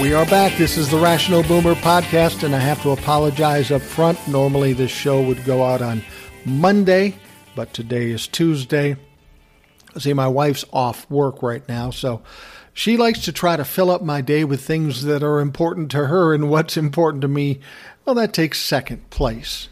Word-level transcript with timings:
We 0.00 0.14
are 0.14 0.26
back. 0.26 0.56
This 0.56 0.76
is 0.78 0.88
the 0.88 0.96
Rational 0.96 1.42
Boomer 1.42 1.74
podcast, 1.74 2.44
and 2.44 2.54
I 2.54 2.60
have 2.60 2.80
to 2.82 2.90
apologize 2.90 3.72
up 3.72 3.82
front. 3.82 4.28
Normally, 4.28 4.72
this 4.72 4.92
show 4.92 5.20
would 5.20 5.44
go 5.44 5.64
out 5.64 5.82
on 5.82 6.04
Monday, 6.44 7.16
but 7.56 7.74
today 7.74 8.10
is 8.10 8.28
Tuesday. 8.28 8.96
See, 9.98 10.12
my 10.12 10.28
wife's 10.28 10.64
off 10.72 11.10
work 11.10 11.42
right 11.42 11.68
now, 11.68 11.90
so 11.90 12.22
she 12.72 12.96
likes 12.96 13.24
to 13.24 13.32
try 13.32 13.56
to 13.56 13.64
fill 13.64 13.90
up 13.90 14.00
my 14.00 14.20
day 14.20 14.44
with 14.44 14.60
things 14.60 15.02
that 15.02 15.24
are 15.24 15.40
important 15.40 15.90
to 15.90 16.06
her, 16.06 16.32
and 16.32 16.48
what's 16.48 16.76
important 16.76 17.22
to 17.22 17.28
me, 17.28 17.58
well, 18.04 18.14
that 18.14 18.32
takes 18.32 18.60
second 18.60 19.10
place. 19.10 19.68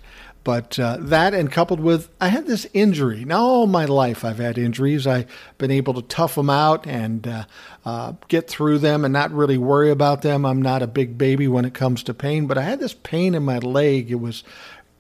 But 0.46 0.78
uh, 0.78 0.98
that, 1.00 1.34
and 1.34 1.50
coupled 1.50 1.80
with, 1.80 2.08
I 2.20 2.28
had 2.28 2.46
this 2.46 2.68
injury. 2.72 3.24
Now, 3.24 3.40
all 3.40 3.66
my 3.66 3.84
life 3.84 4.24
I've 4.24 4.38
had 4.38 4.58
injuries. 4.58 5.04
I've 5.04 5.26
been 5.58 5.72
able 5.72 5.94
to 5.94 6.02
tough 6.02 6.36
them 6.36 6.50
out 6.50 6.86
and 6.86 7.26
uh, 7.26 7.44
uh, 7.84 8.12
get 8.28 8.48
through 8.48 8.78
them 8.78 9.04
and 9.04 9.12
not 9.12 9.32
really 9.32 9.58
worry 9.58 9.90
about 9.90 10.22
them. 10.22 10.46
I'm 10.46 10.62
not 10.62 10.82
a 10.82 10.86
big 10.86 11.18
baby 11.18 11.48
when 11.48 11.64
it 11.64 11.74
comes 11.74 12.04
to 12.04 12.14
pain, 12.14 12.46
but 12.46 12.58
I 12.58 12.62
had 12.62 12.78
this 12.78 12.94
pain 12.94 13.34
in 13.34 13.42
my 13.42 13.58
leg. 13.58 14.12
It 14.12 14.20
was 14.20 14.44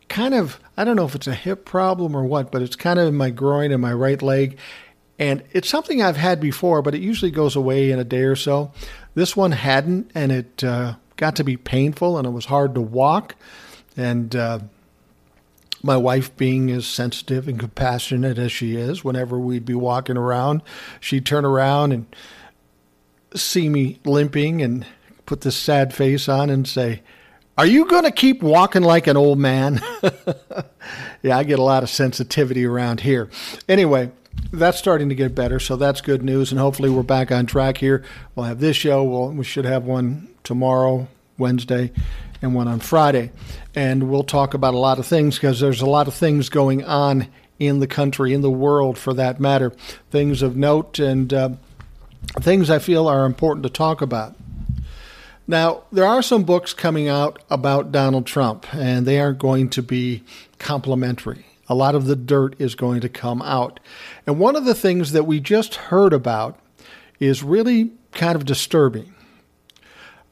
kind 0.08 0.34
of, 0.34 0.58
I 0.76 0.82
don't 0.82 0.96
know 0.96 1.04
if 1.04 1.14
it's 1.14 1.28
a 1.28 1.34
hip 1.34 1.64
problem 1.64 2.16
or 2.16 2.24
what, 2.24 2.50
but 2.50 2.60
it's 2.60 2.74
kind 2.74 2.98
of 2.98 3.06
in 3.06 3.14
my 3.14 3.30
groin 3.30 3.70
and 3.70 3.80
my 3.80 3.92
right 3.92 4.20
leg. 4.20 4.58
And 5.16 5.44
it's 5.52 5.68
something 5.68 6.02
I've 6.02 6.16
had 6.16 6.40
before, 6.40 6.82
but 6.82 6.96
it 6.96 7.02
usually 7.02 7.30
goes 7.30 7.54
away 7.54 7.92
in 7.92 8.00
a 8.00 8.04
day 8.04 8.24
or 8.24 8.34
so. 8.34 8.72
This 9.14 9.36
one 9.36 9.52
hadn't, 9.52 10.10
and 10.12 10.32
it 10.32 10.64
uh, 10.64 10.96
got 11.14 11.36
to 11.36 11.44
be 11.44 11.56
painful 11.56 12.18
and 12.18 12.26
it 12.26 12.30
was 12.30 12.46
hard 12.46 12.74
to 12.74 12.80
walk. 12.80 13.36
And, 13.96 14.34
uh, 14.34 14.58
my 15.86 15.96
wife 15.96 16.36
being 16.36 16.70
as 16.70 16.86
sensitive 16.86 17.48
and 17.48 17.58
compassionate 17.58 18.38
as 18.38 18.52
she 18.52 18.76
is, 18.76 19.04
whenever 19.04 19.38
we'd 19.38 19.64
be 19.64 19.74
walking 19.74 20.16
around, 20.16 20.62
she'd 21.00 21.24
turn 21.24 21.44
around 21.44 21.92
and 21.92 22.06
see 23.34 23.68
me 23.68 23.98
limping 24.04 24.60
and 24.60 24.84
put 25.24 25.40
this 25.42 25.56
sad 25.56 25.94
face 25.94 26.28
on 26.28 26.50
and 26.50 26.66
say, 26.66 27.02
Are 27.56 27.66
you 27.66 27.86
going 27.86 28.04
to 28.04 28.10
keep 28.10 28.42
walking 28.42 28.82
like 28.82 29.06
an 29.06 29.16
old 29.16 29.38
man? 29.38 29.80
yeah, 31.22 31.38
I 31.38 31.44
get 31.44 31.58
a 31.58 31.62
lot 31.62 31.82
of 31.82 31.88
sensitivity 31.88 32.64
around 32.64 33.00
here. 33.00 33.30
Anyway, 33.68 34.10
that's 34.52 34.78
starting 34.78 35.08
to 35.08 35.14
get 35.14 35.34
better, 35.34 35.58
so 35.58 35.76
that's 35.76 36.00
good 36.00 36.22
news, 36.22 36.50
and 36.50 36.60
hopefully 36.60 36.90
we're 36.90 37.02
back 37.02 37.32
on 37.32 37.46
track 37.46 37.78
here. 37.78 38.04
We'll 38.34 38.46
have 38.46 38.60
this 38.60 38.76
show. 38.76 39.02
We'll, 39.04 39.30
we 39.30 39.44
should 39.44 39.64
have 39.64 39.84
one 39.84 40.28
tomorrow, 40.44 41.08
Wednesday, 41.38 41.92
and 42.42 42.54
one 42.54 42.68
on 42.68 42.80
Friday. 42.80 43.30
And 43.74 44.10
we'll 44.10 44.24
talk 44.24 44.54
about 44.54 44.74
a 44.74 44.78
lot 44.78 44.98
of 44.98 45.06
things 45.06 45.36
because 45.36 45.60
there's 45.60 45.80
a 45.80 45.86
lot 45.86 46.08
of 46.08 46.14
things 46.14 46.48
going 46.48 46.84
on 46.84 47.28
in 47.58 47.80
the 47.80 47.86
country, 47.86 48.34
in 48.34 48.42
the 48.42 48.50
world 48.50 48.98
for 48.98 49.14
that 49.14 49.40
matter, 49.40 49.72
things 50.10 50.42
of 50.42 50.56
note 50.56 50.98
and 50.98 51.32
uh, 51.32 51.50
things 52.40 52.70
I 52.70 52.78
feel 52.78 53.08
are 53.08 53.24
important 53.24 53.62
to 53.64 53.70
talk 53.70 54.02
about. 54.02 54.36
Now, 55.48 55.84
there 55.92 56.06
are 56.06 56.22
some 56.22 56.42
books 56.42 56.74
coming 56.74 57.08
out 57.08 57.40
about 57.48 57.92
Donald 57.92 58.26
Trump, 58.26 58.74
and 58.74 59.06
they 59.06 59.20
aren't 59.20 59.38
going 59.38 59.70
to 59.70 59.82
be 59.82 60.24
complimentary. 60.58 61.46
A 61.68 61.74
lot 61.74 61.94
of 61.94 62.06
the 62.06 62.16
dirt 62.16 62.56
is 62.58 62.74
going 62.74 63.00
to 63.00 63.08
come 63.08 63.42
out. 63.42 63.78
And 64.26 64.38
one 64.40 64.56
of 64.56 64.64
the 64.64 64.74
things 64.74 65.12
that 65.12 65.24
we 65.24 65.40
just 65.40 65.76
heard 65.76 66.12
about 66.12 66.58
is 67.20 67.42
really 67.42 67.92
kind 68.12 68.34
of 68.36 68.44
disturbing. 68.44 69.14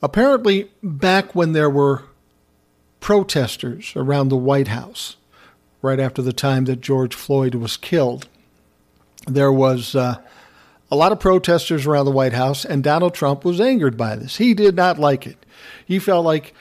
Apparently, 0.04 0.68
back 0.82 1.34
when 1.34 1.52
there 1.52 1.70
were 1.70 2.02
protesters 3.00 3.94
around 3.96 4.28
the 4.28 4.36
White 4.36 4.68
House, 4.68 5.16
right 5.80 5.98
after 5.98 6.20
the 6.20 6.34
time 6.34 6.66
that 6.66 6.82
George 6.82 7.14
Floyd 7.14 7.54
was 7.54 7.78
killed, 7.78 8.28
there 9.26 9.50
was 9.50 9.96
uh, 9.96 10.20
a 10.90 10.94
lot 10.94 11.10
of 11.10 11.20
protesters 11.20 11.86
around 11.86 12.04
the 12.04 12.10
White 12.10 12.34
House, 12.34 12.66
and 12.66 12.84
Donald 12.84 13.14
Trump 13.14 13.46
was 13.46 13.62
angered 13.62 13.96
by 13.96 14.14
this. 14.14 14.36
He 14.36 14.52
did 14.52 14.76
not 14.76 14.98
like 14.98 15.26
it. 15.26 15.38
He 15.86 15.98
felt 15.98 16.26
like 16.26 16.52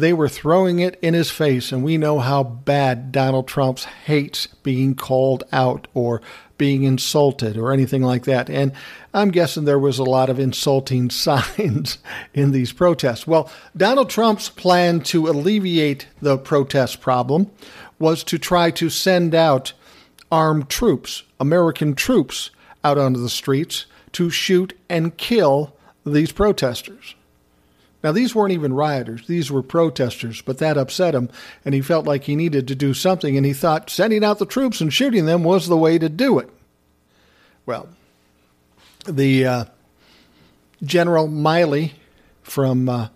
they 0.00 0.12
were 0.12 0.28
throwing 0.28 0.78
it 0.78 0.98
in 1.02 1.14
his 1.14 1.30
face, 1.30 1.72
and 1.72 1.82
we 1.82 1.98
know 1.98 2.18
how 2.18 2.42
bad 2.42 3.10
Donald 3.12 3.48
Trump 3.48 3.80
hates 3.80 4.46
being 4.62 4.94
called 4.94 5.44
out 5.52 5.88
or 5.94 6.22
being 6.56 6.82
insulted 6.82 7.56
or 7.56 7.72
anything 7.72 8.02
like 8.02 8.24
that. 8.24 8.50
And 8.50 8.72
I'm 9.14 9.30
guessing 9.30 9.64
there 9.64 9.78
was 9.78 9.98
a 9.98 10.04
lot 10.04 10.28
of 10.28 10.38
insulting 10.38 11.10
signs 11.26 11.98
in 12.34 12.50
these 12.50 12.72
protests. 12.72 13.26
Well, 13.26 13.50
Donald 13.76 14.10
Trump's 14.10 14.48
plan 14.48 15.00
to 15.02 15.28
alleviate 15.28 16.08
the 16.20 16.36
protest 16.36 17.00
problem 17.00 17.50
was 17.98 18.22
to 18.24 18.38
try 18.38 18.70
to 18.72 18.90
send 18.90 19.34
out 19.34 19.72
armed 20.30 20.68
troops, 20.68 21.22
American 21.40 21.94
troops, 21.94 22.50
out 22.84 22.98
onto 22.98 23.20
the 23.20 23.28
streets 23.28 23.86
to 24.12 24.30
shoot 24.30 24.78
and 24.88 25.16
kill 25.16 25.74
these 26.04 26.32
protesters. 26.32 27.14
Now, 28.02 28.12
these 28.12 28.34
weren't 28.34 28.52
even 28.52 28.74
rioters, 28.74 29.26
these 29.26 29.50
were 29.50 29.62
protesters, 29.62 30.40
but 30.40 30.58
that 30.58 30.78
upset 30.78 31.14
him, 31.14 31.28
and 31.64 31.74
he 31.74 31.80
felt 31.80 32.06
like 32.06 32.24
he 32.24 32.36
needed 32.36 32.68
to 32.68 32.76
do 32.76 32.94
something, 32.94 33.36
and 33.36 33.44
he 33.44 33.52
thought 33.52 33.90
sending 33.90 34.22
out 34.22 34.38
the 34.38 34.46
troops 34.46 34.80
and 34.80 34.92
shooting 34.92 35.26
them 35.26 35.42
was 35.42 35.66
the 35.66 35.76
way 35.76 35.98
to 35.98 36.08
do 36.08 36.38
it. 36.38 36.48
Well, 37.66 37.88
the 39.04 39.46
uh, 39.46 39.64
General 40.82 41.28
Milley 41.28 41.92
from 42.42 42.88
uh, 42.88 43.08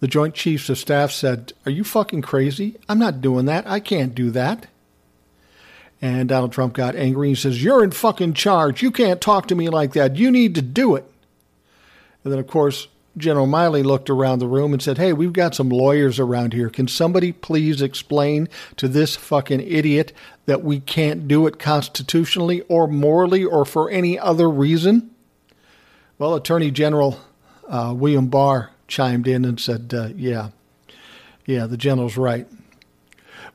the 0.00 0.08
Joint 0.08 0.34
Chiefs 0.34 0.68
of 0.68 0.78
Staff 0.78 1.12
said, 1.12 1.52
Are 1.64 1.70
you 1.70 1.84
fucking 1.84 2.22
crazy? 2.22 2.76
I'm 2.88 2.98
not 2.98 3.20
doing 3.20 3.46
that. 3.46 3.66
I 3.66 3.80
can't 3.80 4.14
do 4.14 4.30
that. 4.32 4.66
And 6.02 6.28
Donald 6.28 6.52
Trump 6.52 6.72
got 6.72 6.96
angry. 6.96 7.28
He 7.28 7.34
says, 7.34 7.62
You're 7.62 7.84
in 7.84 7.90
fucking 7.90 8.34
charge. 8.34 8.82
You 8.82 8.90
can't 8.90 9.20
talk 9.20 9.46
to 9.48 9.54
me 9.54 9.68
like 9.68 9.92
that. 9.92 10.16
You 10.16 10.30
need 10.30 10.54
to 10.54 10.62
do 10.62 10.96
it. 10.96 11.04
And 12.24 12.32
then, 12.32 12.40
of 12.40 12.46
course, 12.46 12.88
General 13.16 13.46
Milley 13.46 13.84
looked 13.84 14.08
around 14.08 14.38
the 14.38 14.46
room 14.46 14.72
and 14.72 14.80
said, 14.80 14.98
Hey, 14.98 15.12
we've 15.12 15.32
got 15.32 15.54
some 15.54 15.68
lawyers 15.68 16.18
around 16.18 16.52
here. 16.52 16.70
Can 16.70 16.86
somebody 16.86 17.32
please 17.32 17.82
explain 17.82 18.48
to 18.76 18.88
this 18.88 19.16
fucking 19.16 19.60
idiot 19.60 20.12
that 20.46 20.62
we 20.62 20.80
can't 20.80 21.26
do 21.26 21.46
it 21.46 21.58
constitutionally 21.58 22.62
or 22.62 22.86
morally 22.86 23.44
or 23.44 23.64
for 23.64 23.90
any 23.90 24.18
other 24.18 24.48
reason? 24.48 25.10
Well, 26.18 26.34
Attorney 26.34 26.70
General 26.70 27.20
uh, 27.68 27.94
William 27.96 28.28
Barr 28.28 28.70
chimed 28.88 29.26
in 29.26 29.44
and 29.44 29.60
said, 29.60 29.92
uh, 29.94 30.08
Yeah, 30.14 30.50
yeah, 31.46 31.66
the 31.66 31.76
general's 31.76 32.16
right. 32.16 32.46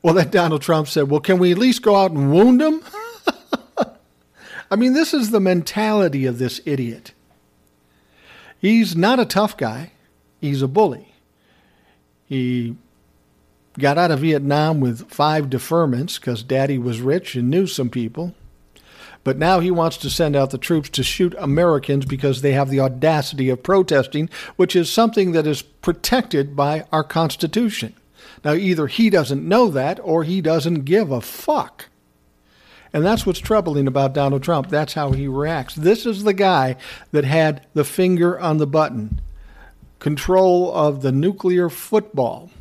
Well, 0.01 0.13
then 0.13 0.29
Donald 0.29 0.61
Trump 0.61 0.87
said, 0.87 1.09
Well, 1.09 1.21
can 1.21 1.39
we 1.39 1.51
at 1.51 1.57
least 1.57 1.81
go 1.81 1.95
out 1.95 2.11
and 2.11 2.31
wound 2.31 2.61
him? 2.61 2.81
I 4.71 4.75
mean, 4.75 4.93
this 4.93 5.13
is 5.13 5.31
the 5.31 5.39
mentality 5.39 6.25
of 6.25 6.37
this 6.39 6.59
idiot. 6.65 7.13
He's 8.65 8.95
not 8.95 9.19
a 9.19 9.25
tough 9.25 9.57
guy, 9.57 9.91
he's 10.41 10.63
a 10.63 10.67
bully. 10.67 11.13
He 12.25 12.75
got 13.77 13.99
out 13.99 14.09
of 14.09 14.21
Vietnam 14.21 14.79
with 14.79 15.07
five 15.07 15.51
deferments 15.51 16.19
because 16.19 16.41
daddy 16.41 16.79
was 16.79 16.99
rich 16.99 17.35
and 17.35 17.51
knew 17.51 17.67
some 17.67 17.91
people. 17.91 18.33
But 19.23 19.37
now 19.37 19.59
he 19.59 19.69
wants 19.69 19.97
to 19.97 20.09
send 20.09 20.35
out 20.35 20.49
the 20.49 20.57
troops 20.57 20.89
to 20.89 21.03
shoot 21.03 21.35
Americans 21.37 22.05
because 22.05 22.41
they 22.41 22.53
have 22.53 22.71
the 22.71 22.79
audacity 22.79 23.51
of 23.51 23.61
protesting, 23.61 24.31
which 24.55 24.75
is 24.75 24.89
something 24.89 25.33
that 25.33 25.45
is 25.45 25.61
protected 25.61 26.55
by 26.55 26.87
our 26.91 27.03
Constitution. 27.03 27.93
Now, 28.43 28.53
either 28.53 28.87
he 28.87 29.11
doesn't 29.11 29.47
know 29.47 29.67
that 29.67 29.99
or 30.01 30.23
he 30.23 30.41
doesn't 30.41 30.85
give 30.85 31.11
a 31.11 31.21
fuck. 31.21 31.89
And 32.95 33.05
that's 33.05 33.25
what's 33.25 33.39
troubling 33.39 33.87
about 33.87 34.13
Donald 34.13 34.41
Trump. 34.41 34.69
That's 34.69 34.93
how 34.93 35.11
he 35.11 35.27
reacts. 35.27 35.75
This 35.75 36.05
is 36.05 36.23
the 36.23 36.33
guy 36.33 36.77
that 37.11 37.25
had 37.25 37.65
the 37.73 37.83
finger 37.83 38.39
on 38.39 38.57
the 38.57 38.65
button, 38.65 39.19
control 39.99 40.73
of 40.73 41.01
the 41.01 41.11
nuclear 41.11 41.67
football. 41.67 42.51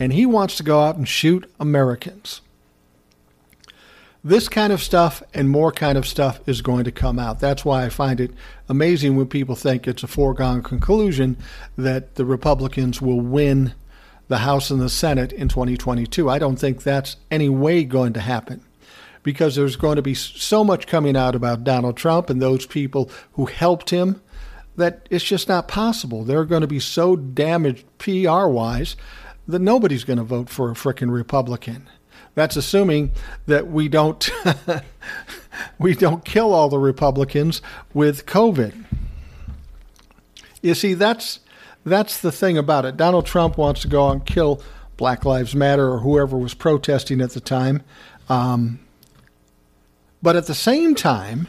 And 0.00 0.14
he 0.14 0.24
wants 0.24 0.56
to 0.56 0.62
go 0.62 0.80
out 0.80 0.96
and 0.96 1.06
shoot 1.06 1.44
Americans. 1.60 2.40
This 4.24 4.48
kind 4.48 4.72
of 4.72 4.82
stuff 4.82 5.22
and 5.34 5.50
more 5.50 5.72
kind 5.72 5.98
of 5.98 6.06
stuff 6.06 6.40
is 6.48 6.62
going 6.62 6.84
to 6.84 6.90
come 6.90 7.18
out. 7.18 7.38
That's 7.38 7.62
why 7.62 7.84
I 7.84 7.90
find 7.90 8.18
it 8.18 8.30
amazing 8.66 9.14
when 9.16 9.26
people 9.26 9.56
think 9.56 9.86
it's 9.86 10.02
a 10.02 10.08
foregone 10.08 10.62
conclusion 10.62 11.36
that 11.76 12.14
the 12.14 12.24
Republicans 12.24 13.02
will 13.02 13.20
win 13.20 13.74
the 14.28 14.38
House 14.38 14.70
and 14.70 14.80
the 14.80 14.88
Senate 14.88 15.34
in 15.34 15.48
2022. 15.48 16.30
I 16.30 16.38
don't 16.38 16.56
think 16.56 16.82
that's 16.82 17.18
any 17.30 17.50
way 17.50 17.84
going 17.84 18.14
to 18.14 18.20
happen 18.20 18.64
because 19.22 19.54
there's 19.56 19.76
going 19.76 19.96
to 19.96 20.02
be 20.02 20.14
so 20.14 20.64
much 20.64 20.86
coming 20.86 21.16
out 21.16 21.34
about 21.34 21.64
Donald 21.64 21.96
Trump 21.96 22.30
and 22.30 22.40
those 22.40 22.66
people 22.66 23.10
who 23.32 23.46
helped 23.46 23.90
him 23.90 24.20
that 24.76 25.06
it's 25.10 25.24
just 25.24 25.48
not 25.48 25.68
possible. 25.68 26.24
They're 26.24 26.44
going 26.44 26.62
to 26.62 26.66
be 26.66 26.80
so 26.80 27.16
damaged 27.16 27.84
PR 27.98 28.46
wise 28.46 28.96
that 29.46 29.58
nobody's 29.58 30.04
going 30.04 30.18
to 30.18 30.24
vote 30.24 30.48
for 30.48 30.70
a 30.70 30.74
frickin' 30.74 31.12
Republican. 31.12 31.88
That's 32.34 32.56
assuming 32.56 33.12
that 33.46 33.66
we 33.66 33.88
don't 33.88 34.30
we 35.78 35.94
don't 35.94 36.24
kill 36.24 36.54
all 36.54 36.68
the 36.68 36.78
Republicans 36.78 37.60
with 37.92 38.26
COVID. 38.26 38.84
You 40.62 40.74
see, 40.74 40.94
that's 40.94 41.40
that's 41.84 42.20
the 42.20 42.32
thing 42.32 42.56
about 42.56 42.84
it. 42.84 42.96
Donald 42.96 43.26
Trump 43.26 43.58
wants 43.58 43.82
to 43.82 43.88
go 43.88 44.08
and 44.10 44.24
kill 44.24 44.62
Black 44.96 45.24
Lives 45.24 45.54
Matter 45.54 45.90
or 45.90 45.98
whoever 45.98 46.36
was 46.36 46.54
protesting 46.54 47.20
at 47.20 47.30
the 47.30 47.40
time. 47.40 47.82
Um, 48.28 48.78
but 50.22 50.36
at 50.36 50.46
the 50.46 50.54
same 50.54 50.94
time, 50.94 51.48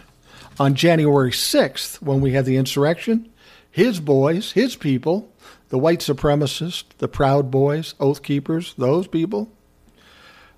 on 0.60 0.76
January 0.76 1.32
6th, 1.32 2.02
when 2.02 2.22
we 2.22 2.34
had 2.34 2.46
the 2.46 2.58
insurrection, 2.58 3.30
his 3.70 4.00
boys, 4.00 4.52
his 4.52 4.76
people, 4.76 5.32
the 5.70 5.80
white 5.80 6.00
supremacists, 6.00 6.84
the 6.98 7.08
Proud 7.08 7.50
Boys, 7.50 7.96
Oath 8.00 8.22
Keepers, 8.22 8.74
those 8.78 9.08
people, 9.08 9.52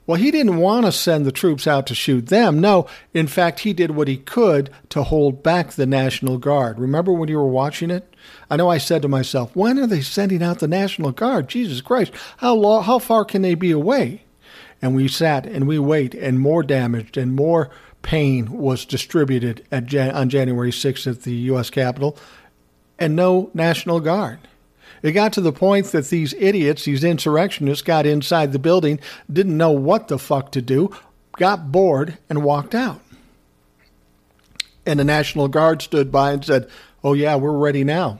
well, 0.06 0.19
he 0.19 0.31
didn't 0.31 0.57
want 0.57 0.86
to 0.86 0.92
send 0.92 1.25
the 1.25 1.31
troops 1.31 1.65
out 1.65 1.88
to 1.88 1.95
shoot 1.95 2.27
them. 2.27 2.60
No, 2.60 2.88
in 3.13 3.27
fact, 3.27 3.62
he 3.62 3.71
did 3.71 3.92
what 3.92 4.10
he 4.10 4.18
could 4.18 4.69
to 4.89 5.04
hold 5.04 5.42
back 5.42 5.71
the 5.71 5.86
National 5.86 6.38
Guard. 6.38 6.77
Remember 6.77 7.13
when 7.13 7.30
you 7.30 7.38
were 7.38 7.48
watching 7.48 7.89
it? 7.89 8.13
I 8.50 8.57
know 8.57 8.68
I 8.68 8.80
said 8.80 9.01
to 9.04 9.07
myself, 9.07 9.56
when 9.56 9.80
are 9.80 9.88
they 9.88 10.01
sending 10.01 10.44
out 10.44 10.59
the 10.59 10.68
National 10.68 11.13
Guard? 11.13 11.48
Jesus 11.48 11.80
Christ, 11.80 12.12
how, 12.38 12.54
long, 12.54 12.83
how 12.83 13.00
far 13.00 13.24
can 13.24 13.44
they 13.44 13.56
be 13.56 13.71
away? 13.71 14.24
And 14.81 14.94
we 14.94 15.07
sat 15.07 15.45
and 15.45 15.66
we 15.66 15.80
wait, 15.80 16.13
and 16.13 16.38
more 16.38 16.63
damaged 16.63 17.16
and 17.16 17.33
more 17.33 17.69
pain 18.04 18.52
was 18.52 18.86
distributed 18.86 19.66
Jan- 19.86 20.14
on 20.14 20.30
January 20.30 20.70
6th 20.70 21.08
at 21.08 21.24
the 21.24 21.34
U.S. 21.34 21.72
Capitol, 21.72 22.16
and 23.00 23.16
no 23.16 23.50
National 23.56 24.00
Guard. 24.00 24.40
It 25.02 25.14
got 25.14 25.34
to 25.34 25.42
the 25.42 25.52
point 25.52 25.88
that 25.88 26.10
these 26.10 26.34
idiots, 26.36 26.86
these 26.86 27.04
insurrectionists, 27.04 27.82
got 27.82 28.06
inside 28.06 28.52
the 28.52 28.60
building, 28.60 29.00
didn't 29.32 29.58
know 29.58 29.72
what 29.72 30.08
the 30.08 30.20
fuck 30.20 30.52
to 30.52 30.62
do, 30.62 30.96
got 31.34 31.72
bored, 31.72 32.18
and 32.30 32.44
walked 32.44 32.76
out. 32.76 33.02
And 34.86 35.00
the 35.00 35.04
National 35.04 35.48
Guard 35.48 35.82
stood 35.82 36.12
by 36.12 36.34
and 36.34 36.46
said, 36.46 36.70
Oh, 37.04 37.14
yeah, 37.14 37.36
we're 37.36 37.58
ready 37.58 37.84
now. 37.84 38.20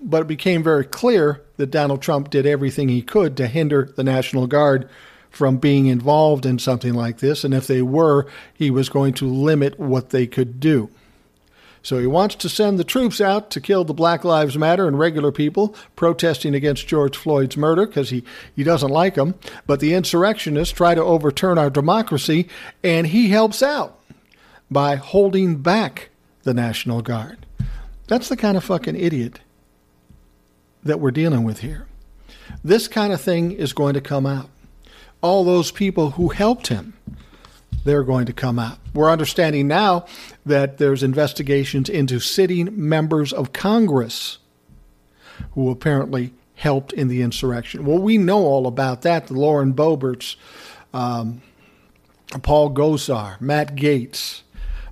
But 0.00 0.22
it 0.22 0.28
became 0.28 0.62
very 0.62 0.84
clear 0.84 1.42
that 1.56 1.70
Donald 1.70 2.00
Trump 2.00 2.30
did 2.30 2.46
everything 2.46 2.88
he 2.88 3.02
could 3.02 3.36
to 3.36 3.46
hinder 3.46 3.92
the 3.96 4.04
National 4.04 4.46
Guard 4.46 4.88
from 5.30 5.58
being 5.58 5.86
involved 5.86 6.44
in 6.44 6.58
something 6.58 6.94
like 6.94 7.18
this. 7.18 7.44
And 7.44 7.54
if 7.54 7.66
they 7.66 7.82
were, 7.82 8.26
he 8.52 8.70
was 8.70 8.88
going 8.88 9.14
to 9.14 9.26
limit 9.26 9.78
what 9.78 10.10
they 10.10 10.26
could 10.26 10.60
do. 10.60 10.90
So 11.82 11.98
he 11.98 12.06
wants 12.06 12.34
to 12.36 12.48
send 12.48 12.78
the 12.78 12.84
troops 12.84 13.20
out 13.20 13.50
to 13.52 13.60
kill 13.60 13.84
the 13.84 13.94
Black 13.94 14.22
Lives 14.22 14.58
Matter 14.58 14.86
and 14.86 14.98
regular 14.98 15.32
people 15.32 15.74
protesting 15.96 16.54
against 16.54 16.86
George 16.86 17.16
Floyd's 17.16 17.56
murder 17.56 17.86
because 17.86 18.10
he, 18.10 18.22
he 18.54 18.62
doesn't 18.62 18.90
like 18.90 19.14
them. 19.14 19.34
But 19.66 19.80
the 19.80 19.94
insurrectionists 19.94 20.74
try 20.74 20.94
to 20.94 21.02
overturn 21.02 21.56
our 21.56 21.70
democracy, 21.70 22.48
and 22.84 23.06
he 23.06 23.30
helps 23.30 23.62
out 23.62 23.98
by 24.70 24.96
holding 24.96 25.56
back 25.56 26.10
the 26.42 26.52
National 26.52 27.00
Guard. 27.00 27.46
That's 28.08 28.28
the 28.28 28.36
kind 28.36 28.56
of 28.56 28.64
fucking 28.64 28.96
idiot 28.96 29.40
that 30.82 31.00
we're 31.00 31.10
dealing 31.10 31.44
with 31.44 31.60
here. 31.60 31.86
This 32.62 32.88
kind 32.88 33.12
of 33.12 33.20
thing 33.20 33.52
is 33.52 33.72
going 33.72 33.94
to 33.94 34.00
come 34.00 34.26
out. 34.26 34.50
All 35.22 35.44
those 35.44 35.70
people 35.70 36.12
who 36.12 36.28
helped 36.28 36.68
him 36.68 36.94
they're 37.84 38.04
going 38.04 38.26
to 38.26 38.32
come 38.32 38.58
out. 38.58 38.78
We're 38.94 39.10
understanding 39.10 39.66
now 39.68 40.06
that 40.44 40.78
there's 40.78 41.02
investigations 41.02 41.88
into 41.88 42.20
sitting 42.20 42.68
members 42.88 43.32
of 43.32 43.52
Congress 43.52 44.38
who 45.52 45.70
apparently 45.70 46.32
helped 46.56 46.92
in 46.92 47.08
the 47.08 47.22
insurrection. 47.22 47.84
Well, 47.86 47.98
we 47.98 48.18
know 48.18 48.40
all 48.40 48.66
about 48.66 49.02
that. 49.02 49.28
The 49.28 49.34
Lauren 49.34 49.72
Boeberts, 49.72 50.36
um, 50.92 51.40
Paul 52.42 52.70
Gosar, 52.74 53.40
Matt 53.40 53.76
Gaetz, 53.76 54.42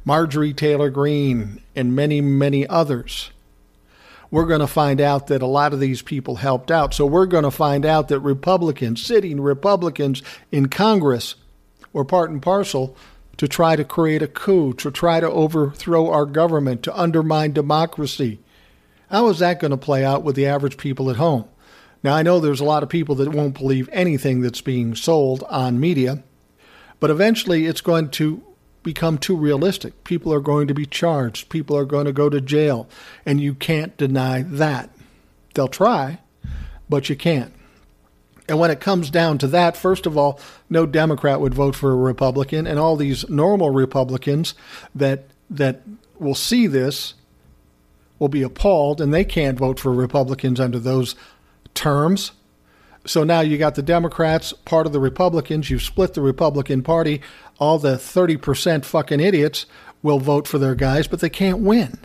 Marjorie 0.04 0.54
Taylor 0.54 0.88
Greene, 0.88 1.60
and 1.76 1.94
many, 1.94 2.22
many 2.22 2.66
others. 2.66 3.30
We're 4.30 4.46
going 4.46 4.60
to 4.60 4.66
find 4.66 5.00
out 5.00 5.28
that 5.28 5.42
a 5.42 5.46
lot 5.46 5.72
of 5.72 5.80
these 5.80 6.02
people 6.02 6.36
helped 6.36 6.70
out. 6.70 6.92
So 6.92 7.06
we're 7.06 7.26
going 7.26 7.44
to 7.44 7.50
find 7.50 7.86
out 7.86 8.08
that 8.08 8.20
Republicans, 8.20 9.02
sitting 9.02 9.40
Republicans 9.40 10.22
in 10.52 10.68
Congress, 10.68 11.34
were 11.92 12.04
part 12.04 12.30
and 12.30 12.42
parcel 12.42 12.96
to 13.38 13.48
try 13.48 13.76
to 13.76 13.84
create 13.84 14.20
a 14.20 14.26
coup, 14.26 14.74
to 14.74 14.90
try 14.90 15.20
to 15.20 15.30
overthrow 15.30 16.10
our 16.10 16.26
government, 16.26 16.82
to 16.82 17.00
undermine 17.00 17.52
democracy. 17.52 18.40
How 19.10 19.28
is 19.28 19.38
that 19.38 19.60
going 19.60 19.70
to 19.70 19.76
play 19.76 20.04
out 20.04 20.22
with 20.22 20.36
the 20.36 20.46
average 20.46 20.76
people 20.76 21.08
at 21.08 21.16
home? 21.16 21.46
Now, 22.02 22.14
I 22.14 22.22
know 22.22 22.38
there's 22.38 22.60
a 22.60 22.64
lot 22.64 22.82
of 22.82 22.88
people 22.88 23.14
that 23.16 23.30
won't 23.30 23.58
believe 23.58 23.88
anything 23.92 24.40
that's 24.40 24.60
being 24.60 24.94
sold 24.94 25.42
on 25.44 25.80
media, 25.80 26.22
but 27.00 27.10
eventually 27.10 27.66
it's 27.66 27.80
going 27.80 28.10
to 28.10 28.42
become 28.88 29.18
too 29.18 29.36
realistic. 29.36 30.02
People 30.04 30.32
are 30.32 30.40
going 30.40 30.66
to 30.66 30.72
be 30.72 30.86
charged, 30.86 31.50
people 31.50 31.76
are 31.76 31.84
going 31.84 32.06
to 32.06 32.12
go 32.12 32.30
to 32.30 32.40
jail, 32.40 32.88
and 33.26 33.38
you 33.38 33.52
can't 33.52 33.94
deny 33.98 34.40
that. 34.40 34.88
They'll 35.52 35.68
try, 35.68 36.20
but 36.88 37.10
you 37.10 37.16
can't. 37.16 37.52
And 38.48 38.58
when 38.58 38.70
it 38.70 38.80
comes 38.80 39.10
down 39.10 39.36
to 39.38 39.46
that, 39.48 39.76
first 39.76 40.06
of 40.06 40.16
all, 40.16 40.40
no 40.70 40.86
Democrat 40.86 41.38
would 41.38 41.52
vote 41.52 41.76
for 41.76 41.92
a 41.92 41.96
Republican, 41.96 42.66
and 42.66 42.78
all 42.78 42.96
these 42.96 43.28
normal 43.28 43.68
Republicans 43.68 44.54
that 44.94 45.24
that 45.50 45.82
will 46.18 46.34
see 46.34 46.66
this 46.66 47.12
will 48.18 48.28
be 48.28 48.42
appalled, 48.42 49.02
and 49.02 49.12
they 49.12 49.24
can't 49.24 49.58
vote 49.58 49.78
for 49.78 49.92
Republicans 49.92 50.58
under 50.58 50.78
those 50.78 51.14
terms. 51.74 52.32
So 53.08 53.24
now 53.24 53.40
you 53.40 53.56
got 53.56 53.74
the 53.74 53.82
Democrats, 53.82 54.52
part 54.52 54.86
of 54.86 54.92
the 54.92 55.00
Republicans. 55.00 55.70
You've 55.70 55.82
split 55.82 56.12
the 56.12 56.20
Republican 56.20 56.82
Party. 56.82 57.22
All 57.58 57.78
the 57.78 57.94
30% 57.94 58.84
fucking 58.84 59.18
idiots 59.18 59.64
will 60.02 60.18
vote 60.18 60.46
for 60.46 60.58
their 60.58 60.74
guys, 60.74 61.08
but 61.08 61.20
they 61.20 61.30
can't 61.30 61.60
win. 61.60 61.98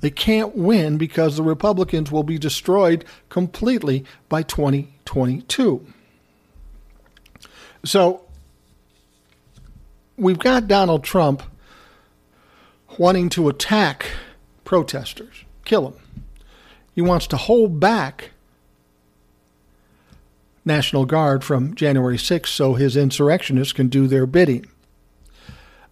They 0.00 0.10
can't 0.10 0.54
win 0.54 0.98
because 0.98 1.38
the 1.38 1.42
Republicans 1.42 2.12
will 2.12 2.24
be 2.24 2.36
destroyed 2.36 3.06
completely 3.30 4.04
by 4.28 4.42
2022. 4.42 5.86
So 7.86 8.26
we've 10.18 10.38
got 10.38 10.68
Donald 10.68 11.04
Trump 11.04 11.42
wanting 12.98 13.30
to 13.30 13.48
attack 13.48 14.10
protesters, 14.64 15.44
kill 15.64 15.88
them. 15.88 16.00
He 16.94 17.00
wants 17.00 17.26
to 17.28 17.38
hold 17.38 17.80
back 17.80 18.32
National 20.64 21.04
Guard 21.04 21.44
from 21.44 21.74
January 21.74 22.16
6th 22.16 22.48
so 22.48 22.74
his 22.74 22.96
insurrectionists 22.96 23.72
can 23.72 23.88
do 23.88 24.06
their 24.06 24.26
bidding. 24.26 24.66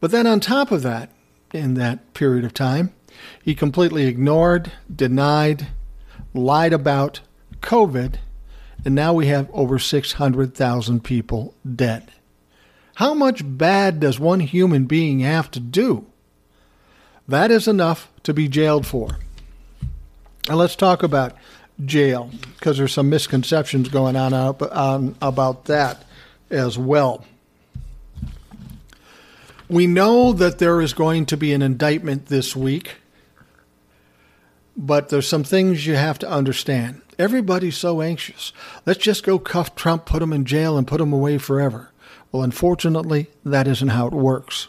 But 0.00 0.10
then, 0.10 0.26
on 0.26 0.40
top 0.40 0.72
of 0.72 0.82
that, 0.82 1.10
in 1.52 1.74
that 1.74 2.14
period 2.14 2.44
of 2.44 2.54
time, 2.54 2.92
he 3.42 3.54
completely 3.54 4.06
ignored, 4.06 4.72
denied, 4.94 5.68
lied 6.34 6.72
about 6.72 7.20
COVID, 7.60 8.16
and 8.84 8.94
now 8.94 9.12
we 9.12 9.26
have 9.26 9.48
over 9.52 9.78
600,000 9.78 11.04
people 11.04 11.54
dead. 11.76 12.10
How 12.96 13.14
much 13.14 13.42
bad 13.44 14.00
does 14.00 14.18
one 14.18 14.40
human 14.40 14.86
being 14.86 15.20
have 15.20 15.50
to 15.52 15.60
do? 15.60 16.06
That 17.28 17.50
is 17.50 17.68
enough 17.68 18.10
to 18.24 18.34
be 18.34 18.48
jailed 18.48 18.86
for. 18.86 19.18
Now 20.48 20.56
let's 20.56 20.76
talk 20.76 21.02
about 21.02 21.36
jail 21.84 22.30
because 22.58 22.78
there's 22.78 22.92
some 22.92 23.10
misconceptions 23.10 23.88
going 23.88 24.16
on, 24.16 24.32
on 24.32 25.16
about 25.20 25.66
that 25.66 26.04
as 26.50 26.78
well. 26.78 27.24
We 29.68 29.86
know 29.86 30.32
that 30.32 30.58
there 30.58 30.80
is 30.80 30.92
going 30.92 31.26
to 31.26 31.36
be 31.36 31.52
an 31.52 31.62
indictment 31.62 32.26
this 32.26 32.54
week 32.54 32.96
but 34.76 35.08
there's 35.08 35.28
some 35.28 35.44
things 35.44 35.86
you 35.86 35.94
have 35.94 36.18
to 36.20 36.30
understand. 36.30 37.02
Everybody's 37.18 37.76
so 37.76 38.00
anxious. 38.00 38.52
Let's 38.86 39.00
just 39.00 39.24
go 39.24 39.38
cuff 39.38 39.74
Trump, 39.74 40.06
put 40.06 40.22
him 40.22 40.32
in 40.32 40.44
jail, 40.44 40.78
and 40.78 40.86
put 40.86 41.00
him 41.00 41.12
away 41.12 41.38
forever. 41.38 41.90
Well, 42.30 42.42
unfortunately, 42.42 43.28
that 43.44 43.68
isn't 43.68 43.88
how 43.88 44.06
it 44.06 44.14
works. 44.14 44.68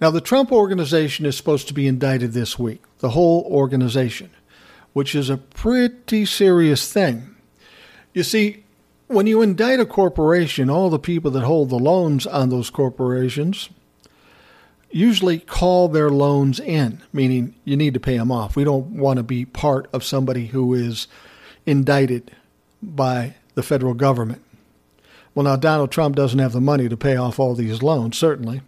Now, 0.00 0.10
the 0.10 0.20
Trump 0.20 0.52
organization 0.52 1.26
is 1.26 1.36
supposed 1.36 1.68
to 1.68 1.74
be 1.74 1.86
indicted 1.86 2.32
this 2.32 2.58
week, 2.58 2.82
the 2.98 3.10
whole 3.10 3.44
organization, 3.50 4.30
which 4.92 5.14
is 5.14 5.30
a 5.30 5.36
pretty 5.36 6.24
serious 6.24 6.92
thing. 6.92 7.34
You 8.12 8.22
see, 8.22 8.64
when 9.06 9.26
you 9.26 9.42
indict 9.42 9.80
a 9.80 9.86
corporation, 9.86 10.68
all 10.68 10.90
the 10.90 10.98
people 10.98 11.30
that 11.32 11.44
hold 11.44 11.70
the 11.70 11.78
loans 11.78 12.26
on 12.26 12.50
those 12.50 12.70
corporations 12.70 13.68
usually 14.90 15.38
call 15.38 15.88
their 15.88 16.10
loans 16.10 16.58
in, 16.58 17.02
meaning 17.12 17.54
you 17.64 17.76
need 17.76 17.94
to 17.94 18.00
pay 18.00 18.16
them 18.16 18.32
off. 18.32 18.56
We 18.56 18.64
don't 18.64 18.96
want 18.96 19.18
to 19.18 19.22
be 19.22 19.44
part 19.44 19.88
of 19.92 20.04
somebody 20.04 20.46
who 20.46 20.74
is 20.74 21.06
indicted 21.66 22.30
by 22.82 23.34
the 23.54 23.62
federal 23.62 23.94
government. 23.94 24.42
Well, 25.34 25.44
now 25.44 25.56
Donald 25.56 25.90
Trump 25.90 26.16
doesn't 26.16 26.38
have 26.38 26.52
the 26.52 26.60
money 26.60 26.88
to 26.88 26.96
pay 26.96 27.16
off 27.16 27.38
all 27.38 27.54
these 27.54 27.82
loans, 27.82 28.16
certainly. 28.16 28.62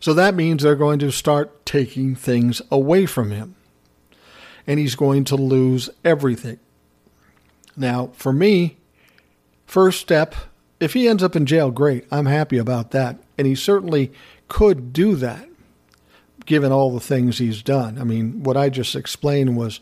So 0.00 0.14
that 0.14 0.34
means 0.34 0.62
they're 0.62 0.76
going 0.76 0.98
to 1.00 1.10
start 1.10 1.64
taking 1.66 2.14
things 2.14 2.62
away 2.70 3.06
from 3.06 3.30
him. 3.30 3.56
And 4.68 4.78
he's 4.78 4.94
going 4.94 5.24
to 5.24 5.34
lose 5.34 5.90
everything. 6.04 6.60
Now, 7.76 8.10
for 8.12 8.32
me, 8.32 8.76
first 9.66 10.00
step 10.00 10.36
if 10.80 10.92
he 10.92 11.08
ends 11.08 11.22
up 11.22 11.34
in 11.34 11.46
jail, 11.46 11.70
great. 11.70 12.06
I'm 12.10 12.26
happy 12.26 12.58
about 12.58 12.92
that. 12.92 13.18
And 13.36 13.46
he 13.46 13.54
certainly 13.54 14.12
could 14.48 14.92
do 14.92 15.16
that, 15.16 15.48
given 16.46 16.72
all 16.72 16.92
the 16.92 17.00
things 17.00 17.38
he's 17.38 17.62
done. 17.62 17.98
I 17.98 18.04
mean, 18.04 18.42
what 18.42 18.56
I 18.56 18.68
just 18.68 18.94
explained 18.94 19.56
was 19.56 19.80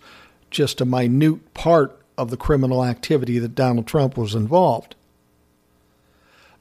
just 0.50 0.80
a 0.80 0.86
minute 0.86 1.52
part 1.54 2.00
of 2.16 2.30
the 2.30 2.36
criminal 2.36 2.84
activity 2.84 3.38
that 3.38 3.54
Donald 3.54 3.86
Trump 3.86 4.16
was 4.16 4.34
involved. 4.34 4.94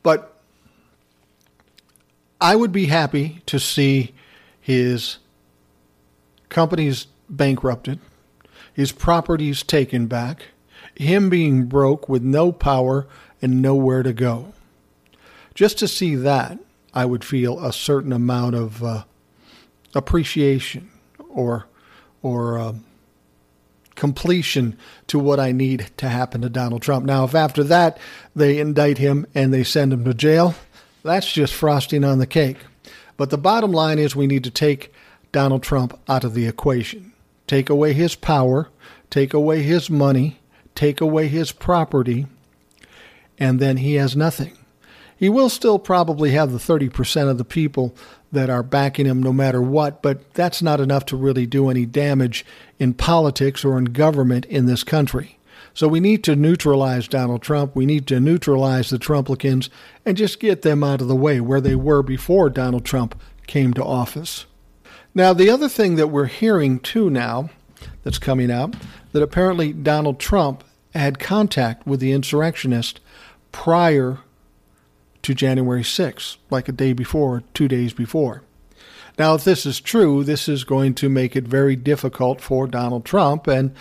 But 0.04 0.34
I 2.42 2.56
would 2.56 2.72
be 2.72 2.88
happy 2.88 3.42
to 3.46 3.60
see 3.60 4.14
his 4.60 5.18
companies 6.50 7.08
bankrupted, 7.30 8.00
his 8.76 8.92
properties 8.92 9.64
taken 9.64 10.06
back, 10.06 10.48
him 10.96 11.30
being 11.30 11.66
broke 11.66 12.10
with 12.10 12.22
no 12.22 12.52
power 12.52 13.08
and 13.42 13.62
nowhere 13.62 14.04
to 14.04 14.12
go. 14.12 14.54
Just 15.54 15.80
to 15.80 15.88
see 15.88 16.16
that, 16.16 16.60
I 16.94 17.06
would 17.06 17.24
feel 17.24 17.64
a 17.64 17.72
certain 17.72 18.12
amount 18.12 18.56
of 18.56 18.84
uh, 18.84 19.04
appreciation 19.94 20.92
or 21.30 21.68
or 22.22 22.58
uh, 22.58 22.74
completion 23.96 24.78
to 25.08 25.18
what 25.20 25.40
I 25.40 25.54
need 25.54 25.90
to 25.98 26.10
happen 26.10 26.42
to 26.42 26.50
Donald 26.50 26.82
Trump. 26.82 27.06
Now, 27.06 27.24
if 27.24 27.34
after 27.34 27.64
that 27.64 27.98
they 28.36 28.60
indict 28.60 28.98
him 28.98 29.26
and 29.34 29.54
they 29.54 29.64
send 29.64 29.94
him 29.94 30.04
to 30.04 30.14
jail, 30.14 30.56
that's 31.04 31.32
just 31.32 31.54
frosting 31.54 32.04
on 32.04 32.20
the 32.20 32.28
cake. 32.28 32.58
But 33.16 33.30
the 33.30 33.38
bottom 33.38 33.72
line 33.72 34.00
is 34.00 34.16
we 34.16 34.28
need 34.28 34.44
to 34.44 34.52
take 34.52 34.94
Donald 35.32 35.64
Trump 35.64 35.98
out 36.10 36.26
of 36.26 36.34
the 36.34 36.46
equation. 36.46 37.14
Take 37.48 37.70
away 37.70 37.94
his 37.94 38.16
power, 38.16 38.70
take 39.10 39.34
away 39.34 39.62
his 39.62 39.90
money, 39.90 40.40
take 40.74 41.02
away 41.02 41.28
his 41.28 41.52
property, 41.52 42.28
and 43.38 43.60
then 43.60 43.78
he 43.78 43.96
has 43.96 44.16
nothing. 44.16 44.58
He 45.18 45.30
will 45.30 45.50
still 45.50 45.80
probably 45.80 46.32
have 46.32 46.52
the 46.52 46.58
30% 46.58 47.30
of 47.30 47.38
the 47.38 47.46
people 47.46 47.96
that 48.32 48.50
are 48.50 48.64
backing 48.64 49.06
him 49.06 49.24
no 49.24 49.32
matter 49.32 49.62
what, 49.62 50.02
but 50.02 50.34
that's 50.34 50.62
not 50.62 50.82
enough 50.82 51.06
to 51.06 51.16
really 51.16 51.46
do 51.46 51.70
any 51.70 51.86
damage 51.86 52.46
in 52.80 52.94
politics 52.94 53.64
or 53.64 53.78
in 53.78 53.86
government 53.86 54.46
in 54.46 54.66
this 54.66 54.84
country. 54.84 55.38
So 55.74 55.88
we 55.88 56.00
need 56.00 56.24
to 56.26 56.36
neutralize 56.36 57.08
Donald 57.08 57.42
Trump. 57.42 57.76
We 57.76 57.86
need 57.86 58.08
to 58.08 58.20
neutralize 58.20 58.90
the 58.90 58.98
Trumplicans 58.98 59.70
and 60.06 60.18
just 60.18 60.40
get 60.40 60.62
them 60.62 60.84
out 60.84 61.02
of 61.02 61.08
the 61.08 61.16
way 61.16 61.40
where 61.40 61.62
they 61.62 61.76
were 61.76 62.02
before 62.02 62.50
Donald 62.50 62.86
Trump 62.86 63.20
came 63.48 63.74
to 63.74 63.84
office. 63.84 64.46
Now, 65.18 65.32
the 65.32 65.50
other 65.50 65.70
thing 65.70 65.96
that 65.96 66.10
we're 66.10 66.26
hearing 66.26 66.80
too 66.80 67.10
now 67.10 67.50
that's 68.04 68.20
coming 68.20 68.52
out 68.52 68.76
that 69.14 69.24
apparently 69.24 69.72
Donald 69.72 70.20
Trump 70.20 70.62
had 70.94 71.20
contact 71.20 71.88
with 71.88 72.02
the 72.02 72.12
insurrectionist 72.12 73.00
prior 73.54 74.20
to 75.22 75.34
January 75.34 75.84
6th, 75.84 76.36
like 76.50 76.68
a 76.68 76.74
day 76.74 76.92
before, 76.92 77.44
two 77.54 77.70
days 77.70 77.94
before. 77.94 78.44
Now, 79.18 79.36
if 79.36 79.46
this 79.46 79.66
is 79.66 79.80
true, 79.80 80.26
this 80.26 80.50
is 80.50 80.66
going 80.66 80.94
to 80.96 81.08
make 81.08 81.38
it 81.38 81.48
very 81.48 81.78
difficult 81.78 82.42
for 82.42 82.68
Donald 82.68 83.06
Trump 83.06 83.48
and 83.48 83.74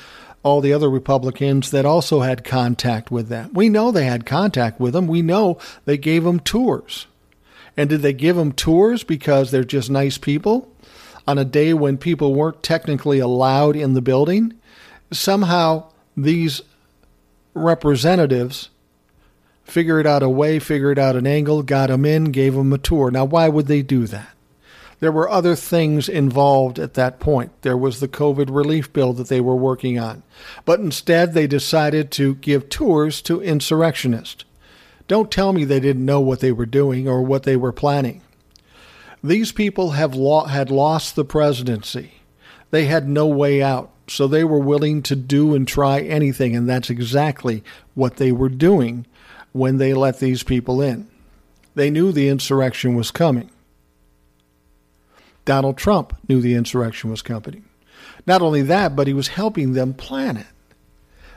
all 0.45 0.61
the 0.61 0.73
other 0.73 0.89
Republicans 0.89 1.73
that 1.73 1.85
also 1.85 2.21
had 2.21 2.45
contact 2.45 3.11
with 3.11 3.27
them. 3.27 3.51
We 3.53 3.69
know 3.69 3.91
they 3.91 4.05
had 4.05 4.25
contact 4.25 4.79
with 4.79 4.93
them. 4.93 5.09
We 5.09 5.23
know 5.23 5.59
they 5.85 5.99
gave 5.99 6.23
them 6.23 6.39
tours. 6.39 7.09
And 7.77 7.91
did 7.91 8.03
they 8.03 8.13
give 8.13 8.37
them 8.37 8.53
tours 8.53 9.03
because 9.03 9.51
they're 9.51 9.65
just 9.65 9.91
nice 9.91 10.17
people 10.17 10.71
on 11.27 11.39
a 11.39 11.45
day 11.45 11.75
when 11.75 11.97
people 11.99 12.35
weren't 12.35 12.63
technically 12.63 13.19
allowed 13.19 13.77
in 13.77 13.95
the 13.95 14.03
building? 14.03 14.55
Somehow 15.11 15.91
these 16.17 16.63
representatives 17.55 18.69
figured 19.65 20.07
out 20.07 20.23
a 20.23 20.29
way, 20.29 20.59
figured 20.59 20.99
out 20.99 21.17
an 21.17 21.27
angle, 21.27 21.63
got 21.63 21.89
them 21.89 22.05
in, 22.05 22.25
gave 22.25 22.55
them 22.55 22.73
a 22.73 22.79
tour. 22.79 23.11
Now, 23.11 23.25
why 23.25 23.49
would 23.49 23.67
they 23.67 23.83
do 23.83 24.07
that? 24.07 24.29
There 25.01 25.13
were 25.13 25.29
other 25.29 25.57
things 25.57 26.09
involved 26.09 26.79
at 26.79 26.95
that 26.95 27.21
point. 27.21 27.51
There 27.63 27.77
was 27.77 28.01
the 28.01 28.09
COVID 28.09 28.47
relief 28.49 28.93
bill 28.93 29.13
that 29.15 29.29
they 29.29 29.41
were 29.41 29.57
working 29.57 29.99
on. 29.99 30.23
But 30.65 30.81
instead, 30.81 31.35
they 31.35 31.47
decided 31.47 32.11
to 32.13 32.37
give 32.37 32.69
tours 32.69 33.21
to 33.23 33.43
insurrectionists. 33.43 34.45
Don't 35.07 35.31
tell 35.31 35.53
me 35.53 35.65
they 35.65 35.81
didn't 35.81 36.07
know 36.07 36.21
what 36.21 36.41
they 36.41 36.53
were 36.53 36.67
doing 36.67 37.07
or 37.07 37.23
what 37.23 37.43
they 37.43 37.57
were 37.57 37.73
planning. 37.73 38.23
These 39.25 39.53
people 39.53 39.93
have 39.93 40.15
lo- 40.15 40.45
had 40.45 40.71
lost 40.71 41.17
the 41.17 41.25
presidency. 41.25 42.13
They 42.71 42.85
had 42.85 43.09
no 43.09 43.27
way 43.27 43.63
out. 43.63 43.91
So 44.07 44.27
they 44.27 44.45
were 44.45 44.59
willing 44.59 45.03
to 45.05 45.17
do 45.17 45.55
and 45.55 45.67
try 45.67 46.01
anything. 46.01 46.55
And 46.55 46.69
that's 46.69 46.91
exactly 46.91 47.65
what 47.95 48.17
they 48.17 48.33
were 48.33 48.51
doing 48.51 49.07
when 49.53 49.79
they 49.79 49.95
let 49.95 50.21
these 50.21 50.43
people 50.43 50.83
in. 50.83 51.09
They 51.75 51.89
knew 51.89 52.13
the 52.13 52.29
insurrection 52.29 52.95
was 52.97 53.11
coming. 53.11 53.51
Donald 55.47 55.79
Trump 55.79 56.15
knew 56.29 56.43
the 56.43 56.55
insurrection 56.55 57.11
was 57.11 57.23
coming. 57.23 57.65
Not 58.27 58.43
only 58.43 58.61
that, 58.61 58.95
but 58.95 59.07
he 59.07 59.15
was 59.15 59.29
helping 59.29 59.73
them 59.73 59.95
plan 59.95 60.37
it. 60.37 60.47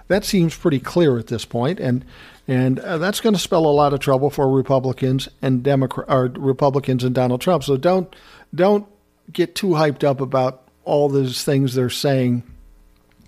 That 0.08 0.24
seems 0.24 0.56
pretty 0.56 0.80
clear 0.80 1.18
at 1.18 1.28
this 1.28 1.46
point, 1.46 1.80
and 1.80 2.06
and 2.48 2.80
uh, 2.80 2.98
that's 2.98 3.20
going 3.20 3.36
to 3.36 3.42
spell 3.42 3.66
a 3.66 3.68
lot 3.68 3.94
of 3.94 4.00
trouble 4.00 4.30
for 4.30 4.50
Republicans 4.50 5.28
and 5.42 5.64
Democrat 5.64 6.08
or 6.10 6.32
Republicans 6.38 7.04
and 7.04 7.14
Donald 7.14 7.42
Trump. 7.42 7.64
So 7.64 7.76
don't 7.78 8.14
don't 8.56 8.88
get 9.32 9.56
too 9.56 9.68
hyped 9.70 10.04
up 10.04 10.22
about 10.22 10.64
all 10.86 11.10
those 11.10 11.44
things 11.44 11.74
they're 11.74 11.90
saying 11.90 12.44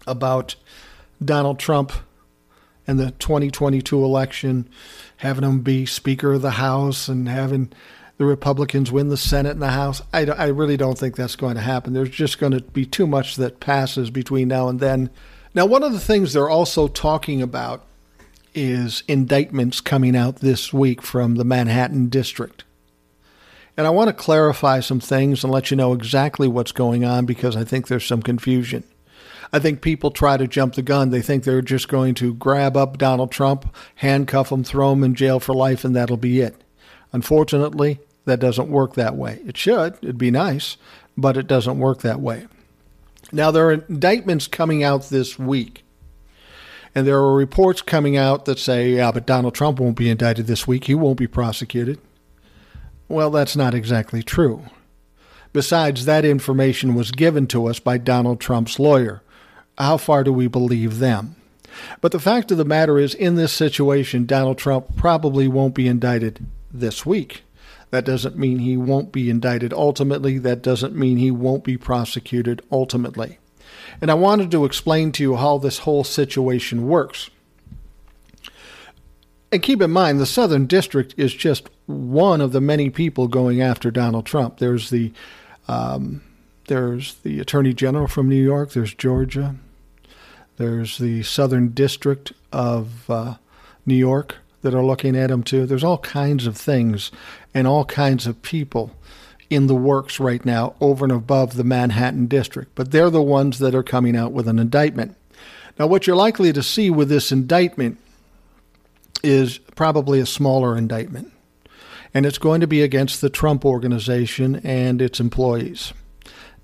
about 0.08 0.56
Donald 1.24 1.60
Trump 1.60 1.92
and 2.88 2.98
the 2.98 3.12
2022 3.12 4.04
election, 4.04 4.68
having 5.18 5.44
him 5.44 5.60
be 5.60 5.86
Speaker 5.86 6.34
of 6.34 6.42
the 6.42 6.52
House 6.52 7.08
and 7.08 7.28
having 7.28 7.72
the 8.18 8.26
Republicans 8.26 8.92
win 8.92 9.10
the 9.10 9.18
Senate 9.18 9.52
and 9.52 9.62
the 9.62 9.70
House. 9.70 10.02
I, 10.14 10.26
I 10.26 10.48
really 10.48 10.78
don't 10.78 10.98
think 10.98 11.16
that's 11.16 11.36
going 11.36 11.56
to 11.56 11.62
happen. 11.62 11.94
There's 11.94 12.10
just 12.10 12.40
going 12.40 12.54
to 12.54 12.62
be 12.62 12.86
too 12.86 13.06
much 13.06 13.36
that 13.36 13.60
passes 13.60 14.10
between 14.10 14.48
now 14.48 14.70
and 14.70 14.80
then. 14.80 15.10
Now, 15.54 15.66
one 15.66 15.84
of 15.84 15.94
the 15.94 16.00
things 16.00 16.34
they're 16.34 16.50
also 16.50 16.88
talking 16.88 17.42
about 17.42 17.84
is 18.54 19.04
indictments 19.08 19.82
coming 19.82 20.16
out 20.16 20.38
this 20.38 20.72
week 20.72 21.02
from 21.02 21.36
the 21.36 21.44
Manhattan 21.44 22.10
District. 22.10 22.64
And 23.76 23.88
I 23.88 23.90
want 23.90 24.10
to 24.10 24.14
clarify 24.14 24.82
some 24.82 25.00
things 25.00 25.44
and 25.44 25.52
let 25.52 25.72
you 25.72 25.78
know 25.78 25.94
exactly 25.94 26.48
what's 26.48 26.72
going 26.72 27.04
on 27.04 27.26
because 27.26 27.56
I 27.56 27.64
think 27.64 27.88
there's 27.88 28.06
some 28.06 28.22
confusion. 28.22 28.84
I 29.52 29.58
think 29.58 29.82
people 29.82 30.12
try 30.12 30.38
to 30.38 30.48
jump 30.48 30.76
the 30.76 30.82
gun. 30.84 31.10
They 31.10 31.22
think 31.22 31.44
they're 31.44 31.62
just 31.62 31.88
going 31.88 32.14
to 32.16 32.36
grab 32.36 32.78
up 32.78 33.00
Donald 33.00 33.32
Trump, 33.32 33.74
handcuff 33.96 34.52
him, 34.52 34.64
throw 34.64 34.92
him 34.92 35.04
in 35.04 35.16
jail 35.16 35.40
for 35.40 35.56
life, 35.56 35.84
and 35.84 35.96
that'll 35.96 36.18
be 36.18 36.42
it. 36.42 36.64
Unfortunately, 37.12 38.00
that 38.26 38.40
doesn't 38.40 38.70
work 38.70 38.94
that 38.94 39.16
way. 39.16 39.40
It 39.48 39.58
should, 39.58 39.98
it'd 40.02 40.20
be 40.20 40.30
nice, 40.30 40.78
but 41.18 41.38
it 41.38 41.48
doesn't 41.48 41.80
work 41.80 42.02
that 42.02 42.20
way. 42.20 42.48
Now, 43.32 43.52
there 43.52 43.68
are 43.68 43.74
indictments 43.74 44.48
coming 44.48 44.84
out 44.84 45.10
this 45.10 45.38
week. 45.38 45.84
And 46.96 47.06
there 47.06 47.18
are 47.18 47.36
reports 47.36 47.82
coming 47.82 48.18
out 48.18 48.46
that 48.46 48.58
say, 48.58 48.92
yeah, 48.92 49.12
but 49.12 49.28
Donald 49.28 49.54
Trump 49.54 49.80
won't 49.80 49.98
be 49.98 50.10
indicted 50.10 50.48
this 50.48 50.68
week. 50.68 50.86
He 50.86 50.96
won't 50.96 51.20
be 51.20 51.28
prosecuted. 51.28 52.00
Well, 53.08 53.30
that's 53.30 53.56
not 53.56 53.74
exactly 53.74 54.24
true. 54.24 54.64
Besides, 55.54 56.06
that 56.06 56.26
information 56.26 56.96
was 56.96 57.12
given 57.12 57.48
to 57.48 57.68
us 57.68 57.80
by 57.80 57.98
Donald 57.98 58.40
Trump's 58.40 58.80
lawyer, 58.80 59.22
how 59.78 59.98
far 59.98 60.24
do 60.24 60.34
we 60.34 60.48
believe 60.48 61.00
them? 61.00 61.36
But 62.02 62.12
the 62.12 62.20
fact 62.20 62.52
of 62.52 62.58
the 62.58 62.66
matter 62.66 62.98
is, 62.98 63.14
in 63.14 63.36
this 63.36 63.54
situation, 63.54 64.26
Donald 64.26 64.58
Trump 64.58 64.96
probably 64.96 65.48
won't 65.48 65.76
be 65.76 65.88
indicted 65.88 66.46
this 66.72 67.06
week. 67.06 67.44
That 67.92 68.06
doesn't 68.06 68.38
mean 68.38 68.60
he 68.60 68.78
won't 68.78 69.12
be 69.12 69.30
indicted 69.30 69.74
ultimately. 69.74 70.38
That 70.38 70.62
doesn't 70.62 70.96
mean 70.96 71.18
he 71.18 71.32
won't 71.32 71.64
be 71.64 71.78
prosecuted 71.78 72.62
ultimately. 72.72 73.40
And 74.02 74.12
I 74.12 74.14
wanted 74.14 74.52
to 74.52 74.66
explain 74.66 75.12
to 75.14 75.24
you 75.24 75.36
how 75.36 75.58
this 75.58 75.80
whole 75.80 76.04
situation 76.04 76.88
works. 76.88 77.30
And 79.52 79.64
keep 79.64 79.82
in 79.82 79.92
mind, 79.92 80.20
the 80.20 80.28
Southern 80.28 80.68
District 80.68 81.16
is 81.18 81.34
just 81.34 81.70
one 81.88 82.40
of 82.40 82.52
the 82.52 82.62
many 82.62 82.92
people 82.92 83.28
going 83.28 83.62
after 83.62 83.90
Donald 83.90 84.26
Trump. 84.26 84.60
There's 84.60 84.92
the 84.92 85.12
um, 85.68 86.22
there's 86.68 87.16
the 87.16 87.40
Attorney 87.40 87.74
General 87.74 88.08
from 88.08 88.30
New 88.30 88.42
York. 88.42 88.72
There's 88.72 88.94
Georgia. 88.94 89.56
There's 90.58 91.00
the 91.00 91.24
Southern 91.24 91.70
District 91.70 92.32
of 92.52 93.10
uh, 93.10 93.36
New 93.86 93.96
York 93.96 94.36
that 94.62 94.76
are 94.76 94.84
looking 94.84 95.16
at 95.16 95.32
him 95.32 95.42
too. 95.42 95.66
There's 95.66 95.84
all 95.84 96.00
kinds 96.00 96.46
of 96.46 96.58
things 96.58 97.12
and 97.54 97.68
all 97.68 97.86
kinds 97.86 98.28
of 98.28 98.42
people 98.42 98.96
in 99.50 99.68
the 99.68 99.76
works 99.76 100.20
right 100.20 100.46
now 100.46 100.76
over 100.80 101.06
and 101.06 101.12
above 101.12 101.56
the 101.56 101.64
Manhattan 101.64 102.28
District, 102.28 102.72
but 102.76 102.92
they're 102.92 103.10
the 103.10 103.22
ones 103.22 103.60
that 103.60 103.74
are 103.74 103.84
coming 103.84 104.16
out 104.16 104.32
with 104.32 104.48
an 104.48 104.60
indictment. 104.60 105.16
Now, 105.78 105.88
what 105.88 106.06
you're 106.06 106.16
likely 106.16 106.54
to 106.54 106.62
see 106.62 106.90
with 106.90 107.10
this 107.10 107.32
indictment 107.32 107.98
is 109.24 109.58
probably 109.76 110.20
a 110.20 110.26
smaller 110.26 110.78
indictment, 110.78 111.32
and 112.14 112.26
it's 112.26 112.38
going 112.38 112.62
to 112.62 112.68
be 112.68 112.82
against 112.82 113.22
the 113.22 113.30
Trump 113.30 113.66
organization 113.66 114.58
and 114.58 115.02
its 115.02 115.20
employees. 115.20 115.94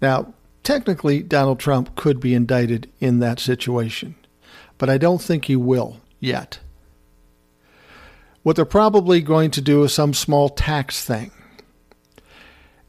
Now, 0.02 0.34
Technically, 0.66 1.22
Donald 1.22 1.60
Trump 1.60 1.96
could 1.96 2.20
be 2.20 2.34
indicted 2.34 2.92
in 3.00 3.20
that 3.20 3.40
situation, 3.40 4.16
but 4.80 4.90
I 4.90 4.98
don't 4.98 5.22
think 5.22 5.46
he 5.46 5.56
will 5.56 6.02
yet. 6.20 6.58
What 8.46 8.58
they're 8.58 8.64
probably 8.66 9.22
going 9.22 9.50
to 9.50 9.60
do 9.60 9.84
is 9.86 9.92
some 9.92 10.14
small 10.14 10.50
tax 10.50 11.04
thing. 11.04 11.32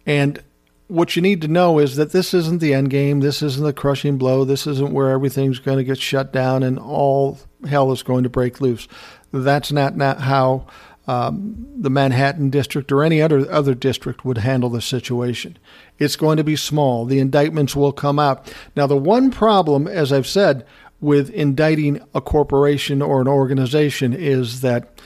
And 0.04 0.42
what 0.86 1.16
you 1.16 1.22
need 1.22 1.40
to 1.40 1.48
know 1.48 1.78
is 1.78 1.96
that 1.96 2.12
this 2.12 2.34
isn't 2.34 2.60
the 2.60 2.74
end 2.74 2.90
game. 2.90 3.20
This 3.20 3.40
isn't 3.40 3.64
the 3.64 3.72
crushing 3.72 4.18
blow. 4.18 4.44
This 4.44 4.66
isn't 4.66 4.92
where 4.92 5.08
everything's 5.08 5.58
going 5.58 5.78
to 5.78 5.84
get 5.84 5.96
shut 5.96 6.30
down 6.30 6.62
and 6.62 6.78
all 6.78 7.38
hell 7.66 7.90
is 7.90 8.02
going 8.02 8.24
to 8.24 8.28
break 8.28 8.60
loose. 8.60 8.86
That's 9.32 9.72
not, 9.72 9.96
not 9.96 10.20
how 10.20 10.66
um, 11.06 11.66
the 11.74 11.88
Manhattan 11.88 12.50
district 12.50 12.92
or 12.92 13.02
any 13.02 13.22
other 13.22 13.50
other 13.50 13.74
district 13.74 14.26
would 14.26 14.36
handle 14.36 14.68
the 14.68 14.82
situation. 14.82 15.56
It's 15.98 16.16
going 16.16 16.36
to 16.36 16.44
be 16.44 16.56
small. 16.56 17.06
The 17.06 17.18
indictments 17.18 17.74
will 17.74 17.92
come 17.92 18.18
out. 18.18 18.52
Now, 18.76 18.86
the 18.86 18.94
one 18.94 19.30
problem, 19.30 19.88
as 19.88 20.12
I've 20.12 20.26
said, 20.26 20.66
with 21.00 21.30
indicting 21.30 22.02
a 22.14 22.20
corporation 22.20 23.00
or 23.00 23.22
an 23.22 23.28
organization 23.28 24.12
is 24.12 24.60
that 24.60 25.00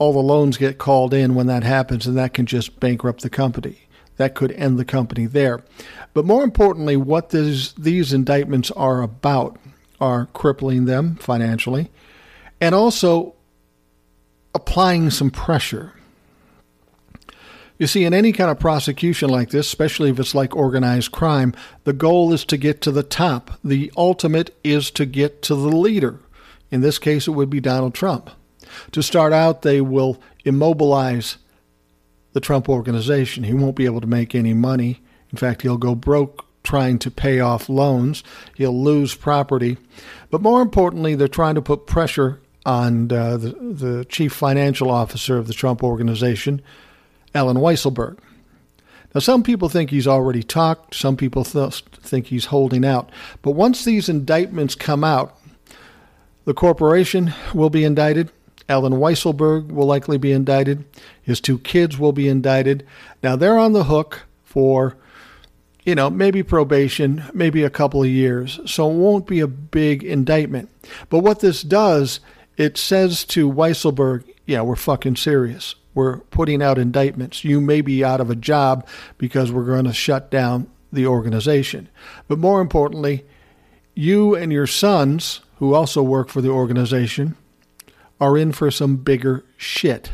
all 0.00 0.12
the 0.12 0.18
loans 0.18 0.56
get 0.56 0.78
called 0.78 1.14
in 1.14 1.36
when 1.36 1.46
that 1.46 1.62
happens, 1.62 2.06
and 2.06 2.16
that 2.16 2.34
can 2.34 2.46
just 2.46 2.80
bankrupt 2.80 3.22
the 3.22 3.30
company 3.30 3.86
that 4.20 4.34
could 4.34 4.52
end 4.52 4.78
the 4.78 4.84
company 4.84 5.24
there. 5.24 5.62
But 6.12 6.26
more 6.26 6.44
importantly, 6.44 6.94
what 6.94 7.30
this, 7.30 7.72
these 7.72 8.12
indictments 8.12 8.70
are 8.72 9.00
about 9.00 9.58
are 9.98 10.26
crippling 10.34 10.84
them 10.84 11.16
financially 11.16 11.90
and 12.60 12.74
also 12.74 13.34
applying 14.54 15.08
some 15.08 15.30
pressure. 15.30 15.94
You 17.78 17.86
see, 17.86 18.04
in 18.04 18.12
any 18.12 18.32
kind 18.32 18.50
of 18.50 18.58
prosecution 18.58 19.30
like 19.30 19.50
this, 19.50 19.66
especially 19.66 20.10
if 20.10 20.18
it's 20.18 20.34
like 20.34 20.54
organized 20.54 21.12
crime, 21.12 21.54
the 21.84 21.94
goal 21.94 22.32
is 22.34 22.44
to 22.46 22.58
get 22.58 22.82
to 22.82 22.90
the 22.90 23.02
top. 23.02 23.58
The 23.64 23.90
ultimate 23.96 24.54
is 24.62 24.90
to 24.92 25.06
get 25.06 25.40
to 25.42 25.54
the 25.54 25.74
leader. 25.74 26.20
In 26.70 26.82
this 26.82 26.98
case, 26.98 27.26
it 27.26 27.32
would 27.32 27.48
be 27.48 27.60
Donald 27.60 27.94
Trump. 27.94 28.30
To 28.92 29.02
start 29.02 29.32
out, 29.32 29.62
they 29.62 29.80
will 29.80 30.20
immobilize 30.44 31.36
the 32.32 32.40
Trump 32.40 32.68
organization. 32.68 33.44
He 33.44 33.54
won't 33.54 33.76
be 33.76 33.86
able 33.86 34.00
to 34.00 34.06
make 34.06 34.34
any 34.34 34.54
money. 34.54 35.00
In 35.30 35.38
fact, 35.38 35.62
he'll 35.62 35.76
go 35.76 35.94
broke 35.94 36.46
trying 36.62 36.98
to 37.00 37.10
pay 37.10 37.40
off 37.40 37.68
loans. 37.68 38.22
He'll 38.56 38.82
lose 38.82 39.14
property. 39.14 39.78
But 40.30 40.42
more 40.42 40.60
importantly, 40.62 41.14
they're 41.14 41.28
trying 41.28 41.54
to 41.54 41.62
put 41.62 41.86
pressure 41.86 42.40
on 42.66 43.10
uh, 43.10 43.36
the, 43.36 43.48
the 43.48 44.04
chief 44.08 44.32
financial 44.32 44.90
officer 44.90 45.38
of 45.38 45.46
the 45.46 45.54
Trump 45.54 45.82
organization, 45.82 46.60
Allen 47.34 47.56
Weisselberg. 47.56 48.18
Now, 49.14 49.20
some 49.20 49.42
people 49.42 49.68
think 49.68 49.90
he's 49.90 50.06
already 50.06 50.42
talked, 50.42 50.94
some 50.94 51.16
people 51.16 51.42
th- 51.42 51.82
think 52.02 52.26
he's 52.26 52.46
holding 52.46 52.84
out. 52.84 53.10
But 53.42 53.52
once 53.52 53.84
these 53.84 54.08
indictments 54.08 54.74
come 54.74 55.02
out, 55.02 55.36
the 56.44 56.54
corporation 56.54 57.34
will 57.52 57.70
be 57.70 57.84
indicted, 57.84 58.30
Allen 58.70 58.94
Weisselberg 58.94 59.72
will 59.72 59.86
likely 59.86 60.16
be 60.16 60.30
indicted. 60.30 60.84
His 61.20 61.40
two 61.40 61.58
kids 61.58 61.98
will 61.98 62.12
be 62.12 62.28
indicted. 62.28 62.86
Now 63.20 63.34
they're 63.34 63.58
on 63.58 63.72
the 63.72 63.84
hook 63.84 64.22
for, 64.44 64.96
you 65.84 65.96
know, 65.96 66.08
maybe 66.08 66.44
probation, 66.44 67.24
maybe 67.34 67.64
a 67.64 67.70
couple 67.70 68.00
of 68.00 68.08
years. 68.08 68.60
So 68.66 68.88
it 68.88 68.94
won't 68.94 69.26
be 69.26 69.40
a 69.40 69.48
big 69.48 70.04
indictment. 70.04 70.70
But 71.08 71.18
what 71.18 71.40
this 71.40 71.62
does, 71.62 72.20
it 72.56 72.78
says 72.78 73.24
to 73.26 73.50
Weisselberg, 73.50 74.22
yeah, 74.46 74.62
we're 74.62 74.76
fucking 74.76 75.16
serious. 75.16 75.74
We're 75.92 76.18
putting 76.18 76.62
out 76.62 76.78
indictments. 76.78 77.44
You 77.44 77.60
may 77.60 77.80
be 77.80 78.04
out 78.04 78.20
of 78.20 78.30
a 78.30 78.36
job 78.36 78.86
because 79.18 79.50
we're 79.50 79.64
going 79.64 79.86
to 79.86 79.92
shut 79.92 80.30
down 80.30 80.70
the 80.92 81.06
organization. 81.06 81.88
But 82.28 82.38
more 82.38 82.60
importantly, 82.60 83.24
you 83.94 84.36
and 84.36 84.52
your 84.52 84.68
sons, 84.68 85.40
who 85.56 85.74
also 85.74 86.02
work 86.02 86.28
for 86.28 86.40
the 86.40 86.50
organization, 86.50 87.36
are 88.20 88.36
in 88.36 88.52
for 88.52 88.70
some 88.70 88.96
bigger 88.96 89.44
shit. 89.56 90.12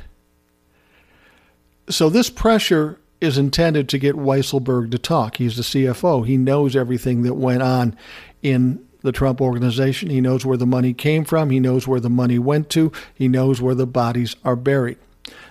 So 1.88 2.08
this 2.08 2.30
pressure 2.30 2.98
is 3.20 3.38
intended 3.38 3.88
to 3.88 3.98
get 3.98 4.16
Weisselberg 4.16 4.90
to 4.90 4.98
talk. 4.98 5.36
He's 5.36 5.56
the 5.56 5.62
CFO. 5.62 6.26
He 6.26 6.36
knows 6.36 6.76
everything 6.76 7.22
that 7.22 7.34
went 7.34 7.62
on 7.62 7.96
in 8.42 8.84
the 9.02 9.12
Trump 9.12 9.40
organization. 9.40 10.10
He 10.10 10.20
knows 10.20 10.44
where 10.44 10.56
the 10.56 10.66
money 10.66 10.92
came 10.92 11.24
from. 11.24 11.50
He 11.50 11.60
knows 11.60 11.86
where 11.86 12.00
the 12.00 12.10
money 12.10 12.38
went 12.38 12.68
to. 12.70 12.92
He 13.14 13.28
knows 13.28 13.62
where 13.62 13.74
the 13.74 13.86
bodies 13.86 14.36
are 14.44 14.56
buried. 14.56 14.98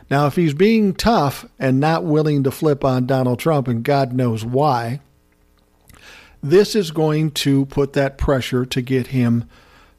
Now, 0.09 0.27
if 0.27 0.35
he's 0.35 0.53
being 0.53 0.93
tough 0.93 1.45
and 1.57 1.79
not 1.79 2.03
willing 2.03 2.43
to 2.43 2.51
flip 2.51 2.83
on 2.85 3.07
Donald 3.07 3.39
Trump, 3.39 3.67
and 3.67 3.83
God 3.83 4.13
knows 4.13 4.45
why, 4.45 4.99
this 6.43 6.75
is 6.75 6.91
going 6.91 7.31
to 7.31 7.65
put 7.65 7.93
that 7.93 8.17
pressure 8.17 8.65
to 8.67 8.81
get 8.81 9.07
him 9.07 9.49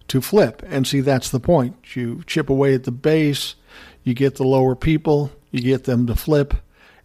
to 0.08 0.20
flip. 0.20 0.62
And 0.66 0.86
see, 0.86 1.00
that's 1.00 1.30
the 1.30 1.40
point. 1.40 1.76
You 1.94 2.22
chip 2.26 2.48
away 2.48 2.74
at 2.74 2.84
the 2.84 2.92
base, 2.92 3.54
you 4.02 4.14
get 4.14 4.36
the 4.36 4.44
lower 4.44 4.74
people, 4.74 5.32
you 5.50 5.60
get 5.60 5.84
them 5.84 6.06
to 6.06 6.14
flip, 6.14 6.54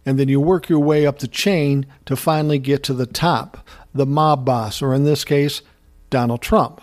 and 0.04 0.18
then 0.18 0.28
you 0.28 0.40
work 0.40 0.68
your 0.68 0.80
way 0.80 1.06
up 1.06 1.18
the 1.18 1.28
chain 1.28 1.86
to 2.06 2.16
finally 2.16 2.58
get 2.58 2.82
to 2.84 2.94
the 2.94 3.06
top, 3.06 3.66
the 3.94 4.06
mob 4.06 4.44
boss, 4.44 4.82
or 4.82 4.94
in 4.94 5.04
this 5.04 5.24
case, 5.24 5.62
Donald 6.10 6.42
Trump. 6.42 6.82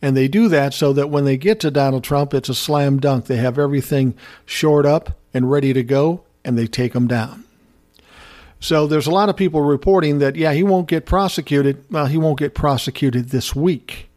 And 0.00 0.16
they 0.16 0.28
do 0.28 0.48
that 0.48 0.74
so 0.74 0.92
that 0.92 1.10
when 1.10 1.24
they 1.24 1.36
get 1.36 1.58
to 1.60 1.70
Donald 1.70 2.04
Trump, 2.04 2.32
it's 2.32 2.48
a 2.48 2.54
slam 2.54 3.00
dunk. 3.00 3.26
They 3.26 3.36
have 3.36 3.58
everything 3.58 4.14
shored 4.46 4.86
up 4.86 5.18
and 5.34 5.50
ready 5.50 5.72
to 5.72 5.82
go, 5.82 6.22
and 6.44 6.56
they 6.56 6.66
take 6.66 6.94
him 6.94 7.08
down. 7.08 7.44
So 8.60 8.86
there's 8.86 9.06
a 9.06 9.12
lot 9.12 9.28
of 9.28 9.36
people 9.36 9.62
reporting 9.62 10.18
that, 10.18 10.36
yeah, 10.36 10.52
he 10.52 10.62
won't 10.62 10.88
get 10.88 11.06
prosecuted. 11.06 11.84
Well, 11.90 12.06
he 12.06 12.18
won't 12.18 12.38
get 12.38 12.54
prosecuted 12.54 13.28
this 13.30 13.54
week 13.54 14.07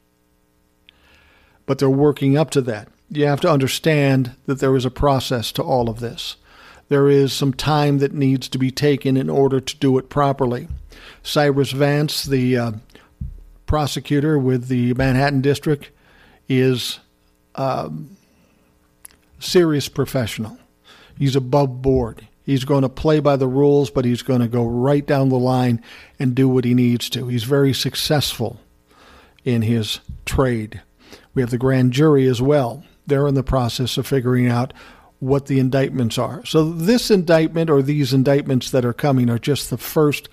but 1.65 1.79
they're 1.79 1.89
working 1.89 2.37
up 2.37 2.49
to 2.51 2.61
that. 2.61 2.87
You 3.09 3.25
have 3.25 3.41
to 3.41 3.51
understand 3.51 4.35
that 4.45 4.59
there 4.59 4.75
is 4.75 4.85
a 4.85 4.91
process 4.91 5.51
to 5.53 5.63
all 5.63 5.89
of 5.89 5.99
this. 5.99 6.37
There 6.89 7.09
is 7.09 7.31
some 7.33 7.53
time 7.53 7.99
that 7.99 8.13
needs 8.13 8.49
to 8.49 8.57
be 8.57 8.71
taken 8.71 9.15
in 9.15 9.29
order 9.29 9.59
to 9.59 9.77
do 9.77 9.97
it 9.97 10.09
properly. 10.09 10.67
Cyrus 11.23 11.71
Vance, 11.71 12.23
the 12.23 12.57
uh, 12.57 12.71
prosecutor 13.65 14.37
with 14.37 14.67
the 14.67 14.93
Manhattan 14.93 15.41
District, 15.41 15.89
is 16.49 16.99
a 17.55 17.85
um, 17.85 18.17
serious 19.39 19.87
professional. 19.87 20.57
He's 21.17 21.35
above 21.35 21.81
board. 21.81 22.27
He's 22.43 22.65
going 22.65 22.81
to 22.81 22.89
play 22.89 23.19
by 23.19 23.35
the 23.35 23.47
rules, 23.47 23.89
but 23.89 24.03
he's 24.03 24.23
going 24.23 24.41
to 24.41 24.47
go 24.47 24.65
right 24.65 25.05
down 25.05 25.29
the 25.29 25.39
line 25.39 25.81
and 26.19 26.35
do 26.35 26.49
what 26.49 26.65
he 26.65 26.73
needs 26.73 27.09
to. 27.11 27.27
He's 27.27 27.43
very 27.43 27.73
successful 27.73 28.59
in 29.45 29.61
his 29.61 29.99
trade. 30.25 30.81
We 31.33 31.41
have 31.41 31.51
the 31.51 31.57
grand 31.57 31.93
jury 31.93 32.27
as 32.27 32.41
well. 32.41 32.83
They're 33.07 33.27
in 33.27 33.35
the 33.35 33.43
process 33.43 33.97
of 33.97 34.07
figuring 34.07 34.47
out 34.47 34.73
what 35.19 35.45
the 35.45 35.59
indictments 35.59 36.17
are. 36.17 36.43
So, 36.45 36.71
this 36.71 37.11
indictment 37.11 37.69
or 37.69 37.81
these 37.81 38.13
indictments 38.13 38.71
that 38.71 38.85
are 38.85 38.93
coming 38.93 39.29
are 39.29 39.39
just 39.39 39.69
the 39.69 39.77
first 39.77 40.29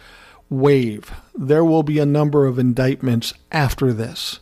wave. 0.49 1.13
There 1.35 1.65
will 1.65 1.83
be 1.83 1.99
a 1.99 2.07
number 2.07 2.47
of 2.47 2.59
indictments 2.59 3.35
after 3.53 3.93
this. 3.93 4.41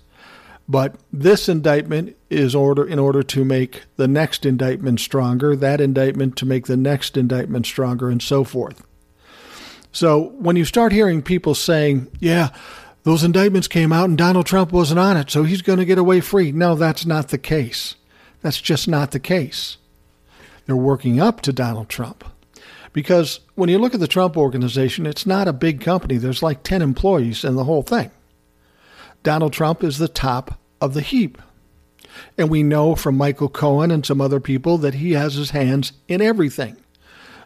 But 0.69 0.97
this 1.12 1.49
indictment 1.49 2.16
is 2.29 2.55
order 2.55 2.85
in 2.85 2.99
order 2.99 3.23
to 3.23 3.45
make 3.45 3.85
the 3.97 4.09
next 4.09 4.45
indictment 4.45 5.01
stronger, 5.01 5.55
that 5.55 5.81
indictment 5.81 6.37
to 6.37 6.47
make 6.47 6.66
the 6.66 6.77
next 6.77 7.16
indictment 7.16 7.66
stronger, 7.66 8.09
and 8.09 8.21
so 8.21 8.42
forth. 8.42 8.85
So 9.92 10.33
when 10.38 10.57
you 10.57 10.64
start 10.64 10.92
hearing 10.92 11.23
people 11.23 11.55
saying, 11.55 12.09
yeah, 12.19 12.51
those 13.07 13.23
indictments 13.23 13.69
came 13.69 13.92
out 13.92 14.09
and 14.09 14.19
Donald 14.19 14.47
Trump 14.47 14.73
wasn't 14.73 14.99
on 14.99 15.16
it, 15.16 15.31
so 15.31 15.45
he's 15.45 15.62
going 15.62 15.79
to 15.79 15.85
get 15.85 15.97
away 15.97 16.21
free. 16.21 16.51
No, 16.51 16.75
that's 16.75 17.07
not 17.07 17.29
the 17.29 17.38
case. 17.38 17.95
That's 18.42 18.61
just 18.61 18.88
not 18.88 19.12
the 19.12 19.21
case. 19.21 19.77
They're 20.66 20.75
working 20.75 21.21
up 21.21 21.40
to 21.42 21.53
Donald 21.53 21.88
Trump. 21.88 22.25
Because 22.92 23.38
when 23.55 23.69
you 23.69 23.79
look 23.79 23.95
at 23.95 24.01
the 24.01 24.09
Trump 24.09 24.37
organization, 24.37 25.07
it's 25.07 25.25
not 25.25 25.47
a 25.47 25.53
big 25.53 25.81
company. 25.81 26.16
There's 26.16 26.42
like 26.42 26.64
10 26.64 26.83
employees 26.83 27.45
in 27.45 27.55
the 27.55 27.62
whole 27.62 27.85
thing. 27.85 28.11
Donald 29.23 29.53
Trump 29.53 29.85
is 29.85 29.99
the 29.99 30.09
top 30.09 30.59
of 30.81 30.92
the 30.92 31.01
heap. 31.01 31.40
And 32.37 32.51
we 32.51 32.64
know 32.64 32.97
from 32.97 33.16
Michael 33.16 33.49
Cohen 33.49 33.92
and 33.92 34.05
some 34.05 34.21
other 34.21 34.40
people 34.40 34.79
that 34.79 34.95
he 34.95 35.12
has 35.12 35.35
his 35.35 35.51
hands 35.51 35.92
in 36.09 36.21
everything. 36.21 36.77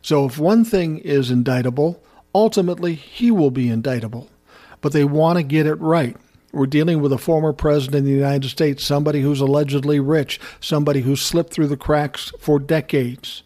So 0.01 0.25
if 0.25 0.38
one 0.38 0.64
thing 0.64 1.01
is 1.01 1.31
indictable, 1.31 2.03
ultimately 2.35 2.94
he 2.94 3.31
will 3.31 3.51
be 3.51 3.68
indictable 3.68 4.31
but 4.81 4.93
they 4.93 5.05
want 5.05 5.38
to 5.38 5.43
get 5.43 5.66
it 5.66 5.75
right. 5.75 6.16
We're 6.53 6.66
dealing 6.66 7.01
with 7.01 7.12
a 7.12 7.19
former 7.19 7.53
president 7.53 8.01
of 8.01 8.05
the 8.07 8.11
United 8.11 8.49
States, 8.49 8.83
somebody 8.83 9.21
who's 9.23 9.40
allegedly 9.40 10.01
rich, 10.01 10.40
somebody 10.61 11.03
who's 11.03 11.23
slipped 11.23 11.53
through 11.53 11.69
the 11.69 11.77
cracks 11.77 12.33
for 12.40 12.59
decades. 12.59 13.43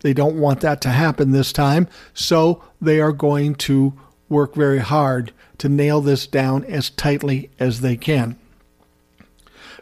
They 0.00 0.12
don't 0.12 0.40
want 0.40 0.60
that 0.62 0.80
to 0.82 0.88
happen 0.88 1.30
this 1.30 1.52
time, 1.52 1.86
so 2.14 2.64
they 2.80 3.00
are 3.00 3.12
going 3.12 3.54
to 3.56 3.92
work 4.28 4.54
very 4.54 4.78
hard 4.78 5.32
to 5.58 5.68
nail 5.68 6.00
this 6.00 6.26
down 6.26 6.64
as 6.64 6.90
tightly 6.90 7.50
as 7.58 7.82
they 7.82 7.96
can. 7.96 8.38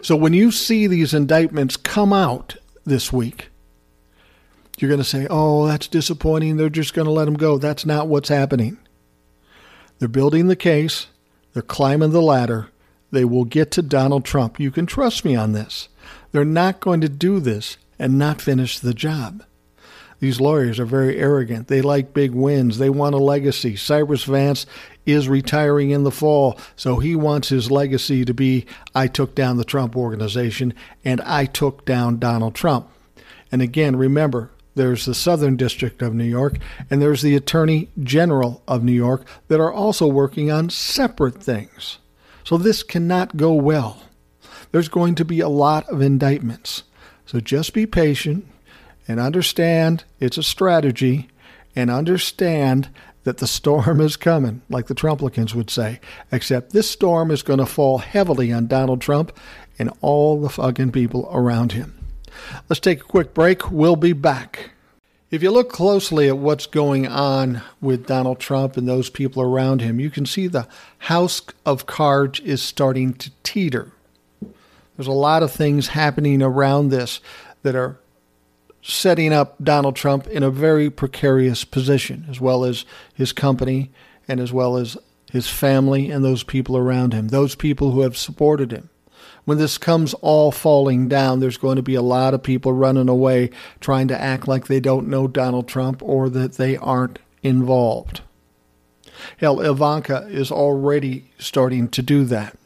So 0.03 0.17
when 0.17 0.33
you 0.33 0.51
see 0.51 0.87
these 0.87 1.15
indictments 1.15 1.77
come 1.77 2.13
out 2.13 2.57
this 2.85 3.13
week, 3.13 3.49
you're 4.79 4.89
going 4.89 5.01
to 5.01 5.05
say, 5.05 5.27
oh, 5.29 5.67
that's 5.67 5.89
disappointing. 5.89 6.57
They're 6.57 6.69
just 6.69 6.95
going 6.95 7.07
to 7.07 7.13
let 7.13 7.25
them 7.25 7.35
go. 7.35 7.59
That's 7.59 7.85
not 7.85 8.09
what's 8.09 8.29
happening. 8.29 8.79
They're 9.99 10.09
building 10.09 10.49
the 10.49 10.57
case, 10.57 11.09
they're 11.53 11.63
climbing 11.63 12.11
the 12.11 12.23
ladder. 12.23 12.69
They 13.11 13.25
will 13.25 13.45
get 13.45 13.71
to 13.73 13.83
Donald 13.83 14.25
Trump. 14.25 14.61
You 14.61 14.71
can 14.71 14.85
trust 14.85 15.25
me 15.25 15.35
on 15.35 15.53
this. 15.53 15.89
They're 16.31 16.45
not 16.45 16.81
going 16.81 17.01
to 17.01 17.09
do 17.09 17.41
this 17.41 17.79
and 17.99 18.19
not 18.19 18.43
finish 18.43 18.79
the 18.79 18.93
job. 18.93 19.45
These 20.21 20.41
lawyers 20.41 20.81
are 20.81 20.85
very 20.85 21.17
arrogant. 21.19 21.69
They 21.69 21.81
like 21.81 22.13
big 22.13 22.33
wins. 22.33 22.79
They 22.79 22.91
want 22.91 23.15
a 23.15 23.19
legacy. 23.19 23.77
Cyrus 23.77 24.25
Vance 24.25 24.67
is 25.07 25.29
retiring 25.29 25.91
in 25.91 26.03
the 26.03 26.11
fall, 26.11 26.59
so 26.77 26.99
he 26.99 27.15
wants 27.15 27.49
his 27.49 27.71
legacy 27.71 28.25
to 28.25 28.35
be 28.35 28.67
I 28.95 29.07
took 29.07 29.35
down 29.35 29.57
the 29.57 29.65
Trump 29.65 29.97
organization 29.97 30.75
and 31.05 31.21
I 31.21 31.47
took 31.47 31.85
down 31.85 32.19
Donald 32.19 32.55
Trump. 32.55 32.89
And 33.53 33.63
again, 33.63 33.97
remember, 33.97 34.51
there's 34.79 35.05
the 35.05 35.15
Southern 35.15 35.57
District 35.57 36.01
of 36.01 36.15
New 36.15 36.25
York, 36.25 36.59
and 36.89 37.03
there's 37.03 37.21
the 37.21 37.37
Attorney 37.37 37.89
General 38.03 38.63
of 38.67 38.85
New 38.85 38.93
York 38.93 39.27
that 39.49 39.61
are 39.61 39.73
also 39.73 40.07
working 40.07 40.51
on 40.51 40.71
separate 40.71 41.43
things. 41.43 41.99
So 42.45 42.57
this 42.57 42.83
cannot 42.83 43.37
go 43.37 43.53
well. 43.53 44.05
There's 44.71 44.89
going 44.89 45.17
to 45.17 45.25
be 45.25 45.41
a 45.41 45.49
lot 45.49 45.87
of 45.89 46.01
indictments. 46.01 46.85
So 47.27 47.41
just 47.41 47.75
be 47.75 47.87
patient 47.87 48.47
and 49.07 49.21
understand 49.21 50.05
it's 50.21 50.39
a 50.39 50.43
strategy 50.43 51.29
and 51.75 51.91
understand 51.91 52.89
that 53.25 53.39
the 53.39 53.47
storm 53.47 54.01
is 54.01 54.17
coming, 54.17 54.63
like 54.71 54.87
the 54.87 54.95
Trumplicans 54.95 55.55
would 55.55 55.71
say, 55.71 56.01
except 56.33 56.73
this 56.73 56.89
storm 56.89 57.31
is 57.31 57.43
going 57.43 57.59
to 57.59 57.67
fall 57.67 57.99
heavily 57.99 58.53
on 58.53 58.67
Donald 58.67 59.01
Trump 59.01 59.37
and 59.79 59.93
all 60.01 60.41
the 60.41 60.49
fucking 60.49 60.93
people 60.93 61.29
around 61.33 61.73
him. 61.73 61.98
Let's 62.69 62.81
take 62.81 63.01
a 63.01 63.05
quick 63.05 63.35
break. 63.35 63.71
We'll 63.71 63.97
be 63.97 64.13
back. 64.13 64.71
If 65.31 65.43
you 65.43 65.51
look 65.51 65.71
closely 65.71 66.29
at 66.29 66.39
what's 66.39 66.67
going 66.67 67.07
on 67.07 67.61
with 67.83 68.07
Donald 68.07 68.41
Trump 68.41 68.79
and 68.79 68.89
those 68.89 69.11
people 69.11 69.43
around 69.43 69.83
him, 69.83 70.01
you 70.01 70.09
can 70.09 70.25
see 70.25 70.47
the 70.47 70.67
house 70.99 71.43
of 71.67 71.85
cards 71.85 72.41
is 72.41 72.63
starting 72.63 73.13
to 73.15 73.31
teeter. 73.43 73.93
There's 74.97 75.07
a 75.07 75.13
lot 75.13 75.43
of 75.43 75.53
things 75.53 75.89
happening 75.89 76.43
around 76.43 76.89
this 76.89 77.21
that 77.63 77.75
are 77.75 78.01
setting 78.81 79.33
up 79.33 79.63
Donald 79.63 79.97
Trump 79.97 80.27
in 80.29 80.43
a 80.43 80.51
very 80.51 80.89
precarious 80.89 81.63
position, 81.63 82.25
as 82.31 82.41
well 82.41 82.65
as 82.65 82.87
his 83.13 83.33
company 83.33 83.91
and 84.27 84.41
as 84.41 84.53
well 84.53 84.79
as 84.79 84.97
his 85.31 85.49
family 85.49 86.11
and 86.11 86.25
those 86.25 86.43
people 86.43 86.77
around 86.77 87.13
him, 87.13 87.29
those 87.29 87.55
people 87.55 87.91
who 87.91 88.01
have 88.01 88.17
supported 88.17 88.73
him. 88.73 88.89
When 89.49 89.57
this 89.57 89.79
comes 89.79 90.13
all 90.21 90.53
falling 90.53 91.09
down, 91.09 91.41
there's 91.41 91.57
going 91.57 91.77
to 91.77 91.83
be 91.83 91.95
a 91.95 92.03
lot 92.03 92.35
of 92.35 92.43
people 92.43 92.75
running 92.75 93.09
away 93.09 93.49
trying 93.81 94.07
to 94.09 94.21
act 94.21 94.47
like 94.47 94.67
they 94.67 94.79
don't 94.79 95.09
know 95.09 95.27
Donald 95.27 95.67
Trump 95.67 96.03
or 96.03 96.29
that 96.29 96.59
they 96.59 96.77
aren't 96.77 97.19
involved. 97.43 98.21
Hell, 99.39 99.63
Ivanka 99.63 100.29
is 100.29 100.53
already 100.53 101.31
starting 101.39 101.89
to 101.89 102.03
do 102.03 102.27
that. 102.27 102.59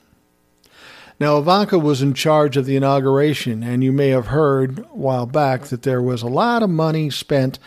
Now, 1.20 1.38
Ivanka 1.38 1.78
was 1.78 2.02
in 2.02 2.14
charge 2.14 2.56
of 2.56 2.66
the 2.66 2.74
inauguration, 2.74 3.62
and 3.62 3.84
you 3.84 3.92
may 3.92 4.08
have 4.08 4.26
heard 4.26 4.80
a 4.80 4.82
while 4.82 5.26
back 5.26 5.66
that 5.66 5.82
there 5.82 6.02
was 6.02 6.22
a 6.22 6.26
lot 6.26 6.64
of 6.64 6.70
money 6.70 7.10
spent 7.10 7.60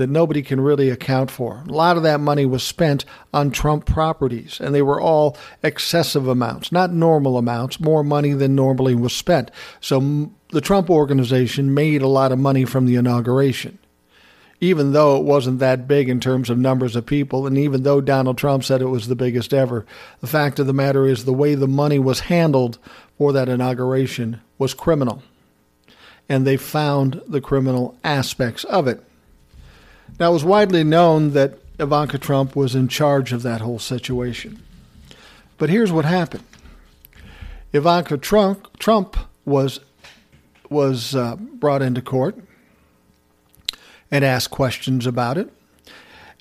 that 0.00 0.10
nobody 0.10 0.42
can 0.42 0.60
really 0.60 0.90
account 0.90 1.30
for. 1.30 1.62
A 1.68 1.72
lot 1.72 1.96
of 1.96 2.02
that 2.02 2.20
money 2.20 2.44
was 2.44 2.62
spent 2.62 3.04
on 3.32 3.50
Trump 3.50 3.86
properties, 3.86 4.60
and 4.60 4.74
they 4.74 4.82
were 4.82 5.00
all 5.00 5.36
excessive 5.62 6.26
amounts, 6.26 6.72
not 6.72 6.92
normal 6.92 7.38
amounts, 7.38 7.78
more 7.78 8.02
money 8.02 8.32
than 8.32 8.54
normally 8.54 8.94
was 8.94 9.14
spent. 9.14 9.50
So 9.80 10.30
the 10.50 10.60
Trump 10.60 10.90
organization 10.90 11.72
made 11.72 12.02
a 12.02 12.08
lot 12.08 12.32
of 12.32 12.38
money 12.38 12.64
from 12.64 12.86
the 12.86 12.96
inauguration 12.96 13.78
even 14.60 14.92
though 14.92 15.16
it 15.16 15.24
wasn't 15.24 15.58
that 15.58 15.88
big 15.88 16.08
in 16.08 16.20
terms 16.20 16.50
of 16.50 16.58
numbers 16.58 16.94
of 16.94 17.06
people, 17.06 17.46
and 17.46 17.56
even 17.56 17.82
though 17.82 18.00
Donald 18.00 18.36
Trump 18.36 18.62
said 18.62 18.82
it 18.82 18.86
was 18.86 19.08
the 19.08 19.16
biggest 19.16 19.54
ever, 19.54 19.86
the 20.20 20.26
fact 20.26 20.58
of 20.58 20.66
the 20.66 20.72
matter 20.74 21.06
is 21.06 21.24
the 21.24 21.32
way 21.32 21.54
the 21.54 21.66
money 21.66 21.98
was 21.98 22.20
handled 22.20 22.78
for 23.16 23.32
that 23.32 23.48
inauguration 23.48 24.40
was 24.58 24.74
criminal. 24.74 25.22
And 26.28 26.46
they 26.46 26.58
found 26.58 27.22
the 27.26 27.40
criminal 27.40 27.96
aspects 28.04 28.64
of 28.64 28.86
it. 28.86 29.02
Now, 30.18 30.30
it 30.30 30.34
was 30.34 30.44
widely 30.44 30.84
known 30.84 31.30
that 31.30 31.58
Ivanka 31.78 32.18
Trump 32.18 32.54
was 32.54 32.74
in 32.74 32.88
charge 32.88 33.32
of 33.32 33.42
that 33.42 33.60
whole 33.60 33.78
situation. 33.78 34.62
But 35.56 35.70
here's 35.70 35.92
what 35.92 36.04
happened 36.04 36.44
Ivanka 37.72 38.18
Trump, 38.18 38.78
Trump 38.78 39.16
was, 39.44 39.80
was 40.68 41.14
uh, 41.14 41.36
brought 41.36 41.82
into 41.82 42.02
court 42.02 42.36
and 44.10 44.24
asked 44.24 44.50
questions 44.50 45.06
about 45.06 45.38
it. 45.38 45.52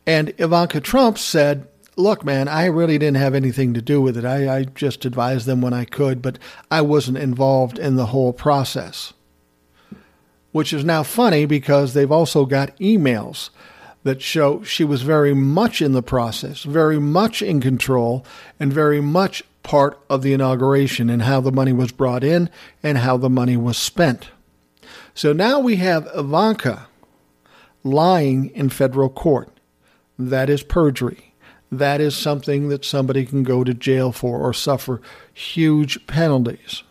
And 0.06 0.34
Ivanka 0.38 0.82
Trump 0.82 1.18
said, 1.18 1.68
Look, 1.96 2.24
man, 2.24 2.48
I 2.48 2.66
really 2.66 2.98
didn't 2.98 3.18
have 3.18 3.36
anything 3.36 3.74
to 3.74 3.82
do 3.82 4.02
with 4.02 4.18
it. 4.18 4.24
I, 4.24 4.60
I 4.60 4.64
just 4.64 5.04
advised 5.04 5.46
them 5.46 5.62
when 5.62 5.74
I 5.74 5.84
could, 5.84 6.22
but 6.22 6.40
I 6.72 6.82
wasn't 6.82 7.18
involved 7.18 7.78
in 7.78 7.98
the 7.98 8.08
whole 8.08 8.32
process. 8.32 9.14
Which 10.52 10.74
is 10.74 10.84
now 10.84 11.04
funny 11.04 11.46
because 11.46 11.94
they've 11.94 12.12
also 12.12 12.46
got 12.46 12.76
emails 12.78 13.50
that 14.04 14.22
show 14.22 14.64
she 14.64 14.84
was 14.84 15.02
very 15.02 15.34
much 15.34 15.82
in 15.82 15.92
the 15.92 16.02
process, 16.02 16.64
very 16.64 17.00
much 17.00 17.42
in 17.42 17.62
control, 17.62 18.26
and 18.60 18.72
very 18.72 19.02
much 19.02 19.44
part 19.64 20.00
of 20.10 20.22
the 20.22 20.34
inauguration 20.34 21.10
and 21.10 21.24
how 21.24 21.42
the 21.42 21.52
money 21.52 21.74
was 21.74 21.92
brought 21.92 22.24
in 22.24 22.50
and 22.82 23.00
how 23.00 23.18
the 23.18 23.30
money 23.30 23.58
was 23.58 23.78
spent. 23.78 24.30
So 25.14 25.34
now 25.34 25.60
we 25.60 25.76
have 25.76 26.10
Ivanka 26.16 26.88
lying 27.84 28.50
in 28.52 28.70
federal 28.70 29.10
court. 29.10 29.50
That 30.18 30.50
is 30.50 30.64
perjury. 30.64 31.34
That 31.72 32.02
is 32.02 32.16
something 32.16 32.70
that 32.70 32.84
somebody 32.84 33.26
can 33.26 33.44
go 33.44 33.64
to 33.64 33.74
jail 33.74 34.12
for 34.12 34.40
or 34.40 34.54
suffer 34.54 35.02
huge 35.34 36.06
penalties. 36.08 36.84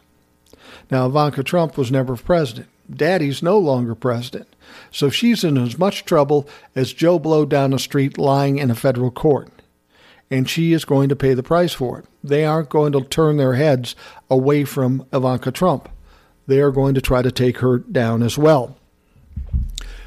Now, 0.90 1.06
Ivanka 1.06 1.42
Trump 1.42 1.76
was 1.76 1.90
never 1.90 2.16
president. 2.16 2.68
Daddy's 2.90 3.42
no 3.42 3.58
longer 3.58 3.94
president. 3.94 4.48
So 4.90 5.10
she's 5.10 5.44
in 5.44 5.58
as 5.58 5.78
much 5.78 6.04
trouble 6.04 6.48
as 6.74 6.92
Joe 6.92 7.18
Blow 7.18 7.44
down 7.44 7.70
the 7.70 7.78
street 7.78 8.18
lying 8.18 8.58
in 8.58 8.70
a 8.70 8.74
federal 8.74 9.10
court. 9.10 9.50
And 10.30 10.48
she 10.48 10.72
is 10.72 10.84
going 10.84 11.08
to 11.08 11.16
pay 11.16 11.34
the 11.34 11.42
price 11.42 11.72
for 11.72 11.98
it. 12.00 12.04
They 12.22 12.44
aren't 12.44 12.68
going 12.68 12.92
to 12.92 13.02
turn 13.02 13.36
their 13.36 13.54
heads 13.54 13.96
away 14.28 14.64
from 14.64 15.06
Ivanka 15.12 15.52
Trump. 15.52 15.88
They 16.46 16.60
are 16.60 16.70
going 16.70 16.94
to 16.94 17.00
try 17.00 17.22
to 17.22 17.32
take 17.32 17.58
her 17.58 17.78
down 17.78 18.22
as 18.22 18.36
well. 18.36 18.76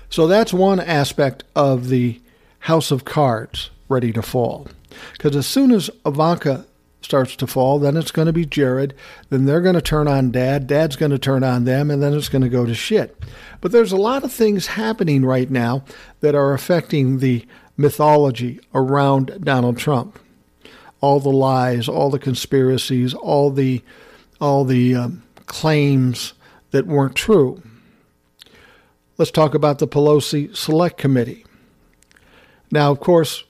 So 0.10 0.28
that's 0.28 0.54
one 0.54 0.80
aspect 0.80 1.44
of 1.56 1.89
the 1.89 2.20
house 2.60 2.91
of 2.91 3.06
cards 3.06 3.70
ready 3.89 4.12
to 4.13 4.22
fall. 4.22 4.67
Because 5.13 5.36
as 5.36 5.48
soon 5.48 5.72
as 5.72 5.89
Ivanka 6.06 6.65
starts 7.02 7.36
to 7.38 7.48
fall, 7.48 7.80
then 7.80 7.98
it's 7.98 8.12
going 8.12 8.28
to 8.28 8.34
be 8.34 8.46
Jared. 8.46 8.94
Then 9.30 9.46
they're 9.46 9.62
going 9.62 9.76
to 9.76 9.82
turn 9.82 10.08
on 10.08 10.32
dad. 10.32 10.68
Dad's 10.68 10.96
going 10.96 11.12
to 11.12 11.20
turn 11.20 11.44
on 11.44 11.66
them, 11.66 11.90
and 11.90 12.02
then 12.02 12.14
it's 12.14 12.30
going 12.30 12.44
to 12.44 12.50
go 12.50 12.66
to 12.66 12.74
shit. 12.74 13.18
But 13.60 13.72
there's 13.72 13.92
a 13.92 13.98
lot 13.98 14.24
of 14.24 14.32
things 14.32 14.68
happening 14.68 15.26
right 15.26 15.50
now 15.50 15.84
that 16.22 16.36
are 16.36 16.54
affecting 16.54 17.20
the 17.20 17.46
mythology 17.78 18.60
around 18.74 19.44
Donald 19.44 19.78
Trump. 19.78 20.20
All 21.02 21.20
the 21.20 21.30
lies, 21.30 21.90
all 21.90 22.10
the 22.10 22.20
conspiracies, 22.20 23.14
all 23.14 23.50
the 23.50 23.82
all 24.40 24.66
the 24.66 24.96
um, 24.96 25.24
claims 25.46 26.34
that 26.72 26.88
weren't 26.88 27.16
true. 27.16 27.62
Let's 29.18 29.32
talk 29.32 29.54
about 29.54 29.80
the 29.80 29.88
Pelosi 29.88 30.56
Select 30.56 30.98
Committee. 30.98 31.46
Now, 32.72 32.92
of 32.92 33.00
course, 33.00 33.44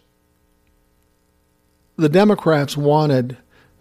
the 2.02 2.10
Democrats 2.10 2.76
wanted 2.76 3.38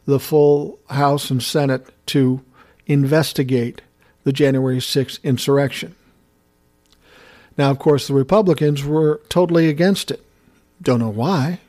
the 0.06 0.20
full 0.20 0.78
House 0.88 1.30
and 1.30 1.42
Senate 1.42 1.86
to 2.06 2.44
investigate 2.86 3.82
the 4.24 4.32
January 4.32 4.78
6th 4.78 5.22
insurrection. 5.22 5.94
Now, 7.56 7.70
of 7.70 7.78
course, 7.78 8.06
the 8.06 8.14
Republicans 8.14 8.84
were 8.84 9.20
totally 9.28 9.68
against 9.68 10.10
it. 10.10 10.24
Don't 10.80 11.00
know 11.00 11.10
why. 11.10 11.60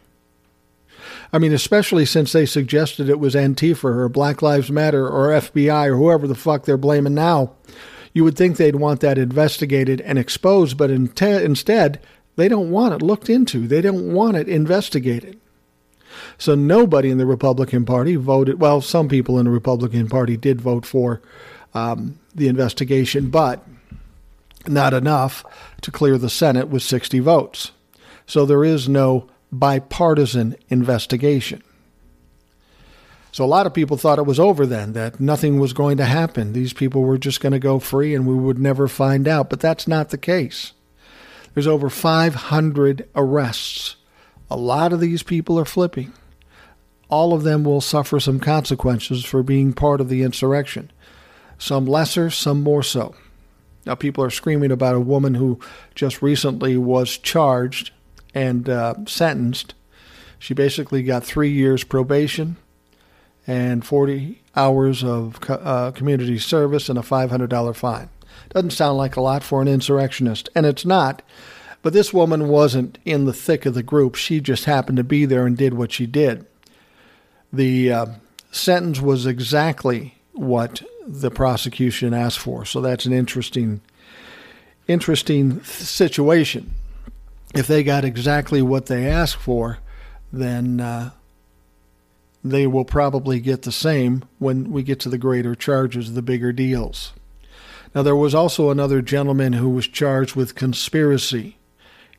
I 1.33 1.39
mean, 1.39 1.53
especially 1.53 2.05
since 2.05 2.31
they 2.31 2.45
suggested 2.45 3.09
it 3.09 3.19
was 3.19 3.35
Antifa 3.35 3.85
or 3.85 4.09
Black 4.09 4.41
Lives 4.41 4.69
Matter 4.71 5.07
or 5.07 5.29
FBI 5.29 5.87
or 5.87 5.95
whoever 5.95 6.27
the 6.27 6.35
fuck 6.35 6.65
they're 6.65 6.77
blaming 6.77 7.13
now 7.13 7.53
you 8.13 8.23
would 8.23 8.37
think 8.37 8.57
they'd 8.57 8.75
want 8.75 8.99
that 9.01 9.17
investigated 9.17 10.01
and 10.01 10.19
exposed, 10.19 10.77
but 10.77 10.91
in 10.91 11.07
te- 11.07 11.43
instead, 11.43 11.99
they 12.35 12.47
don't 12.47 12.71
want 12.71 12.93
it 12.93 13.01
looked 13.01 13.29
into. 13.29 13.67
They 13.67 13.81
don't 13.81 14.13
want 14.13 14.37
it 14.37 14.49
investigated. 14.49 15.39
So 16.37 16.55
nobody 16.55 17.09
in 17.09 17.17
the 17.17 17.25
Republican 17.25 17.85
Party 17.85 18.15
voted. 18.15 18.59
Well, 18.59 18.81
some 18.81 19.07
people 19.07 19.39
in 19.39 19.45
the 19.45 19.51
Republican 19.51 20.07
Party 20.09 20.37
did 20.37 20.61
vote 20.61 20.85
for 20.85 21.21
um, 21.73 22.19
the 22.35 22.47
investigation, 22.47 23.29
but 23.29 23.65
not 24.67 24.93
enough 24.93 25.43
to 25.81 25.91
clear 25.91 26.17
the 26.17 26.29
Senate 26.29 26.67
with 26.67 26.83
60 26.83 27.19
votes. 27.19 27.71
So 28.25 28.45
there 28.45 28.63
is 28.63 28.87
no 28.87 29.27
bipartisan 29.51 30.55
investigation. 30.69 31.63
So 33.31 33.45
a 33.45 33.47
lot 33.47 33.65
of 33.65 33.73
people 33.73 33.97
thought 33.97 34.19
it 34.19 34.25
was 34.25 34.39
over 34.39 34.65
then, 34.65 34.93
that 34.93 35.19
nothing 35.19 35.59
was 35.59 35.71
going 35.71 35.97
to 35.97 36.05
happen. 36.05 36.51
These 36.51 36.73
people 36.73 37.01
were 37.01 37.17
just 37.17 37.39
going 37.39 37.53
to 37.53 37.59
go 37.59 37.79
free 37.79 38.13
and 38.13 38.27
we 38.27 38.35
would 38.35 38.59
never 38.59 38.87
find 38.87 39.27
out. 39.27 39.49
But 39.49 39.61
that's 39.61 39.87
not 39.87 40.09
the 40.09 40.17
case. 40.17 40.73
There's 41.53 41.67
over 41.67 41.89
500 41.89 43.07
arrests. 43.15 43.95
A 44.51 44.57
lot 44.57 44.91
of 44.91 44.99
these 44.99 45.23
people 45.23 45.57
are 45.57 45.63
flipping. 45.65 46.11
All 47.07 47.33
of 47.33 47.43
them 47.43 47.63
will 47.63 47.79
suffer 47.79 48.19
some 48.19 48.41
consequences 48.41 49.23
for 49.23 49.43
being 49.43 49.71
part 49.71 50.01
of 50.01 50.09
the 50.09 50.23
insurrection. 50.23 50.91
Some 51.57 51.85
lesser, 51.85 52.29
some 52.29 52.61
more 52.61 52.83
so. 52.83 53.15
Now, 53.85 53.95
people 53.95 54.25
are 54.25 54.29
screaming 54.29 54.69
about 54.69 54.95
a 54.95 54.99
woman 54.99 55.35
who 55.35 55.57
just 55.95 56.21
recently 56.21 56.75
was 56.75 57.17
charged 57.17 57.91
and 58.33 58.67
uh, 58.67 58.95
sentenced. 59.07 59.73
She 60.37 60.53
basically 60.53 61.01
got 61.01 61.23
three 61.23 61.51
years 61.51 61.85
probation 61.85 62.57
and 63.47 63.85
40 63.85 64.41
hours 64.53 65.01
of 65.01 65.39
uh, 65.47 65.91
community 65.91 66.37
service 66.39 66.89
and 66.89 66.99
a 66.99 67.03
$500 67.03 67.73
fine. 67.77 68.09
Doesn't 68.49 68.71
sound 68.71 68.97
like 68.97 69.15
a 69.15 69.21
lot 69.21 69.43
for 69.43 69.61
an 69.61 69.69
insurrectionist, 69.69 70.49
and 70.53 70.65
it's 70.65 70.85
not. 70.85 71.21
But 71.81 71.93
this 71.93 72.13
woman 72.13 72.47
wasn't 72.47 72.99
in 73.05 73.25
the 73.25 73.33
thick 73.33 73.65
of 73.65 73.73
the 73.73 73.83
group. 73.83 74.15
She 74.15 74.39
just 74.39 74.65
happened 74.65 74.97
to 74.97 75.03
be 75.03 75.25
there 75.25 75.45
and 75.45 75.57
did 75.57 75.73
what 75.73 75.91
she 75.91 76.05
did. 76.05 76.45
The 77.51 77.91
uh, 77.91 78.05
sentence 78.51 79.01
was 79.01 79.25
exactly 79.25 80.15
what 80.33 80.83
the 81.07 81.31
prosecution 81.31 82.13
asked 82.13 82.39
for. 82.39 82.65
So 82.65 82.81
that's 82.81 83.05
an 83.05 83.13
interesting, 83.13 83.81
interesting 84.87 85.63
situation. 85.63 86.73
If 87.53 87.67
they 87.67 87.83
got 87.83 88.05
exactly 88.05 88.61
what 88.61 88.85
they 88.85 89.09
asked 89.09 89.37
for, 89.37 89.79
then 90.31 90.79
uh, 90.79 91.11
they 92.43 92.67
will 92.67 92.85
probably 92.85 93.39
get 93.39 93.63
the 93.63 93.71
same 93.71 94.23
when 94.39 94.71
we 94.71 94.83
get 94.83 94.99
to 95.01 95.09
the 95.09 95.17
greater 95.17 95.55
charges, 95.55 96.13
the 96.13 96.21
bigger 96.21 96.53
deals. 96.53 97.11
Now, 97.93 98.03
there 98.03 98.15
was 98.15 98.33
also 98.33 98.69
another 98.69 99.01
gentleman 99.01 99.53
who 99.53 99.69
was 99.69 99.87
charged 99.87 100.35
with 100.35 100.55
conspiracy 100.55 101.57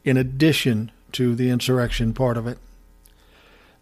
in 0.04 0.16
addition 0.16 0.90
to 1.12 1.34
the 1.34 1.50
insurrection 1.50 2.12
part 2.12 2.36
of 2.36 2.46
it. 2.46 2.58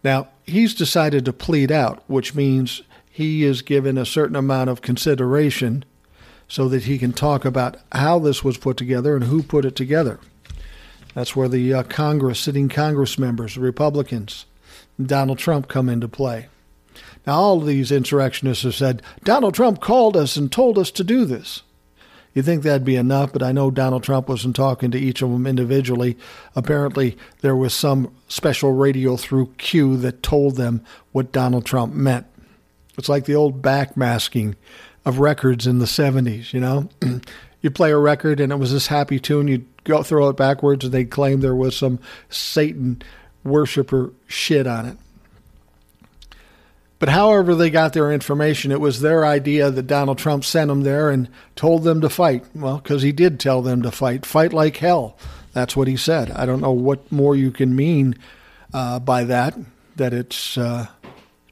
Now, 0.03 0.29
he's 0.43 0.73
decided 0.73 1.25
to 1.25 1.33
plead 1.33 1.71
out, 1.71 2.03
which 2.07 2.35
means 2.35 2.81
he 3.09 3.43
is 3.43 3.61
given 3.61 3.97
a 3.97 4.05
certain 4.05 4.35
amount 4.35 4.69
of 4.69 4.81
consideration 4.81 5.85
so 6.47 6.67
that 6.69 6.83
he 6.83 6.97
can 6.97 7.13
talk 7.13 7.45
about 7.45 7.77
how 7.91 8.19
this 8.19 8.43
was 8.43 8.57
put 8.57 8.77
together 8.77 9.15
and 9.15 9.25
who 9.25 9.43
put 9.43 9.65
it 9.65 9.75
together. 9.75 10.19
That's 11.13 11.35
where 11.35 11.47
the 11.47 11.73
uh, 11.73 11.83
Congress, 11.83 12.39
sitting 12.39 12.69
Congress 12.69 13.17
members, 13.17 13.57
Republicans, 13.57 14.45
Donald 15.01 15.39
Trump 15.39 15.67
come 15.67 15.89
into 15.89 16.07
play. 16.07 16.47
Now, 17.25 17.35
all 17.35 17.59
of 17.59 17.67
these 17.67 17.91
insurrectionists 17.91 18.63
have 18.63 18.75
said, 18.75 19.01
Donald 19.23 19.53
Trump 19.53 19.79
called 19.79 20.17
us 20.17 20.35
and 20.35 20.51
told 20.51 20.77
us 20.77 20.89
to 20.91 21.03
do 21.03 21.25
this. 21.25 21.63
You'd 22.33 22.45
think 22.45 22.63
that'd 22.63 22.85
be 22.85 22.95
enough, 22.95 23.33
but 23.33 23.43
I 23.43 23.51
know 23.51 23.71
Donald 23.71 24.03
Trump 24.03 24.29
wasn't 24.29 24.55
talking 24.55 24.91
to 24.91 24.99
each 24.99 25.21
of 25.21 25.29
them 25.31 25.45
individually. 25.45 26.17
Apparently, 26.55 27.17
there 27.41 27.55
was 27.55 27.73
some 27.73 28.13
special 28.29 28.71
radio 28.71 29.17
through 29.17 29.53
Q 29.57 29.97
that 29.97 30.23
told 30.23 30.55
them 30.55 30.83
what 31.11 31.33
Donald 31.33 31.65
Trump 31.65 31.93
meant. 31.93 32.25
It's 32.97 33.09
like 33.09 33.25
the 33.25 33.35
old 33.35 33.61
backmasking 33.61 34.55
of 35.03 35.19
records 35.19 35.67
in 35.67 35.79
the 35.79 35.85
70s, 35.85 36.53
you 36.53 36.59
know? 36.59 36.89
you 37.61 37.69
play 37.69 37.91
a 37.91 37.97
record 37.97 38.39
and 38.39 38.51
it 38.51 38.57
was 38.57 38.71
this 38.71 38.87
happy 38.87 39.19
tune, 39.19 39.47
you'd 39.47 39.65
go 39.83 40.03
throw 40.03 40.29
it 40.29 40.37
backwards 40.37 40.85
and 40.85 40.93
they'd 40.93 41.11
claim 41.11 41.41
there 41.41 41.55
was 41.55 41.75
some 41.75 41.99
Satan 42.29 43.01
worshiper 43.43 44.13
shit 44.27 44.67
on 44.67 44.85
it. 44.85 44.97
But 47.01 47.09
however 47.09 47.55
they 47.55 47.71
got 47.71 47.93
their 47.93 48.11
information, 48.11 48.71
it 48.71 48.79
was 48.79 49.01
their 49.01 49.25
idea 49.25 49.71
that 49.71 49.87
Donald 49.87 50.19
Trump 50.19 50.45
sent 50.45 50.67
them 50.67 50.81
there 50.81 51.09
and 51.09 51.29
told 51.55 51.83
them 51.83 51.99
to 52.01 52.09
fight. 52.09 52.45
Well, 52.53 52.77
because 52.77 53.01
he 53.01 53.11
did 53.11 53.39
tell 53.39 53.63
them 53.63 53.81
to 53.81 53.89
fight. 53.89 54.23
Fight 54.23 54.53
like 54.53 54.77
hell. 54.77 55.17
That's 55.51 55.75
what 55.75 55.87
he 55.87 55.97
said. 55.97 56.29
I 56.29 56.45
don't 56.45 56.61
know 56.61 56.71
what 56.71 57.11
more 57.11 57.35
you 57.35 57.49
can 57.49 57.75
mean 57.75 58.19
uh, 58.71 58.99
by 58.99 59.23
that, 59.23 59.57
that 59.95 60.13
it's 60.13 60.59
uh, 60.59 60.89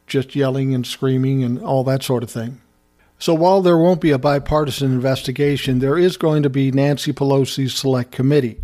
just 0.06 0.36
yelling 0.36 0.76
and 0.76 0.86
screaming 0.86 1.44
and 1.44 1.60
all 1.64 1.84
that 1.86 2.04
sort 2.04 2.22
of 2.22 2.30
thing. 2.30 2.62
So 3.18 3.34
while 3.34 3.64
there 3.64 3.76
won't 3.76 4.02
be 4.02 4.12
a 4.12 4.20
bipartisan 4.20 4.92
investigation, 4.92 5.80
there 5.80 5.98
is 5.98 6.16
going 6.16 6.44
to 6.44 6.52
be 6.52 6.70
Nancy 6.72 7.12
Pelosi's 7.12 7.74
select 7.74 8.12
committee. 8.12 8.62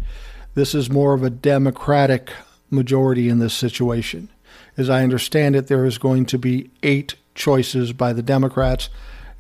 This 0.54 0.76
is 0.76 0.91
more 0.91 1.15
of 1.15 1.24
a 1.24 1.32
Democratic 1.32 2.32
majority 2.69 3.28
in 3.28 3.39
this 3.39 3.56
situation. 3.56 4.30
As 4.77 4.89
I 4.89 5.03
understand 5.03 5.55
it, 5.55 5.67
there 5.67 5.85
is 5.85 5.97
going 5.97 6.25
to 6.27 6.38
be 6.38 6.69
eight 6.83 7.15
choices 7.33 7.93
by 7.93 8.13
the 8.13 8.23
Democrats, 8.23 8.89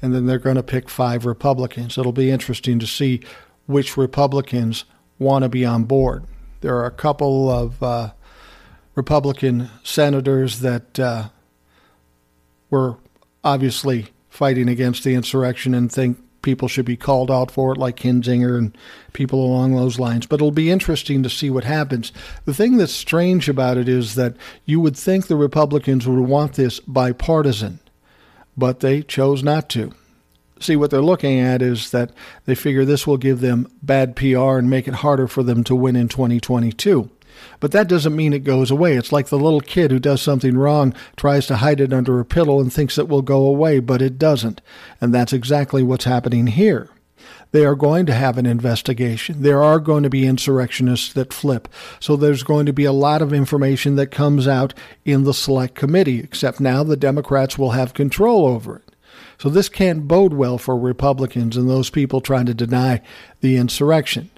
and 0.01 0.13
then 0.13 0.25
they're 0.25 0.39
going 0.39 0.55
to 0.55 0.63
pick 0.63 0.89
five 0.89 1.25
Republicans. 1.25 1.97
It'll 1.97 2.11
be 2.11 2.31
interesting 2.31 2.79
to 2.79 2.87
see 2.87 3.21
which 3.65 3.97
Republicans 3.97 4.85
want 5.19 5.43
to 5.43 5.49
be 5.49 5.65
on 5.65 5.83
board. 5.85 6.25
There 6.61 6.75
are 6.77 6.85
a 6.85 6.91
couple 6.91 7.49
of 7.49 7.81
uh, 7.81 8.11
Republican 8.95 9.69
senators 9.83 10.59
that 10.61 10.99
uh, 10.99 11.29
were 12.69 12.97
obviously 13.43 14.07
fighting 14.29 14.67
against 14.67 15.03
the 15.03 15.15
insurrection 15.15 15.73
and 15.73 15.91
think 15.91 16.19
people 16.45 16.69
should 16.69 16.85
be 16.85 16.95
called 16.95 17.29
out 17.29 17.51
for 17.51 17.73
it, 17.73 17.77
like 17.77 17.97
Kinzinger 17.97 18.57
and 18.57 18.77
people 19.11 19.43
along 19.43 19.75
those 19.75 19.99
lines. 19.99 20.25
But 20.25 20.35
it'll 20.35 20.51
be 20.51 20.71
interesting 20.71 21.23
to 21.23 21.29
see 21.29 21.49
what 21.49 21.65
happens. 21.65 22.13
The 22.45 22.53
thing 22.53 22.77
that's 22.77 22.93
strange 22.93 23.49
about 23.49 23.77
it 23.77 23.89
is 23.89 24.15
that 24.15 24.37
you 24.63 24.79
would 24.79 24.95
think 24.95 25.27
the 25.27 25.35
Republicans 25.35 26.07
would 26.07 26.19
want 26.19 26.53
this 26.53 26.79
bipartisan, 26.79 27.79
but 28.55 28.79
they 28.79 29.01
chose 29.01 29.43
not 29.43 29.67
to. 29.71 29.91
See, 30.61 30.77
what 30.77 30.89
they're 30.89 31.01
looking 31.01 31.39
at 31.39 31.61
is 31.61 31.91
that 31.91 32.11
they 32.45 32.55
figure 32.55 32.85
this 32.85 33.05
will 33.05 33.17
give 33.17 33.41
them 33.41 33.67
bad 33.83 34.15
PR 34.15 34.57
and 34.57 34.69
make 34.69 34.87
it 34.87 34.95
harder 34.95 35.27
for 35.27 35.43
them 35.43 35.65
to 35.65 35.75
win 35.75 35.97
in 35.97 36.07
2022. 36.07 37.09
But 37.59 37.71
that 37.71 37.87
doesn't 37.87 38.15
mean 38.15 38.33
it 38.33 38.43
goes 38.43 38.71
away. 38.71 38.95
It's 38.95 39.11
like 39.11 39.27
the 39.27 39.39
little 39.39 39.61
kid 39.61 39.91
who 39.91 39.99
does 39.99 40.21
something 40.21 40.57
wrong, 40.57 40.93
tries 41.15 41.47
to 41.47 41.57
hide 41.57 41.79
it 41.79 41.93
under 41.93 42.19
a 42.19 42.25
pillow, 42.25 42.59
and 42.59 42.71
thinks 42.71 42.97
it 42.97 43.07
will 43.07 43.21
go 43.21 43.45
away, 43.45 43.79
but 43.79 44.01
it 44.01 44.17
doesn't. 44.17 44.61
And 44.99 45.13
that's 45.13 45.33
exactly 45.33 45.83
what's 45.83 46.05
happening 46.05 46.47
here. 46.47 46.89
They 47.51 47.65
are 47.65 47.75
going 47.75 48.05
to 48.07 48.13
have 48.13 48.37
an 48.37 48.45
investigation. 48.45 49.41
There 49.41 49.63
are 49.63 49.79
going 49.79 50.03
to 50.03 50.09
be 50.09 50.27
insurrectionists 50.27 51.13
that 51.13 51.31
flip. 51.31 51.69
So 51.99 52.15
there's 52.15 52.43
going 52.43 52.65
to 52.65 52.73
be 52.73 52.83
a 52.83 52.91
lot 52.91 53.21
of 53.21 53.31
information 53.31 53.95
that 53.95 54.07
comes 54.07 54.47
out 54.47 54.73
in 55.05 55.23
the 55.23 55.33
select 55.33 55.75
committee, 55.75 56.19
except 56.19 56.59
now 56.59 56.83
the 56.83 56.97
Democrats 56.97 57.57
will 57.57 57.71
have 57.71 57.93
control 57.93 58.45
over 58.45 58.77
it. 58.77 58.95
So 59.37 59.49
this 59.49 59.69
can't 59.69 60.07
bode 60.07 60.33
well 60.33 60.57
for 60.57 60.77
Republicans 60.77 61.55
and 61.55 61.69
those 61.69 61.89
people 61.89 62.19
trying 62.19 62.45
to 62.47 62.53
deny 62.53 63.01
the 63.41 63.57
insurrection. 63.57 64.29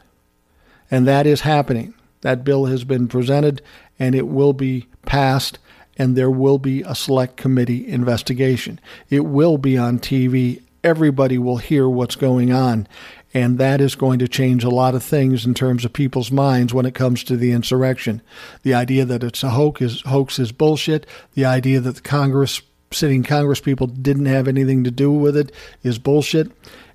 And 0.91 1.07
that 1.07 1.25
is 1.25 1.41
happening. 1.41 1.93
That 2.21 2.43
bill 2.43 2.65
has 2.65 2.83
been 2.83 3.07
presented 3.07 3.61
and 3.99 4.15
it 4.15 4.27
will 4.27 4.53
be 4.53 4.87
passed, 5.05 5.59
and 5.97 6.15
there 6.15 6.29
will 6.29 6.59
be 6.59 6.83
a 6.83 6.93
select 6.93 7.37
committee 7.37 7.87
investigation. 7.87 8.79
It 9.09 9.25
will 9.25 9.57
be 9.57 9.77
on 9.77 9.99
TV. 9.99 10.61
Everybody 10.83 11.37
will 11.37 11.57
hear 11.57 11.89
what's 11.89 12.15
going 12.15 12.51
on. 12.51 12.87
And 13.33 13.57
that 13.57 13.81
is 13.81 13.95
going 13.95 14.19
to 14.19 14.27
change 14.27 14.63
a 14.63 14.69
lot 14.69 14.95
of 14.95 15.03
things 15.03 15.45
in 15.45 15.53
terms 15.53 15.83
of 15.83 15.93
people's 15.93 16.31
minds 16.31 16.73
when 16.73 16.85
it 16.85 16.95
comes 16.95 17.23
to 17.25 17.35
the 17.35 17.51
insurrection. 17.51 18.21
The 18.63 18.73
idea 18.73 19.05
that 19.05 19.23
it's 19.23 19.43
a 19.43 19.49
hoax 19.49 19.81
is, 19.81 20.01
hoax 20.01 20.39
is 20.39 20.51
bullshit. 20.51 21.05
The 21.33 21.45
idea 21.45 21.79
that 21.81 21.95
the 21.97 22.01
Congress, 22.01 22.61
sitting 22.91 23.23
Congress 23.23 23.59
people 23.59 23.87
didn't 23.87 24.27
have 24.27 24.47
anything 24.47 24.83
to 24.85 24.91
do 24.91 25.11
with 25.11 25.35
it 25.35 25.51
is 25.83 25.99
bullshit. 25.99 26.51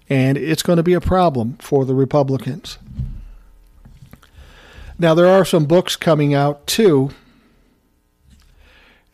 And 0.09 0.39
it's 0.39 0.63
going 0.63 0.79
to 0.79 0.83
be 0.83 0.95
a 0.95 1.01
problem 1.01 1.59
for 1.61 1.85
the 1.85 1.95
Republicans. 1.95 2.79
Now, 4.99 5.15
there 5.15 5.29
are 5.29 5.45
some 5.45 5.65
books 5.65 5.97
coming 5.97 6.35
out 6.35 6.67
too. 6.67 7.11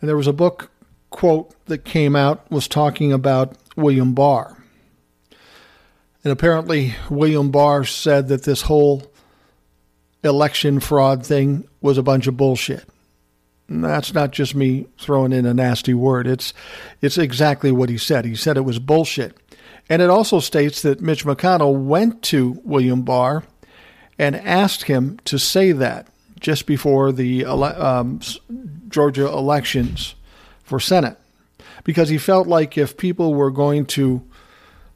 And 0.00 0.08
there 0.08 0.16
was 0.16 0.26
a 0.26 0.32
book 0.32 0.70
quote 1.10 1.54
that 1.66 1.84
came 1.84 2.14
out 2.14 2.50
was 2.50 2.68
talking 2.68 3.12
about 3.12 3.56
William 3.76 4.14
Barr. 4.14 4.56
And 6.24 6.32
apparently, 6.32 6.94
William 7.08 7.50
Barr 7.50 7.84
said 7.84 8.28
that 8.28 8.42
this 8.42 8.62
whole 8.62 9.10
election 10.24 10.80
fraud 10.80 11.24
thing 11.24 11.66
was 11.80 11.96
a 11.96 12.02
bunch 12.02 12.26
of 12.26 12.36
bullshit. 12.36 12.84
And 13.68 13.84
that's 13.84 14.14
not 14.14 14.32
just 14.32 14.54
me 14.54 14.86
throwing 14.98 15.32
in 15.32 15.46
a 15.46 15.54
nasty 15.54 15.94
word. 15.94 16.26
It's 16.26 16.54
it's 17.00 17.18
exactly 17.18 17.70
what 17.70 17.88
he 17.88 17.98
said. 17.98 18.24
He 18.24 18.34
said 18.34 18.56
it 18.56 18.62
was 18.62 18.78
bullshit. 18.78 19.36
And 19.90 20.02
it 20.02 20.10
also 20.10 20.40
states 20.40 20.82
that 20.82 21.00
Mitch 21.00 21.24
McConnell 21.24 21.84
went 21.84 22.22
to 22.24 22.60
William 22.64 23.02
Barr 23.02 23.44
and 24.18 24.36
asked 24.36 24.84
him 24.84 25.18
to 25.24 25.38
say 25.38 25.72
that 25.72 26.08
just 26.40 26.66
before 26.66 27.12
the 27.12 27.44
um, 27.44 28.20
Georgia 28.88 29.26
elections 29.26 30.14
for 30.62 30.80
Senate, 30.80 31.18
because 31.84 32.08
he 32.08 32.18
felt 32.18 32.46
like 32.46 32.76
if 32.76 32.96
people 32.96 33.34
were 33.34 33.50
going 33.50 33.86
to 33.86 34.22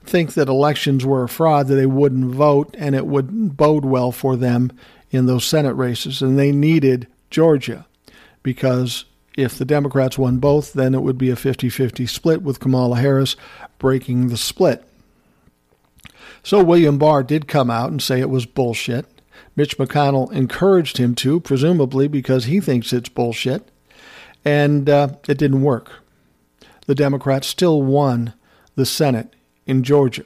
think 0.05 0.35
that 0.35 0.49
elections 0.49 1.07
were 1.07 1.25
a 1.25 1.29
fraud, 1.29 1.69
that 1.69 1.77
they 1.77 1.87
wouldn't 1.87 2.35
vote, 2.35 2.75
and 2.79 2.95
it 2.95 3.07
wouldn't 3.07 3.57
bode 3.57 3.85
well 3.85 4.13
for 4.13 4.37
them 4.37 4.73
in 5.11 5.27
those 5.27 5.45
Senate 5.45 5.75
races. 5.75 6.23
And 6.23 6.39
they 6.39 6.53
needed 6.53 7.07
Georgia 7.31 7.87
because 8.43 9.05
if 9.37 9.57
the 9.57 9.65
Democrats 9.65 10.19
won 10.19 10.39
both, 10.39 10.73
then 10.73 10.95
it 10.95 11.03
would 11.03 11.19
be 11.19 11.31
a 11.31 11.37
50 11.37 11.69
50 11.69 12.07
split 12.07 12.43
with 12.43 12.61
Kamala 12.61 12.99
Harris 12.99 13.37
breaking 13.79 14.29
the 14.29 14.37
split. 14.37 14.85
So 16.43 16.63
William 16.63 16.99
Barr 16.99 17.23
did 17.23 17.47
come 17.47 17.71
out 17.71 17.91
and 17.91 18.03
say 18.03 18.21
it 18.21 18.31
was 18.31 18.47
bullshit. 18.47 19.07
Mitch 19.57 19.79
McConnell 19.79 20.33
encouraged 20.33 20.99
him 20.99 21.14
to, 21.16 21.40
presumably 21.40 22.09
because 22.09 22.45
he 22.45 22.61
thinks 22.61 22.92
it's 22.92 23.09
bullshit, 23.09 23.71
and 24.45 24.88
uh, 24.88 25.09
it 25.29 25.38
didn't 25.38 25.62
work. 25.62 26.03
The 26.87 26.95
Democrats 26.95 27.47
still 27.47 27.83
won 27.83 28.35
the 28.75 28.87
Senate 28.87 29.35
in 29.66 29.83
Georgia. 29.83 30.25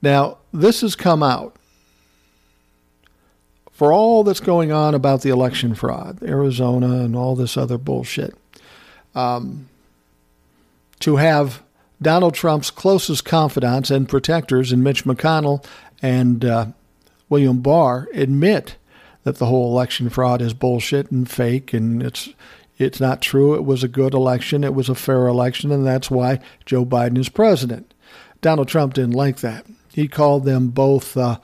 Now, 0.00 0.38
this 0.52 0.80
has 0.80 0.96
come 0.96 1.22
out 1.22 1.56
for 3.70 3.92
all 3.92 4.24
that's 4.24 4.40
going 4.40 4.72
on 4.72 4.94
about 4.94 5.22
the 5.22 5.30
election 5.30 5.74
fraud, 5.74 6.22
Arizona, 6.22 7.04
and 7.04 7.16
all 7.16 7.34
this 7.34 7.56
other 7.56 7.78
bullshit. 7.78 8.34
Um, 9.14 9.68
to 11.00 11.16
have 11.16 11.62
Donald 12.00 12.34
Trump's 12.34 12.70
closest 12.70 13.24
confidants 13.24 13.90
and 13.90 14.08
protectors 14.08 14.72
in 14.72 14.82
Mitch 14.82 15.04
McConnell 15.04 15.64
and 16.00 16.44
uh, 16.44 16.66
William 17.32 17.62
Barr 17.62 18.08
admit 18.12 18.76
that 19.22 19.38
the 19.38 19.46
whole 19.46 19.72
election 19.72 20.10
fraud 20.10 20.42
is 20.42 20.52
bullshit 20.52 21.10
and 21.10 21.28
fake 21.30 21.72
and 21.72 22.02
it's 22.02 22.28
it's 22.76 23.00
not 23.00 23.22
true. 23.22 23.54
It 23.54 23.64
was 23.64 23.82
a 23.82 23.88
good 23.88 24.12
election. 24.12 24.62
It 24.62 24.74
was 24.74 24.90
a 24.90 24.94
fair 24.94 25.26
election, 25.28 25.72
and 25.72 25.86
that's 25.86 26.10
why 26.10 26.40
Joe 26.66 26.84
Biden 26.84 27.16
is 27.16 27.30
president. 27.30 27.94
Donald 28.42 28.68
Trump 28.68 28.92
didn't 28.92 29.14
like 29.14 29.38
that. 29.38 29.64
He 29.94 30.08
called 30.08 30.44
them 30.44 30.68
both 30.68 31.16
uh, 31.16 31.38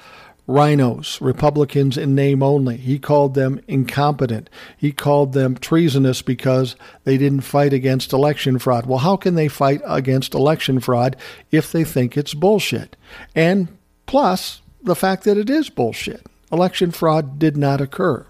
RINOs, 0.46 1.22
Republicans 1.22 1.96
in 1.96 2.14
name 2.14 2.42
only. 2.42 2.76
He 2.76 2.98
called 2.98 3.32
them 3.32 3.58
incompetent. 3.66 4.50
He 4.76 4.92
called 4.92 5.32
them 5.32 5.56
treasonous 5.56 6.20
because 6.20 6.76
they 7.04 7.16
didn't 7.16 7.40
fight 7.40 7.72
against 7.72 8.12
election 8.12 8.58
fraud. 8.58 8.84
Well, 8.84 8.98
how 8.98 9.16
can 9.16 9.36
they 9.36 9.48
fight 9.48 9.80
against 9.86 10.34
election 10.34 10.80
fraud 10.80 11.16
if 11.50 11.72
they 11.72 11.84
think 11.84 12.14
it's 12.14 12.34
bullshit? 12.34 12.94
And 13.34 13.68
plus, 14.04 14.60
the 14.82 14.96
fact 14.96 15.24
that 15.24 15.36
it 15.36 15.50
is 15.50 15.70
bullshit. 15.70 16.26
Election 16.50 16.90
fraud 16.90 17.38
did 17.38 17.56
not 17.56 17.80
occur. 17.80 18.26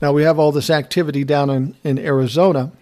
Now 0.00 0.12
we 0.12 0.22
have 0.22 0.38
all 0.38 0.52
this 0.52 0.70
activity 0.70 1.24
down 1.24 1.50
in, 1.50 1.74
in 1.84 1.98
Arizona 1.98 2.72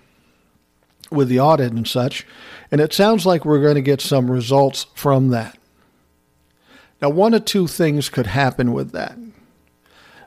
with 1.11 1.29
the 1.29 1.41
audit 1.41 1.73
and 1.73 1.87
such, 1.87 2.27
and 2.71 2.81
it 2.81 2.93
sounds 2.93 3.25
like 3.25 3.45
we're 3.45 3.63
going 3.63 3.77
to 3.77 3.83
get 3.83 4.01
some 4.01 4.31
results 4.31 4.87
from 4.95 5.29
that. 5.29 5.59
Now, 7.01 7.11
one 7.11 7.35
of 7.35 7.45
two 7.45 7.67
things 7.67 8.09
could 8.09 8.27
happen 8.27 8.73
with 8.73 8.93
that. 8.93 9.19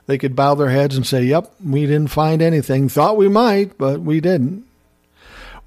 They 0.06 0.18
could 0.18 0.36
bow 0.36 0.54
their 0.54 0.70
heads 0.70 0.96
and 0.96 1.06
say, 1.06 1.24
Yep, 1.24 1.52
we 1.64 1.82
didn't 1.82 2.08
find 2.08 2.42
anything. 2.42 2.88
Thought 2.88 3.16
we 3.16 3.28
might, 3.28 3.76
but 3.78 4.00
we 4.00 4.20
didn't. 4.20 4.64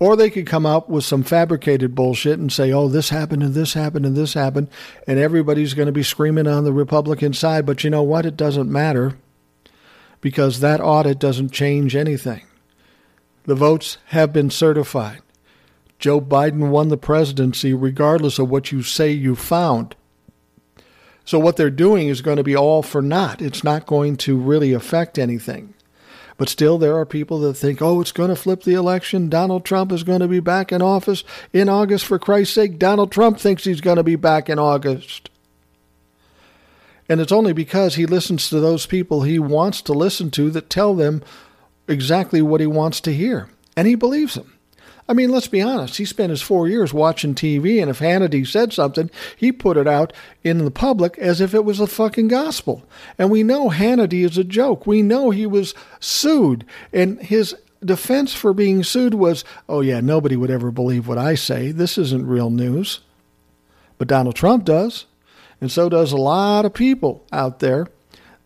Or 0.04 0.18
they 0.18 0.30
could 0.30 0.46
come 0.46 0.66
up 0.66 0.90
with 0.90 1.06
some 1.06 1.24
fabricated 1.24 1.96
bullshit 1.96 2.38
and 2.38 2.52
say, 2.52 2.74
oh, 2.74 2.90
this 2.90 3.08
happened 3.08 3.42
and 3.42 3.54
this 3.54 3.74
happened 3.74 4.06
and 4.06 4.18
this 4.18 4.34
happened, 4.34 4.68
and 5.08 5.18
everybody's 5.18 5.74
going 5.74 5.86
to 5.86 5.94
be 5.94 6.04
screaming 6.04 6.46
on 6.46 6.66
the 6.66 6.74
Republican 6.74 7.32
side. 7.32 7.66
But 7.66 7.86
you 7.86 7.90
know 7.90 8.04
what? 8.04 8.26
It 8.26 8.36
doesn't 8.36 8.70
matter 8.70 9.18
because 10.20 10.60
that 10.60 10.82
audit 10.82 11.20
doesn't 11.20 11.54
change 11.54 11.96
anything. 11.96 12.42
The 13.46 13.56
votes 13.56 13.98
have 14.08 14.34
been 14.34 14.50
certified. 14.50 15.22
Joe 16.00 16.20
Biden 16.20 16.70
won 16.70 16.90
the 16.90 16.98
presidency 16.98 17.74
regardless 17.74 18.40
of 18.40 18.50
what 18.50 18.74
you 18.74 18.84
say 18.84 19.10
you 19.10 19.38
found. 19.38 19.96
So 21.24 21.40
what 21.40 21.56
they're 21.56 21.70
doing 21.70 22.10
is 22.10 22.20
going 22.20 22.36
to 22.36 22.44
be 22.44 22.58
all 22.58 22.84
for 22.84 23.02
naught. 23.02 23.42
It's 23.42 23.64
not 23.64 23.86
going 23.86 24.18
to 24.18 24.36
really 24.36 24.74
affect 24.74 25.18
anything. 25.18 25.73
But 26.44 26.50
still, 26.50 26.78
there 26.78 26.98
are 26.98 27.06
people 27.06 27.40
that 27.40 27.54
think, 27.54 27.82
oh, 27.82 28.02
it's 28.02 28.12
going 28.12 28.28
to 28.28 28.36
flip 28.36 28.64
the 28.64 28.74
election. 28.74 29.30
Donald 29.30 29.64
Trump 29.64 29.94
is 29.94 30.04
going 30.04 30.20
to 30.20 30.28
be 30.28 30.42
back 30.42 30.74
in 30.74 30.82
office 30.82 31.24
in 31.54 31.70
August. 31.70 32.04
For 32.04 32.20
Christ's 32.20 32.54
sake, 32.54 32.78
Donald 32.78 33.14
Trump 33.14 33.40
thinks 33.40 33.64
he's 33.64 33.80
going 33.80 33.96
to 33.96 34.04
be 34.04 34.18
back 34.18 34.50
in 34.50 34.60
August. 34.60 35.30
And 37.08 37.22
it's 37.22 37.32
only 37.32 37.54
because 37.54 37.96
he 37.96 38.06
listens 38.06 38.50
to 38.50 38.60
those 38.60 38.86
people 38.86 39.22
he 39.22 39.40
wants 39.40 39.82
to 39.84 39.94
listen 39.94 40.32
to 40.32 40.52
that 40.52 40.70
tell 40.70 40.94
them 40.94 41.24
exactly 41.88 42.42
what 42.42 42.60
he 42.60 42.68
wants 42.68 43.00
to 43.00 43.14
hear. 43.14 43.48
And 43.78 43.88
he 43.88 43.96
believes 43.96 44.34
them. 44.34 44.52
I 45.08 45.14
mean, 45.14 45.32
let's 45.32 45.48
be 45.48 45.62
honest. 45.62 45.98
He 45.98 46.06
spent 46.06 46.30
his 46.30 46.42
four 46.42 46.68
years 46.68 46.94
watching 46.94 47.36
TV, 47.36 47.82
and 47.82 47.90
if 47.90 48.00
Hannity 48.00 48.48
said 48.48 48.72
something, 48.72 49.12
he 49.36 49.52
put 49.52 49.76
it 49.76 49.88
out 49.88 50.14
in 50.44 50.60
the 50.60 50.72
public 50.72 51.18
as 51.18 51.42
if 51.42 51.54
it 51.54 51.66
was 51.66 51.80
the 51.80 51.88
fucking 51.88 52.30
gospel. 52.30 52.84
And 53.18 53.30
we 53.30 53.44
know 53.44 53.70
Hannity 53.70 54.24
is 54.24 54.38
a 54.38 54.44
joke. 54.44 54.88
We 54.88 55.02
know 55.02 55.30
he 55.30 55.46
was 55.46 55.74
sued, 56.00 56.66
and 56.94 57.22
his 57.22 57.56
defense 57.84 58.34
for 58.34 58.54
being 58.54 58.82
sued 58.84 59.14
was, 59.14 59.44
oh, 59.68 59.82
yeah, 59.82 60.00
nobody 60.00 60.38
would 60.38 60.52
ever 60.52 60.72
believe 60.72 61.08
what 61.08 61.18
I 61.18 61.36
say. 61.36 61.72
This 61.72 61.98
isn't 61.98 62.26
real 62.26 62.50
news. 62.50 63.02
But 63.98 64.08
Donald 64.08 64.36
Trump 64.36 64.64
does. 64.64 65.06
And 65.60 65.72
so 65.72 65.90
does 65.90 66.12
a 66.12 66.18
lot 66.18 66.66
of 66.66 66.74
people 66.74 67.26
out 67.32 67.60
there 67.60 67.88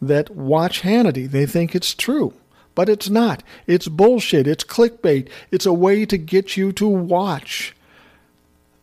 that 0.01 0.29
watch 0.29 0.81
Hannity. 0.81 1.29
They 1.29 1.45
think 1.45 1.75
it's 1.75 1.93
true, 1.93 2.33
but 2.77 2.89
it's 2.89 3.09
not. 3.09 3.41
It's 3.65 3.87
bullshit. 3.87 4.45
It's 4.45 4.63
clickbait. 4.63 5.29
It's 5.49 5.65
a 5.65 5.73
way 5.73 6.05
to 6.05 6.15
get 6.15 6.55
you 6.55 6.71
to 6.73 6.87
watch 6.87 7.75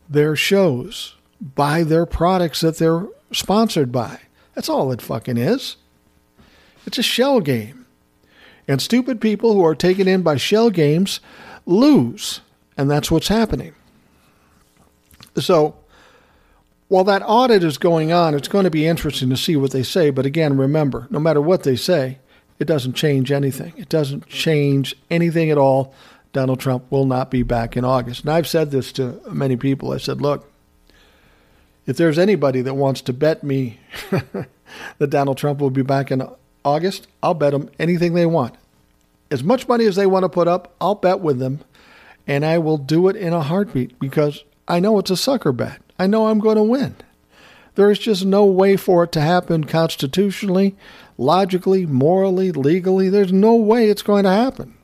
their 0.09 0.35
shows, 0.35 1.15
buy 1.41 1.85
their 1.85 2.05
products 2.05 2.61
that 2.63 2.79
they're 2.79 3.07
sponsored 3.31 3.93
by. 3.93 4.19
That's 4.57 4.69
all 4.69 4.91
it 4.91 5.01
fucking 5.01 5.37
is. 5.37 5.77
It's 6.85 6.99
a 6.99 7.05
shell 7.05 7.39
game. 7.39 7.87
And 8.67 8.83
stupid 8.83 9.21
people 9.21 9.53
who 9.53 9.65
are 9.65 9.77
taken 9.77 10.09
in 10.09 10.23
by 10.23 10.39
shell 10.39 10.71
games 10.71 11.21
lose. 11.65 12.41
And 12.77 12.91
that's 12.91 13.13
what's 13.13 13.29
happening. 13.29 13.75
So, 15.37 15.77
while 16.89 17.05
that 17.05 17.23
audit 17.25 17.63
is 17.63 17.79
going 17.79 18.11
on, 18.11 18.35
it's 18.35 18.49
going 18.49 18.65
to 18.65 18.73
be 18.73 18.89
interesting 18.89 19.31
to 19.31 19.37
see 19.37 19.55
what 19.55 19.71
they 19.71 19.85
say. 19.85 20.11
But 20.11 20.27
again, 20.27 20.57
remember, 20.57 21.07
no 21.11 21.21
matter 21.21 21.41
what 21.41 21.63
they 21.63 21.77
say, 21.77 22.19
it 22.59 22.67
doesn't 22.67 22.95
change 22.95 23.33
anything. 23.33 23.73
It 23.77 23.89
doesn't 23.89 24.27
change 24.29 24.95
anything 25.11 25.51
at 25.51 25.59
all. 25.59 25.95
Donald 26.33 26.61
Trump 26.61 26.91
will 26.91 27.07
not 27.07 27.31
be 27.31 27.43
back 27.43 27.77
in 27.77 27.85
August. 27.85 28.23
And 28.23 28.31
I've 28.31 28.49
said 28.49 28.71
this 28.71 28.93
to 28.93 29.21
many 29.31 29.57
people. 29.57 29.93
I 29.93 29.99
said, 29.99 30.21
look, 30.21 30.51
if 31.87 31.97
there's 31.97 32.19
anybody 32.19 32.61
that 32.63 32.75
wants 32.75 33.01
to 33.03 33.13
bet 33.13 33.45
me 33.45 33.79
that 34.11 35.11
Donald 35.11 35.39
Trump 35.39 35.61
will 35.61 35.71
be 35.71 35.83
back 35.83 36.11
in 36.11 36.27
August, 36.65 37.07
I'll 37.23 37.35
bet 37.35 37.53
them 37.53 37.71
anything 37.79 38.15
they 38.15 38.27
want. 38.27 38.55
As 39.31 39.43
much 39.45 39.69
money 39.69 39.87
as 39.87 39.97
they 39.97 40.07
want 40.07 40.25
to 40.25 40.29
put 40.29 40.49
up, 40.49 40.75
I'll 40.81 40.95
bet 40.95 41.21
with 41.21 41.39
them. 41.39 41.61
And 42.27 42.45
I 42.45 42.59
will 42.59 42.79
do 42.79 43.09
it 43.09 43.17
in 43.17 43.33
a 43.33 43.43
heartbeat 43.43 43.99
because 43.99 44.45
I 44.67 44.81
know 44.81 44.99
it's 44.99 45.11
a 45.11 45.17
sucker 45.17 45.53
bet. 45.53 45.81
I 45.99 46.07
know 46.07 46.29
I'm 46.29 46.41
going 46.41 46.57
to 46.57 46.63
win. 46.63 46.97
There 47.75 47.91
is 47.91 47.99
just 47.99 48.25
no 48.25 48.45
way 48.45 48.77
for 48.77 49.05
it 49.05 49.13
to 49.13 49.21
happen 49.21 49.65
constitutionally, 49.65 50.77
logically, 51.19 51.87
morally, 51.87 52.53
legally. 52.53 53.09
There's 53.09 53.33
no 53.33 53.57
way 53.57 53.91
it's 53.91 54.03
going 54.03 54.25
to 54.25 54.31
happen. 54.31 54.75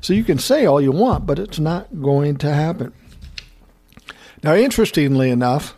So 0.00 0.12
you 0.12 0.24
can 0.24 0.38
say 0.38 0.66
all 0.66 0.80
you 0.80 0.92
want, 0.92 1.26
but 1.26 1.38
it's 1.38 1.58
not 1.58 2.02
going 2.02 2.36
to 2.38 2.52
happen. 2.52 2.92
Now, 4.42 4.54
interestingly 4.54 5.30
enough, 5.30 5.74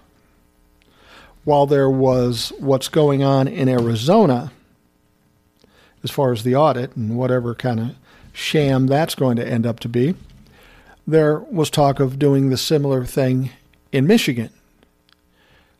while 1.44 1.66
there 1.66 1.90
was 1.90 2.52
what's 2.58 2.88
going 2.88 3.22
on 3.22 3.48
in 3.48 3.68
Arizona, 3.68 4.52
as 6.04 6.10
far 6.10 6.32
as 6.32 6.42
the 6.42 6.54
audit 6.54 6.96
and 6.96 7.16
whatever 7.16 7.54
kind 7.54 7.80
of 7.80 7.96
sham 8.32 8.86
that's 8.86 9.14
going 9.14 9.36
to 9.36 9.46
end 9.46 9.66
up 9.66 9.80
to 9.80 9.88
be, 9.88 10.14
there 11.06 11.40
was 11.40 11.68
talk 11.68 12.00
of 12.00 12.18
doing 12.18 12.48
the 12.48 12.56
similar 12.56 13.04
thing 13.04 13.50
in 13.90 14.06
Michigan. 14.06 14.50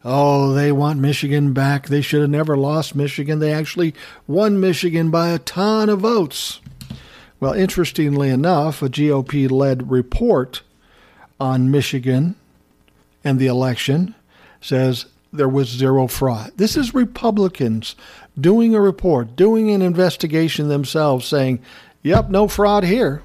Oh, 0.04 0.52
they 0.52 0.72
want 0.72 0.98
Michigan 0.98 1.52
back. 1.52 1.86
They 1.86 2.00
should 2.00 2.22
have 2.22 2.30
never 2.30 2.56
lost 2.56 2.94
Michigan. 2.94 3.38
They 3.38 3.52
actually 3.52 3.94
won 4.26 4.60
Michigan 4.60 5.10
by 5.10 5.28
a 5.28 5.38
ton 5.38 5.88
of 5.88 6.00
votes. 6.00 6.60
Well, 7.38 7.52
interestingly 7.52 8.28
enough, 8.28 8.82
a 8.82 8.88
GOP 8.88 9.50
led 9.50 9.90
report 9.90 10.62
on 11.38 11.70
Michigan 11.70 12.36
and 13.24 13.38
the 13.38 13.46
election 13.46 14.14
says 14.60 15.06
there 15.32 15.48
was 15.48 15.68
zero 15.68 16.06
fraud. 16.06 16.52
This 16.56 16.76
is 16.76 16.94
Republicans 16.94 17.96
doing 18.38 18.74
a 18.74 18.80
report, 18.80 19.36
doing 19.36 19.70
an 19.70 19.82
investigation 19.82 20.68
themselves, 20.68 21.26
saying, 21.26 21.60
yep, 22.02 22.28
no 22.28 22.48
fraud 22.48 22.84
here 22.84 23.22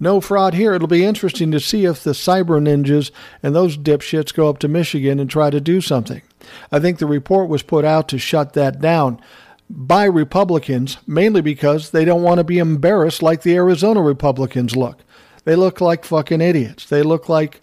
no 0.00 0.20
fraud 0.20 0.54
here. 0.54 0.74
It'll 0.74 0.88
be 0.88 1.04
interesting 1.04 1.50
to 1.50 1.60
see 1.60 1.84
if 1.84 2.02
the 2.02 2.12
cyber 2.12 2.60
ninjas 2.60 3.10
and 3.42 3.54
those 3.54 3.76
dipshits 3.76 4.32
go 4.32 4.48
up 4.48 4.58
to 4.60 4.68
Michigan 4.68 5.18
and 5.18 5.28
try 5.28 5.50
to 5.50 5.60
do 5.60 5.80
something. 5.80 6.22
I 6.70 6.78
think 6.78 6.98
the 6.98 7.06
report 7.06 7.48
was 7.48 7.62
put 7.62 7.84
out 7.84 8.08
to 8.08 8.18
shut 8.18 8.52
that 8.54 8.80
down 8.80 9.20
by 9.68 10.04
Republicans, 10.04 10.98
mainly 11.06 11.40
because 11.40 11.90
they 11.90 12.04
don't 12.04 12.22
want 12.22 12.38
to 12.38 12.44
be 12.44 12.58
embarrassed 12.58 13.22
like 13.22 13.42
the 13.42 13.56
Arizona 13.56 14.00
Republicans 14.00 14.76
look. 14.76 14.98
They 15.44 15.56
look 15.56 15.80
like 15.80 16.04
fucking 16.04 16.40
idiots. 16.40 16.86
They 16.86 17.02
look 17.02 17.28
like 17.28 17.60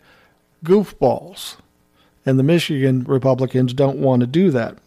goofballs. 0.64 1.58
And 2.26 2.40
the 2.40 2.44
Michigan 2.44 3.04
Republicans 3.04 3.74
don't 3.74 4.00
want 4.00 4.22
to 4.22 4.28
do 4.28 4.52
that. 4.52 4.78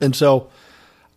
And 0.00 0.14
so 0.14 0.48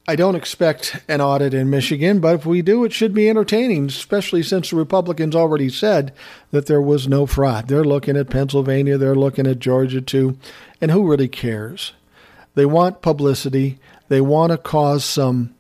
I 0.07 0.15
don't 0.15 0.35
expect 0.35 0.99
an 1.07 1.21
audit 1.21 1.53
in 1.53 1.69
Michigan, 1.69 2.19
but 2.19 2.35
if 2.35 2.45
we 2.45 2.61
do, 2.61 2.83
it 2.83 2.91
should 2.91 3.13
be 3.13 3.29
entertaining, 3.29 3.85
especially 3.85 4.41
since 4.41 4.71
the 4.71 4.75
Republicans 4.75 5.35
already 5.35 5.69
said 5.69 6.11
that 6.49 6.65
there 6.65 6.81
was 6.81 7.07
no 7.07 7.27
fraud. 7.27 7.67
They're 7.67 7.83
looking 7.83 8.17
at 8.17 8.29
Pennsylvania, 8.29 8.97
they're 8.97 9.15
looking 9.15 9.45
at 9.45 9.59
Georgia 9.59 10.01
too, 10.01 10.37
and 10.81 10.89
who 10.89 11.07
really 11.07 11.27
cares? 11.27 11.93
They 12.55 12.65
want 12.65 13.01
publicity, 13.01 13.79
they 14.09 14.21
want 14.21 14.51
to 14.51 14.57
cause 14.57 15.05
some 15.05 15.53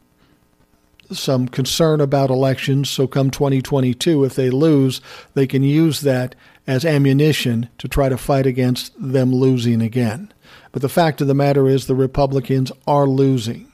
some 1.11 1.47
concern 1.47 1.99
about 1.99 2.29
elections. 2.29 2.89
So, 2.89 3.05
come 3.05 3.31
2022, 3.31 4.23
if 4.23 4.35
they 4.35 4.49
lose, 4.49 5.01
they 5.33 5.45
can 5.45 5.61
use 5.61 6.01
that 6.01 6.35
as 6.65 6.85
ammunition 6.85 7.69
to 7.79 7.87
try 7.87 8.09
to 8.09 8.17
fight 8.17 8.45
against 8.45 8.93
them 8.97 9.33
losing 9.33 9.81
again. 9.81 10.31
But 10.71 10.81
the 10.81 10.89
fact 10.89 11.19
of 11.19 11.27
the 11.27 11.33
matter 11.33 11.67
is, 11.67 11.87
the 11.87 11.95
Republicans 11.95 12.71
are 12.87 13.07
losing. 13.07 13.70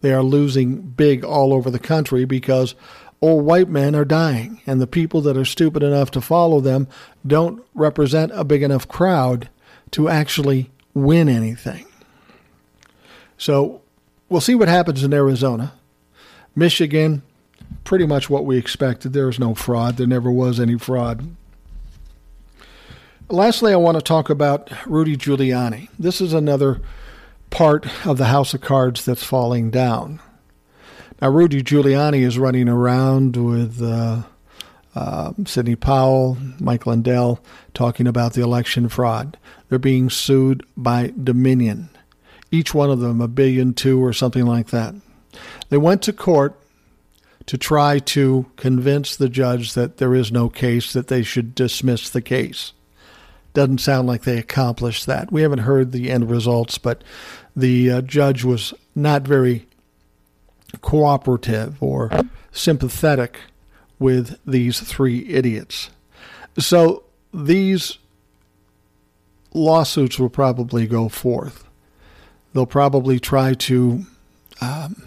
They 0.00 0.12
are 0.12 0.22
losing 0.22 0.80
big 0.80 1.24
all 1.24 1.52
over 1.52 1.70
the 1.70 1.78
country 1.78 2.24
because 2.24 2.74
old 3.20 3.44
white 3.44 3.68
men 3.68 3.94
are 3.94 4.04
dying, 4.04 4.60
and 4.66 4.80
the 4.80 4.86
people 4.86 5.20
that 5.22 5.36
are 5.36 5.44
stupid 5.44 5.82
enough 5.82 6.10
to 6.12 6.20
follow 6.20 6.60
them 6.60 6.88
don't 7.26 7.64
represent 7.74 8.32
a 8.34 8.44
big 8.44 8.62
enough 8.62 8.88
crowd 8.88 9.48
to 9.92 10.08
actually 10.08 10.70
win 10.94 11.28
anything. 11.28 11.86
So 13.36 13.82
we'll 14.28 14.40
see 14.40 14.54
what 14.54 14.68
happens 14.68 15.02
in 15.02 15.12
Arizona. 15.12 15.72
Michigan, 16.56 17.22
pretty 17.84 18.06
much 18.06 18.28
what 18.28 18.44
we 18.44 18.56
expected. 18.56 19.12
There 19.12 19.28
is 19.28 19.38
no 19.38 19.54
fraud. 19.54 19.96
There 19.96 20.06
never 20.06 20.30
was 20.30 20.58
any 20.58 20.78
fraud. 20.78 21.36
Lastly, 23.28 23.72
I 23.72 23.76
want 23.76 23.96
to 23.96 24.02
talk 24.02 24.28
about 24.28 24.70
Rudy 24.86 25.16
Giuliani. 25.16 25.88
This 25.98 26.20
is 26.20 26.32
another 26.32 26.80
part 27.50 27.86
of 28.06 28.18
the 28.18 28.26
house 28.26 28.54
of 28.54 28.60
cards 28.60 29.04
that's 29.04 29.24
falling 29.24 29.70
down. 29.70 30.20
Now, 31.20 31.28
Rudy 31.28 31.62
Giuliani 31.62 32.20
is 32.20 32.38
running 32.38 32.68
around 32.68 33.36
with 33.36 33.82
uh, 33.82 34.22
uh, 34.94 35.32
Sidney 35.44 35.76
Powell, 35.76 36.38
Mike 36.58 36.86
Lindell, 36.86 37.40
talking 37.74 38.06
about 38.06 38.32
the 38.32 38.42
election 38.42 38.88
fraud. 38.88 39.36
They're 39.68 39.78
being 39.78 40.08
sued 40.10 40.64
by 40.76 41.12
Dominion, 41.22 41.90
each 42.50 42.74
one 42.74 42.90
of 42.90 43.00
them 43.00 43.20
a 43.20 43.28
billion 43.28 43.74
two 43.74 44.02
or 44.02 44.12
something 44.12 44.46
like 44.46 44.68
that. 44.70 44.94
They 45.68 45.76
went 45.76 46.02
to 46.02 46.12
court 46.12 46.56
to 47.46 47.58
try 47.58 47.98
to 47.98 48.46
convince 48.56 49.16
the 49.16 49.28
judge 49.28 49.74
that 49.74 49.98
there 49.98 50.14
is 50.14 50.32
no 50.32 50.48
case, 50.48 50.92
that 50.92 51.08
they 51.08 51.22
should 51.22 51.54
dismiss 51.54 52.08
the 52.08 52.22
case. 52.22 52.72
Doesn't 53.52 53.78
sound 53.78 54.06
like 54.06 54.22
they 54.22 54.38
accomplished 54.38 55.06
that. 55.06 55.32
We 55.32 55.42
haven't 55.42 55.60
heard 55.60 55.90
the 55.90 56.10
end 56.10 56.30
results, 56.30 56.78
but 56.78 57.02
the 57.56 57.90
uh, 57.90 58.00
judge 58.02 58.44
was 58.44 58.74
not 58.94 59.22
very 59.22 59.66
cooperative 60.80 61.82
or 61.82 62.10
sympathetic 62.52 63.40
with 63.98 64.38
these 64.46 64.80
three 64.80 65.28
idiots. 65.28 65.90
So 66.58 67.04
these 67.32 67.98
lawsuits 69.52 70.18
will 70.18 70.30
probably 70.30 70.86
go 70.86 71.08
forth. 71.08 71.64
They'll 72.52 72.66
probably 72.66 73.20
try 73.20 73.54
to 73.54 74.04
um, 74.60 75.02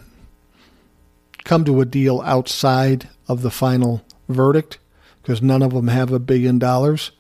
come 1.44 1.66
to 1.66 1.82
a 1.82 1.86
deal 1.86 2.22
outside 2.22 3.10
of 3.28 3.42
the 3.42 3.52
final 3.52 4.04
verdict 4.30 4.80
because 5.22 5.42
none 5.42 5.62
of 5.62 5.74
them 5.74 5.88
have 5.88 6.12
a 6.12 6.20
billion 6.20 6.60
dollars. 6.60 7.12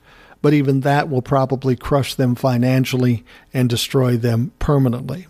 But 0.44 0.54
even 0.54 0.82
that 0.82 1.10
will 1.10 1.24
probably 1.24 1.76
crush 1.76 2.14
them 2.14 2.36
financially 2.36 3.26
and 3.52 3.68
destroy 3.68 4.18
them 4.18 4.52
permanently. 4.60 5.26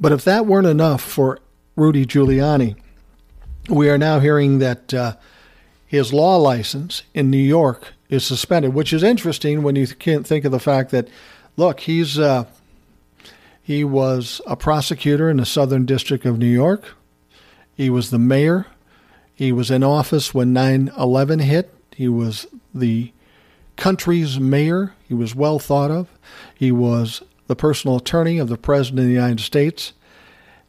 But 0.00 0.12
if 0.12 0.24
that 0.24 0.46
weren't 0.46 0.66
enough 0.66 1.02
for 1.02 1.40
Rudy 1.80 2.04
Giuliani. 2.04 2.76
We 3.68 3.88
are 3.88 3.96
now 3.96 4.20
hearing 4.20 4.58
that 4.58 4.92
uh, 4.92 5.16
his 5.86 6.12
law 6.12 6.36
license 6.36 7.02
in 7.14 7.30
New 7.30 7.38
York 7.38 7.94
is 8.10 8.22
suspended, 8.22 8.74
which 8.74 8.92
is 8.92 9.02
interesting 9.02 9.62
when 9.62 9.76
you 9.76 9.86
can't 9.86 10.26
think 10.26 10.44
of 10.44 10.52
the 10.52 10.60
fact 10.60 10.90
that, 10.90 11.08
look, 11.56 11.80
he's 11.80 12.18
uh, 12.18 12.44
he 13.62 13.82
was 13.82 14.42
a 14.46 14.56
prosecutor 14.56 15.30
in 15.30 15.38
the 15.38 15.46
Southern 15.46 15.86
District 15.86 16.26
of 16.26 16.38
New 16.38 16.46
York. 16.46 16.96
He 17.74 17.88
was 17.88 18.10
the 18.10 18.18
mayor. 18.18 18.66
He 19.34 19.52
was 19.52 19.70
in 19.70 19.82
office 19.82 20.34
when 20.34 20.52
9 20.52 20.92
11 20.98 21.38
hit. 21.38 21.72
He 21.94 22.08
was 22.08 22.46
the 22.74 23.12
country's 23.80 24.38
mayor. 24.38 24.94
He 25.08 25.14
was 25.14 25.34
well 25.34 25.58
thought 25.58 25.90
of. 25.90 26.08
He 26.54 26.70
was 26.70 27.22
the 27.48 27.56
personal 27.56 27.96
attorney 27.96 28.38
of 28.38 28.48
the 28.48 28.56
President 28.56 29.00
of 29.00 29.06
the 29.06 29.12
United 29.12 29.40
States. 29.40 29.92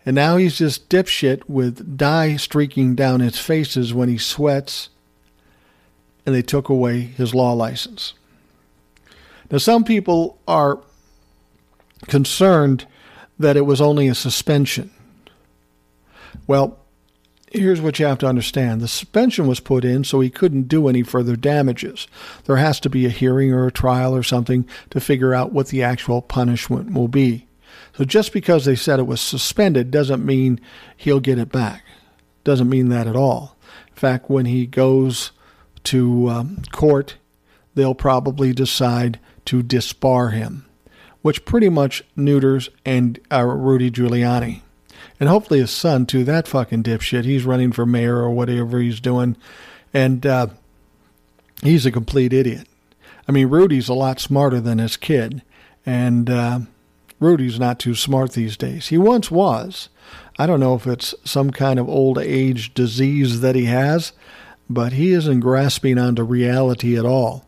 And 0.03 0.15
now 0.15 0.37
he's 0.37 0.57
this 0.57 0.79
dipshit 0.79 1.43
with 1.47 1.95
dye 1.95 2.37
streaking 2.37 2.95
down 2.95 3.19
his 3.19 3.37
faces 3.37 3.93
when 3.93 4.09
he 4.09 4.17
sweats, 4.17 4.89
and 6.25 6.33
they 6.33 6.41
took 6.41 6.69
away 6.69 7.01
his 7.01 7.35
law 7.35 7.53
license. 7.53 8.15
Now, 9.51 9.59
some 9.59 9.83
people 9.83 10.39
are 10.47 10.79
concerned 12.07 12.87
that 13.37 13.57
it 13.57 13.65
was 13.65 13.81
only 13.81 14.07
a 14.07 14.15
suspension. 14.15 14.89
Well, 16.47 16.79
here's 17.51 17.81
what 17.81 17.99
you 17.99 18.05
have 18.05 18.19
to 18.19 18.27
understand 18.27 18.81
the 18.81 18.87
suspension 18.87 19.45
was 19.45 19.59
put 19.59 19.83
in 19.83 20.03
so 20.03 20.19
he 20.19 20.29
couldn't 20.29 20.67
do 20.67 20.87
any 20.87 21.03
further 21.03 21.35
damages. 21.35 22.07
There 22.45 22.55
has 22.55 22.79
to 22.81 22.89
be 22.89 23.05
a 23.05 23.09
hearing 23.09 23.51
or 23.51 23.67
a 23.67 23.71
trial 23.71 24.15
or 24.15 24.23
something 24.23 24.67
to 24.89 24.99
figure 24.99 25.33
out 25.33 25.51
what 25.51 25.67
the 25.67 25.83
actual 25.83 26.21
punishment 26.21 26.93
will 26.93 27.07
be. 27.07 27.47
So 27.97 28.05
just 28.05 28.31
because 28.31 28.65
they 28.65 28.75
said 28.75 28.99
it 28.99 29.07
was 29.07 29.21
suspended 29.21 29.91
doesn't 29.91 30.25
mean 30.25 30.59
he'll 30.95 31.19
get 31.19 31.37
it 31.37 31.51
back. 31.51 31.83
Doesn't 32.43 32.69
mean 32.69 32.89
that 32.89 33.07
at 33.07 33.15
all. 33.15 33.57
In 33.89 33.95
fact, 33.95 34.29
when 34.29 34.45
he 34.45 34.65
goes 34.65 35.31
to 35.83 36.29
um, 36.29 36.63
court, 36.71 37.17
they'll 37.75 37.95
probably 37.95 38.53
decide 38.53 39.19
to 39.45 39.61
disbar 39.61 40.31
him, 40.31 40.65
which 41.21 41.45
pretty 41.45 41.69
much 41.69 42.03
neuters 42.15 42.69
and 42.85 43.19
uh, 43.31 43.43
Rudy 43.43 43.91
Giuliani. 43.91 44.61
And 45.21 45.29
hopefully 45.29 45.59
his 45.59 45.69
son, 45.69 46.07
too, 46.07 46.23
that 46.23 46.47
fucking 46.47 46.81
dipshit. 46.81 47.25
He's 47.25 47.45
running 47.45 47.71
for 47.71 47.85
mayor 47.85 48.17
or 48.17 48.31
whatever 48.31 48.79
he's 48.79 48.99
doing. 48.99 49.37
And 49.93 50.25
uh, 50.25 50.47
he's 51.61 51.85
a 51.85 51.91
complete 51.91 52.33
idiot. 52.33 52.67
I 53.29 53.31
mean, 53.31 53.47
Rudy's 53.49 53.87
a 53.87 53.93
lot 53.93 54.19
smarter 54.19 54.59
than 54.59 54.79
his 54.79 54.97
kid. 54.97 55.43
And 55.85 56.27
uh, 56.27 56.61
Rudy's 57.19 57.59
not 57.59 57.77
too 57.77 57.93
smart 57.93 58.31
these 58.31 58.57
days. 58.57 58.87
He 58.87 58.97
once 58.97 59.29
was. 59.29 59.89
I 60.39 60.47
don't 60.47 60.59
know 60.59 60.73
if 60.73 60.87
it's 60.87 61.13
some 61.23 61.51
kind 61.51 61.77
of 61.77 61.87
old 61.87 62.17
age 62.17 62.73
disease 62.73 63.41
that 63.41 63.53
he 63.53 63.65
has, 63.65 64.13
but 64.67 64.93
he 64.93 65.11
isn't 65.11 65.41
grasping 65.41 65.99
onto 65.99 66.23
reality 66.23 66.97
at 66.97 67.05
all. 67.05 67.45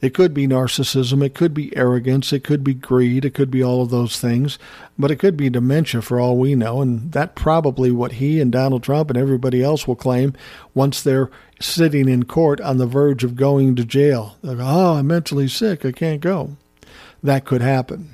It 0.00 0.14
could 0.14 0.34
be 0.34 0.46
narcissism, 0.46 1.24
it 1.24 1.34
could 1.34 1.54
be 1.54 1.74
arrogance, 1.76 2.32
it 2.32 2.44
could 2.44 2.62
be 2.62 2.74
greed, 2.74 3.24
it 3.24 3.34
could 3.34 3.50
be 3.50 3.62
all 3.62 3.82
of 3.82 3.90
those 3.90 4.18
things, 4.18 4.58
but 4.98 5.10
it 5.10 5.16
could 5.16 5.36
be 5.36 5.48
dementia 5.48 6.02
for 6.02 6.20
all 6.20 6.36
we 6.36 6.54
know, 6.54 6.82
and 6.82 7.12
that 7.12 7.34
probably 7.34 7.90
what 7.90 8.12
he 8.12 8.40
and 8.40 8.52
Donald 8.52 8.82
Trump 8.82 9.10
and 9.10 9.18
everybody 9.18 9.62
else 9.62 9.86
will 9.86 9.96
claim 9.96 10.34
once 10.74 11.02
they're 11.02 11.30
sitting 11.60 12.08
in 12.08 12.24
court 12.24 12.60
on 12.60 12.78
the 12.78 12.86
verge 12.86 13.24
of 13.24 13.36
going 13.36 13.74
to 13.76 13.84
jail. 13.84 14.36
They're, 14.42 14.60
oh, 14.60 14.64
ah, 14.64 14.98
I'm 14.98 15.06
mentally 15.06 15.48
sick, 15.48 15.84
I 15.84 15.92
can't 15.92 16.20
go. 16.20 16.56
That 17.22 17.44
could 17.44 17.62
happen. 17.62 18.10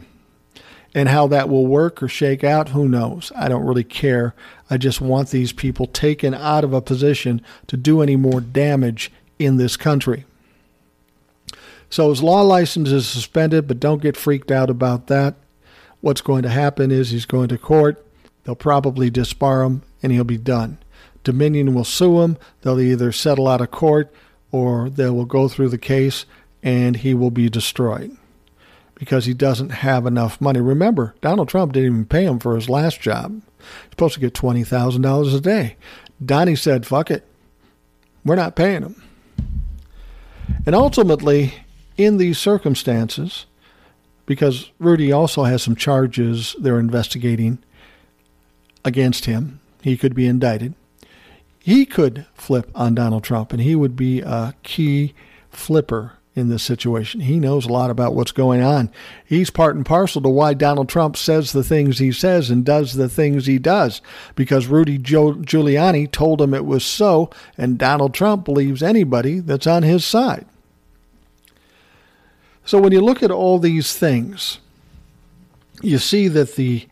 And 0.94 1.08
how 1.08 1.26
that 1.28 1.48
will 1.48 1.66
work 1.66 2.02
or 2.02 2.08
shake 2.08 2.42
out, 2.42 2.70
who 2.70 2.88
knows? 2.88 3.30
I 3.36 3.48
don't 3.48 3.64
really 3.64 3.84
care. 3.84 4.34
I 4.68 4.76
just 4.76 5.00
want 5.00 5.30
these 5.30 5.52
people 5.52 5.86
taken 5.86 6.34
out 6.34 6.64
of 6.64 6.72
a 6.72 6.80
position 6.80 7.42
to 7.68 7.76
do 7.76 8.02
any 8.02 8.16
more 8.16 8.40
damage 8.40 9.12
in 9.38 9.56
this 9.56 9.76
country. 9.76 10.24
So 11.90 12.08
his 12.10 12.22
law 12.22 12.42
license 12.42 12.90
is 12.90 13.06
suspended, 13.06 13.66
but 13.66 13.80
don't 13.80 14.00
get 14.00 14.16
freaked 14.16 14.50
out 14.50 14.70
about 14.70 15.08
that. 15.08 15.34
What's 16.00 16.20
going 16.20 16.42
to 16.44 16.48
happen 16.48 16.90
is 16.90 17.10
he's 17.10 17.26
going 17.26 17.48
to 17.48 17.58
court. 17.58 18.04
They'll 18.44 18.54
probably 18.54 19.10
disbar 19.10 19.66
him 19.66 19.82
and 20.02 20.12
he'll 20.12 20.24
be 20.24 20.38
done. 20.38 20.78
Dominion 21.24 21.74
will 21.74 21.84
sue 21.84 22.20
him. 22.22 22.38
They'll 22.62 22.80
either 22.80 23.12
settle 23.12 23.48
out 23.48 23.60
of 23.60 23.70
court 23.70 24.12
or 24.50 24.88
they 24.88 25.10
will 25.10 25.26
go 25.26 25.48
through 25.48 25.68
the 25.68 25.78
case 25.78 26.24
and 26.62 26.96
he 26.96 27.12
will 27.12 27.30
be 27.30 27.50
destroyed 27.50 28.16
because 28.94 29.26
he 29.26 29.34
doesn't 29.34 29.70
have 29.70 30.06
enough 30.06 30.40
money. 30.40 30.60
Remember, 30.60 31.14
Donald 31.20 31.48
Trump 31.48 31.72
didn't 31.72 31.92
even 31.92 32.04
pay 32.06 32.24
him 32.24 32.38
for 32.38 32.54
his 32.54 32.68
last 32.68 33.00
job. 33.00 33.42
He's 33.58 33.90
supposed 33.90 34.14
to 34.14 34.20
get 34.20 34.34
$20,000 34.34 35.34
a 35.34 35.40
day. 35.40 35.76
Donnie 36.24 36.56
said, 36.56 36.86
fuck 36.86 37.10
it. 37.10 37.26
We're 38.24 38.36
not 38.36 38.56
paying 38.56 38.82
him. 38.82 39.02
And 40.66 40.74
ultimately, 40.74 41.54
in 42.04 42.16
these 42.16 42.38
circumstances, 42.38 43.46
because 44.26 44.70
Rudy 44.78 45.12
also 45.12 45.44
has 45.44 45.62
some 45.62 45.76
charges 45.76 46.56
they're 46.58 46.78
investigating 46.78 47.58
against 48.84 49.26
him, 49.26 49.60
he 49.82 49.96
could 49.96 50.14
be 50.14 50.26
indicted. 50.26 50.74
He 51.58 51.84
could 51.84 52.26
flip 52.34 52.70
on 52.74 52.94
Donald 52.94 53.24
Trump, 53.24 53.52
and 53.52 53.60
he 53.60 53.74
would 53.74 53.96
be 53.96 54.20
a 54.20 54.54
key 54.62 55.14
flipper 55.50 56.12
in 56.34 56.48
this 56.48 56.62
situation. 56.62 57.20
He 57.20 57.40
knows 57.40 57.66
a 57.66 57.72
lot 57.72 57.90
about 57.90 58.14
what's 58.14 58.32
going 58.32 58.62
on. 58.62 58.90
He's 59.26 59.50
part 59.50 59.74
and 59.74 59.84
parcel 59.84 60.22
to 60.22 60.28
why 60.28 60.54
Donald 60.54 60.88
Trump 60.88 61.16
says 61.16 61.52
the 61.52 61.64
things 61.64 61.98
he 61.98 62.12
says 62.12 62.50
and 62.50 62.64
does 62.64 62.94
the 62.94 63.08
things 63.08 63.46
he 63.46 63.58
does, 63.58 64.00
because 64.36 64.68
Rudy 64.68 64.98
Giuliani 64.98 66.10
told 66.10 66.40
him 66.40 66.54
it 66.54 66.64
was 66.64 66.84
so, 66.84 67.30
and 67.58 67.76
Donald 67.76 68.14
Trump 68.14 68.44
believes 68.44 68.82
anybody 68.82 69.40
that's 69.40 69.66
on 69.66 69.82
his 69.82 70.04
side. 70.04 70.46
So 72.70 72.80
when 72.80 72.92
you 72.92 73.00
look 73.00 73.20
at 73.20 73.32
all 73.32 73.58
these 73.58 73.96
things, 73.96 74.60
you 75.82 75.98
see 75.98 76.28
that 76.28 76.54
the 76.54 76.86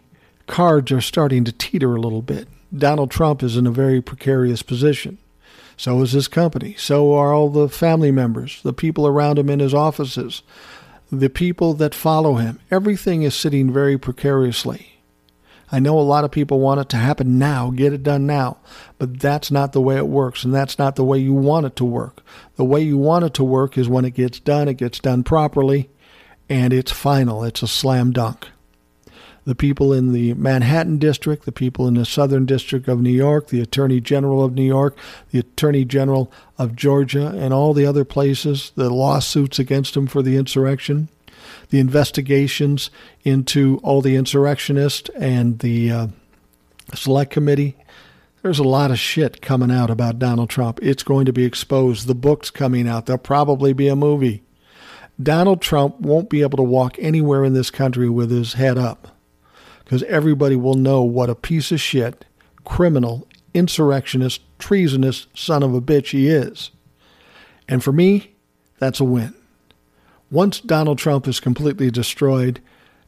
cards 0.49 0.91
are 0.91 1.01
starting 1.01 1.45
to 1.45 1.53
teeter 1.53 1.95
a 1.95 2.01
little 2.01 2.21
bit. 2.21 2.49
Donald 2.77 3.13
Trump 3.13 3.45
is 3.45 3.57
in 3.57 3.65
a 3.65 3.71
very 3.71 4.03
precarious 4.03 4.61
position. 4.61 5.19
So 5.77 6.03
is 6.03 6.11
his 6.11 6.27
company. 6.27 6.75
So 6.77 7.15
are 7.15 7.33
all 7.33 7.49
the 7.49 7.69
family 7.69 8.11
members, 8.11 8.61
the 8.65 8.73
people 8.73 9.07
around 9.07 9.39
him 9.39 9.49
in 9.49 9.61
his 9.61 9.73
offices, 9.73 10.43
the 11.13 11.31
people 11.31 11.75
that 11.75 11.95
follow 11.95 12.35
him. 12.35 12.59
Everything 12.73 13.23
is 13.23 13.37
sitting 13.37 13.73
very 13.73 13.97
precariously. 13.97 14.98
I 15.71 15.81
know 15.81 15.99
a 15.99 16.01
lot 16.01 16.25
of 16.25 16.31
people 16.31 16.61
want 16.61 16.81
it 16.81 16.89
to 16.91 16.97
happen 16.97 17.39
now, 17.39 17.71
get 17.71 17.93
it 17.93 18.03
done 18.03 18.27
now, 18.27 18.57
but 18.97 19.21
that's 19.21 19.51
not 19.51 19.73
the 19.73 19.83
way 19.83 19.97
it 19.97 20.09
works, 20.09 20.45
and 20.45 20.55
that's 20.55 20.79
not 20.79 20.97
the 20.97 21.05
way 21.05 21.19
you 21.19 21.35
want 21.35 21.67
it 21.67 21.77
to 21.77 21.85
work. 21.85 22.23
The 22.57 22.65
way 22.65 22.81
you 22.81 22.97
want 22.97 23.27
it 23.27 23.35
to 23.35 23.45
work 23.45 23.77
is 23.77 23.89
when 23.89 24.05
it 24.05 24.15
gets 24.15 24.41
done, 24.41 24.69
it 24.69 24.79
gets 24.79 24.99
done 24.99 25.25
properly, 25.25 25.91
and 26.49 26.73
it's 26.73 26.93
final. 26.93 27.45
It's 27.45 27.63
a 27.63 27.69
slam 27.69 28.13
dunk. 28.13 28.49
The 29.45 29.55
people 29.55 29.93
in 29.93 30.13
the 30.13 30.35
Manhattan 30.35 30.99
District, 30.99 31.45
the 31.45 31.53
people 31.53 31.87
in 31.87 31.95
the 31.95 32.05
Southern 32.05 32.45
District 32.45 32.89
of 32.89 33.01
New 33.01 33.11
York, 33.11 33.49
the 33.49 33.61
Attorney 33.61 34.01
General 34.01 34.45
of 34.45 34.55
New 34.55 34.65
York, 34.65 34.97
the 35.31 35.39
Attorney 35.39 35.85
General 35.85 36.31
of 36.59 36.77
Georgia, 36.77 37.29
and 37.29 37.53
all 37.53 37.73
the 37.73 37.87
other 37.87 38.05
places, 38.05 38.73
the 38.75 38.91
lawsuits 38.91 39.59
against 39.59 39.97
him 39.97 40.07
for 40.07 40.23
the 40.23 40.37
insurrection, 40.37 41.09
the 41.71 41.79
investigations 41.79 42.91
into 43.23 43.81
all 43.83 44.01
the 44.01 44.17
insurrectionists 44.17 45.11
and 45.17 45.59
the 45.59 45.91
uh, 45.91 46.07
select 46.95 47.31
committee. 47.31 47.77
There's 48.43 48.59
a 48.59 48.65
lot 48.65 48.91
of 48.91 48.99
shit 48.99 49.43
coming 49.43 49.71
out 49.71 49.91
about 49.91 50.19
Donald 50.19 50.49
Trump. 50.49 50.79
It's 50.81 51.03
going 51.03 51.27
to 51.27 51.33
be 51.33 51.45
exposed. 51.45 52.07
The 52.07 52.15
book's 52.15 52.51
coming 52.51 52.89
out. 52.89 53.07
There'll 53.07 53.19
probably 53.19 53.73
be 53.73 53.89
a 53.89 53.97
movie. 53.97 54.43
Donald 55.21 55.61
Trump 55.61 56.01
won't 56.01 56.31
be 56.31 56.43
able 56.43 56.57
to 56.57 56.63
walk 56.63 56.97
anywhere 56.99 57.45
in 57.45 57.53
this 57.53 57.71
country 57.71 58.09
with 58.09 58.31
his 58.31 58.53
head 58.53 58.79
up 58.79 59.17
because 59.85 60.05
everybody 60.05 60.55
will 60.55 60.75
know 60.75 61.03
what 61.03 61.31
a 61.31 61.35
piece 61.35 61.73
of 61.73 61.81
shit, 61.81 62.25
criminal, 62.65 63.27
insurrectionist, 63.53 64.43
treasonous 64.59 65.27
son 65.35 65.63
of 65.63 65.75
a 65.75 65.81
bitch 65.81 66.11
he 66.11 66.29
is. 66.29 66.71
And 67.69 67.83
for 67.83 67.93
me, 67.93 68.37
that's 68.79 69.01
a 69.01 69.05
win. 69.05 69.35
Once 70.31 70.61
Donald 70.61 70.99
Trump 70.99 71.27
is 71.27 71.41
completely 71.41 71.91
destroyed 71.91 72.61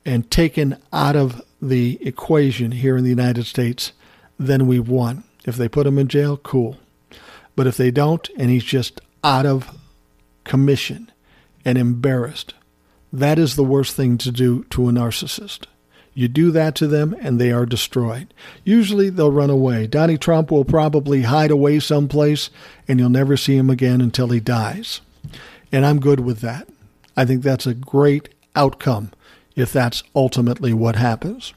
and 0.04 0.30
taken 0.30 0.76
out 0.92 1.16
of 1.16 1.42
the 1.60 1.98
equation 2.06 2.72
here 2.72 2.96
in 2.96 3.04
the 3.04 3.10
United 3.10 3.44
States, 3.44 3.92
then 4.38 4.66
we've 4.66 4.88
won. 4.88 5.24
If 5.44 5.56
they 5.56 5.68
put 5.68 5.86
him 5.86 5.98
in 5.98 6.08
jail, 6.08 6.38
cool. 6.38 6.78
But 7.54 7.66
if 7.66 7.76
they 7.76 7.90
don't, 7.90 8.28
and 8.36 8.50
he's 8.50 8.64
just 8.64 9.00
out 9.22 9.44
of 9.44 9.76
commission 10.44 11.10
and 11.64 11.76
embarrassed, 11.76 12.54
that 13.12 13.38
is 13.38 13.56
the 13.56 13.64
worst 13.64 13.94
thing 13.94 14.16
to 14.18 14.30
do 14.30 14.64
to 14.70 14.88
a 14.88 14.92
narcissist. 14.92 15.66
You 16.14 16.28
do 16.28 16.50
that 16.52 16.74
to 16.76 16.86
them 16.86 17.14
and 17.20 17.38
they 17.38 17.52
are 17.52 17.66
destroyed. 17.66 18.32
Usually 18.64 19.10
they'll 19.10 19.30
run 19.30 19.50
away. 19.50 19.86
Donnie 19.86 20.18
Trump 20.18 20.50
will 20.50 20.64
probably 20.64 21.22
hide 21.22 21.50
away 21.50 21.80
someplace 21.80 22.50
and 22.88 22.98
you'll 22.98 23.10
never 23.10 23.36
see 23.36 23.56
him 23.56 23.70
again 23.70 24.00
until 24.00 24.28
he 24.28 24.40
dies. 24.40 25.00
And 25.70 25.86
I'm 25.86 26.00
good 26.00 26.20
with 26.20 26.40
that. 26.40 26.68
I 27.16 27.24
think 27.24 27.42
that's 27.42 27.66
a 27.66 27.74
great 27.74 28.28
outcome 28.54 29.12
if 29.56 29.72
that's 29.72 30.02
ultimately 30.14 30.72
what 30.72 30.96
happens. 30.96 31.54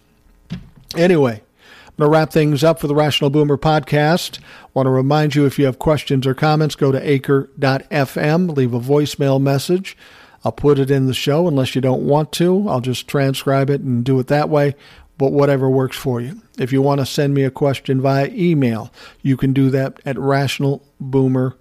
Anyway, 0.95 1.41
I'm 1.87 1.93
going 1.97 2.11
to 2.11 2.17
wrap 2.17 2.31
things 2.31 2.63
up 2.63 2.79
for 2.79 2.87
the 2.87 2.95
Rational 2.95 3.29
Boomer 3.29 3.57
podcast. 3.57 4.39
Want 4.73 4.87
to 4.87 4.91
remind 4.91 5.35
you 5.35 5.45
if 5.45 5.57
you 5.57 5.65
have 5.65 5.79
questions 5.79 6.25
or 6.25 6.33
comments, 6.33 6.75
go 6.75 6.91
to 6.91 7.03
anchor.fm, 7.03 8.55
leave 8.55 8.73
a 8.73 8.79
voicemail 8.79 9.41
message. 9.41 9.97
I'll 10.43 10.51
put 10.51 10.79
it 10.79 10.91
in 10.91 11.05
the 11.05 11.13
show 11.13 11.47
unless 11.47 11.75
you 11.75 11.81
don't 11.81 12.05
want 12.05 12.31
to. 12.33 12.67
I'll 12.67 12.81
just 12.81 13.07
transcribe 13.07 13.69
it 13.69 13.81
and 13.81 14.03
do 14.03 14.19
it 14.19 14.27
that 14.27 14.49
way, 14.49 14.75
but 15.17 15.31
whatever 15.31 15.69
works 15.69 15.95
for 15.95 16.19
you. 16.19 16.41
If 16.57 16.73
you 16.73 16.81
want 16.81 16.99
to 16.99 17.05
send 17.05 17.33
me 17.33 17.43
a 17.43 17.51
question 17.51 18.01
via 18.01 18.27
email, 18.27 18.91
you 19.21 19.37
can 19.37 19.53
do 19.53 19.69
that 19.69 19.99
at 20.05 20.17
rationalboomer 20.17 21.53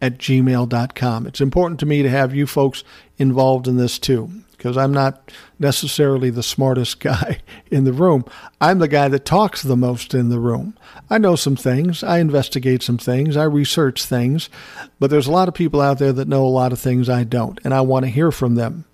at 0.00 0.18
gmail.com. 0.18 1.26
It's 1.26 1.40
important 1.40 1.80
to 1.80 1.86
me 1.86 2.02
to 2.02 2.10
have 2.10 2.34
you 2.34 2.46
folks 2.46 2.84
involved 3.18 3.66
in 3.66 3.76
this 3.76 3.98
too, 3.98 4.30
because 4.52 4.76
I'm 4.76 4.92
not 4.92 5.32
necessarily 5.58 6.30
the 6.30 6.42
smartest 6.42 7.00
guy 7.00 7.40
in 7.70 7.84
the 7.84 7.92
room. 7.92 8.24
I'm 8.60 8.78
the 8.78 8.88
guy 8.88 9.08
that 9.08 9.24
talks 9.24 9.62
the 9.62 9.76
most 9.76 10.14
in 10.14 10.28
the 10.28 10.40
room. 10.40 10.76
I 11.08 11.18
know 11.18 11.36
some 11.36 11.56
things, 11.56 12.02
I 12.02 12.18
investigate 12.18 12.82
some 12.82 12.98
things, 12.98 13.36
I 13.36 13.44
research 13.44 14.04
things, 14.04 14.50
but 14.98 15.10
there's 15.10 15.28
a 15.28 15.32
lot 15.32 15.48
of 15.48 15.54
people 15.54 15.80
out 15.80 15.98
there 15.98 16.12
that 16.12 16.28
know 16.28 16.44
a 16.44 16.48
lot 16.48 16.72
of 16.72 16.78
things 16.78 17.08
I 17.08 17.24
don't, 17.24 17.58
and 17.64 17.72
I 17.72 17.80
want 17.80 18.04
to 18.04 18.10
hear 18.10 18.30
from 18.30 18.54
them. 18.54 18.84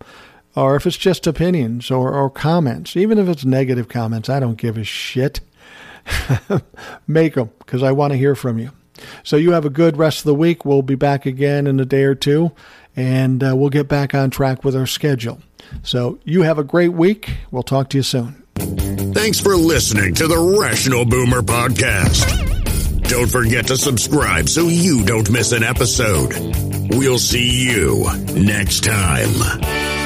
Or 0.55 0.77
if 0.77 0.87
it's 0.87 0.99
just 0.99 1.27
opinions 1.27 1.91
or, 1.91 2.13
or 2.13 2.29
comments, 2.29 2.95
even 2.95 3.19
if 3.19 3.27
it's 3.27 3.45
negative 3.45 3.89
comments, 3.89 4.29
I 4.29 4.39
don't 4.39 4.59
give 4.59 4.77
a 4.77 4.85
shit. 4.85 5.41
Make 7.07 7.35
them 7.35 7.51
because 7.59 7.83
I 7.83 7.93
want 7.93 8.13
to 8.13 8.19
hear 8.19 8.35
from 8.35 8.59
you. 8.59 8.71
So 9.23 9.37
you 9.37 9.53
have 9.53 9.65
a 9.65 9.71
good 9.71 9.97
rest 9.97 10.19
of 10.21 10.25
the 10.25 10.35
week. 10.35 10.65
We'll 10.65 10.83
be 10.83 10.95
back 10.95 11.27
again 11.27 11.67
in 11.67 11.81
a 11.81 11.85
day 11.85 12.05
or 12.05 12.15
two, 12.15 12.53
and 12.97 13.43
uh, 13.43 13.57
we'll 13.57 13.71
get 13.71 13.89
back 13.89 14.15
on 14.15 14.31
track 14.31 14.65
with 14.65 14.77
our 14.77 14.87
schedule. 14.87 15.41
So 15.83 16.19
you 16.25 16.43
have 16.43 16.59
a 16.59 16.65
great 16.65 16.93
week. 16.93 17.37
We'll 17.51 17.63
talk 17.63 17.89
to 17.91 17.99
you 17.99 18.03
soon. 18.03 18.43
Thanks 19.15 19.41
for 19.41 19.57
listening 19.57 20.15
to 20.17 20.27
the 20.27 20.39
Rational 20.61 21.05
Boomer 21.05 21.41
Podcast. 21.43 23.09
Don't 23.09 23.31
forget 23.31 23.67
to 23.69 23.77
subscribe 23.77 24.49
so 24.49 24.69
you 24.69 25.05
don't 25.05 25.31
miss 25.31 25.53
an 25.53 25.63
episode. 25.63 26.33
We'll 26.91 27.19
see 27.19 27.71
you 27.71 28.07
next 28.35 28.85
time. 28.85 30.02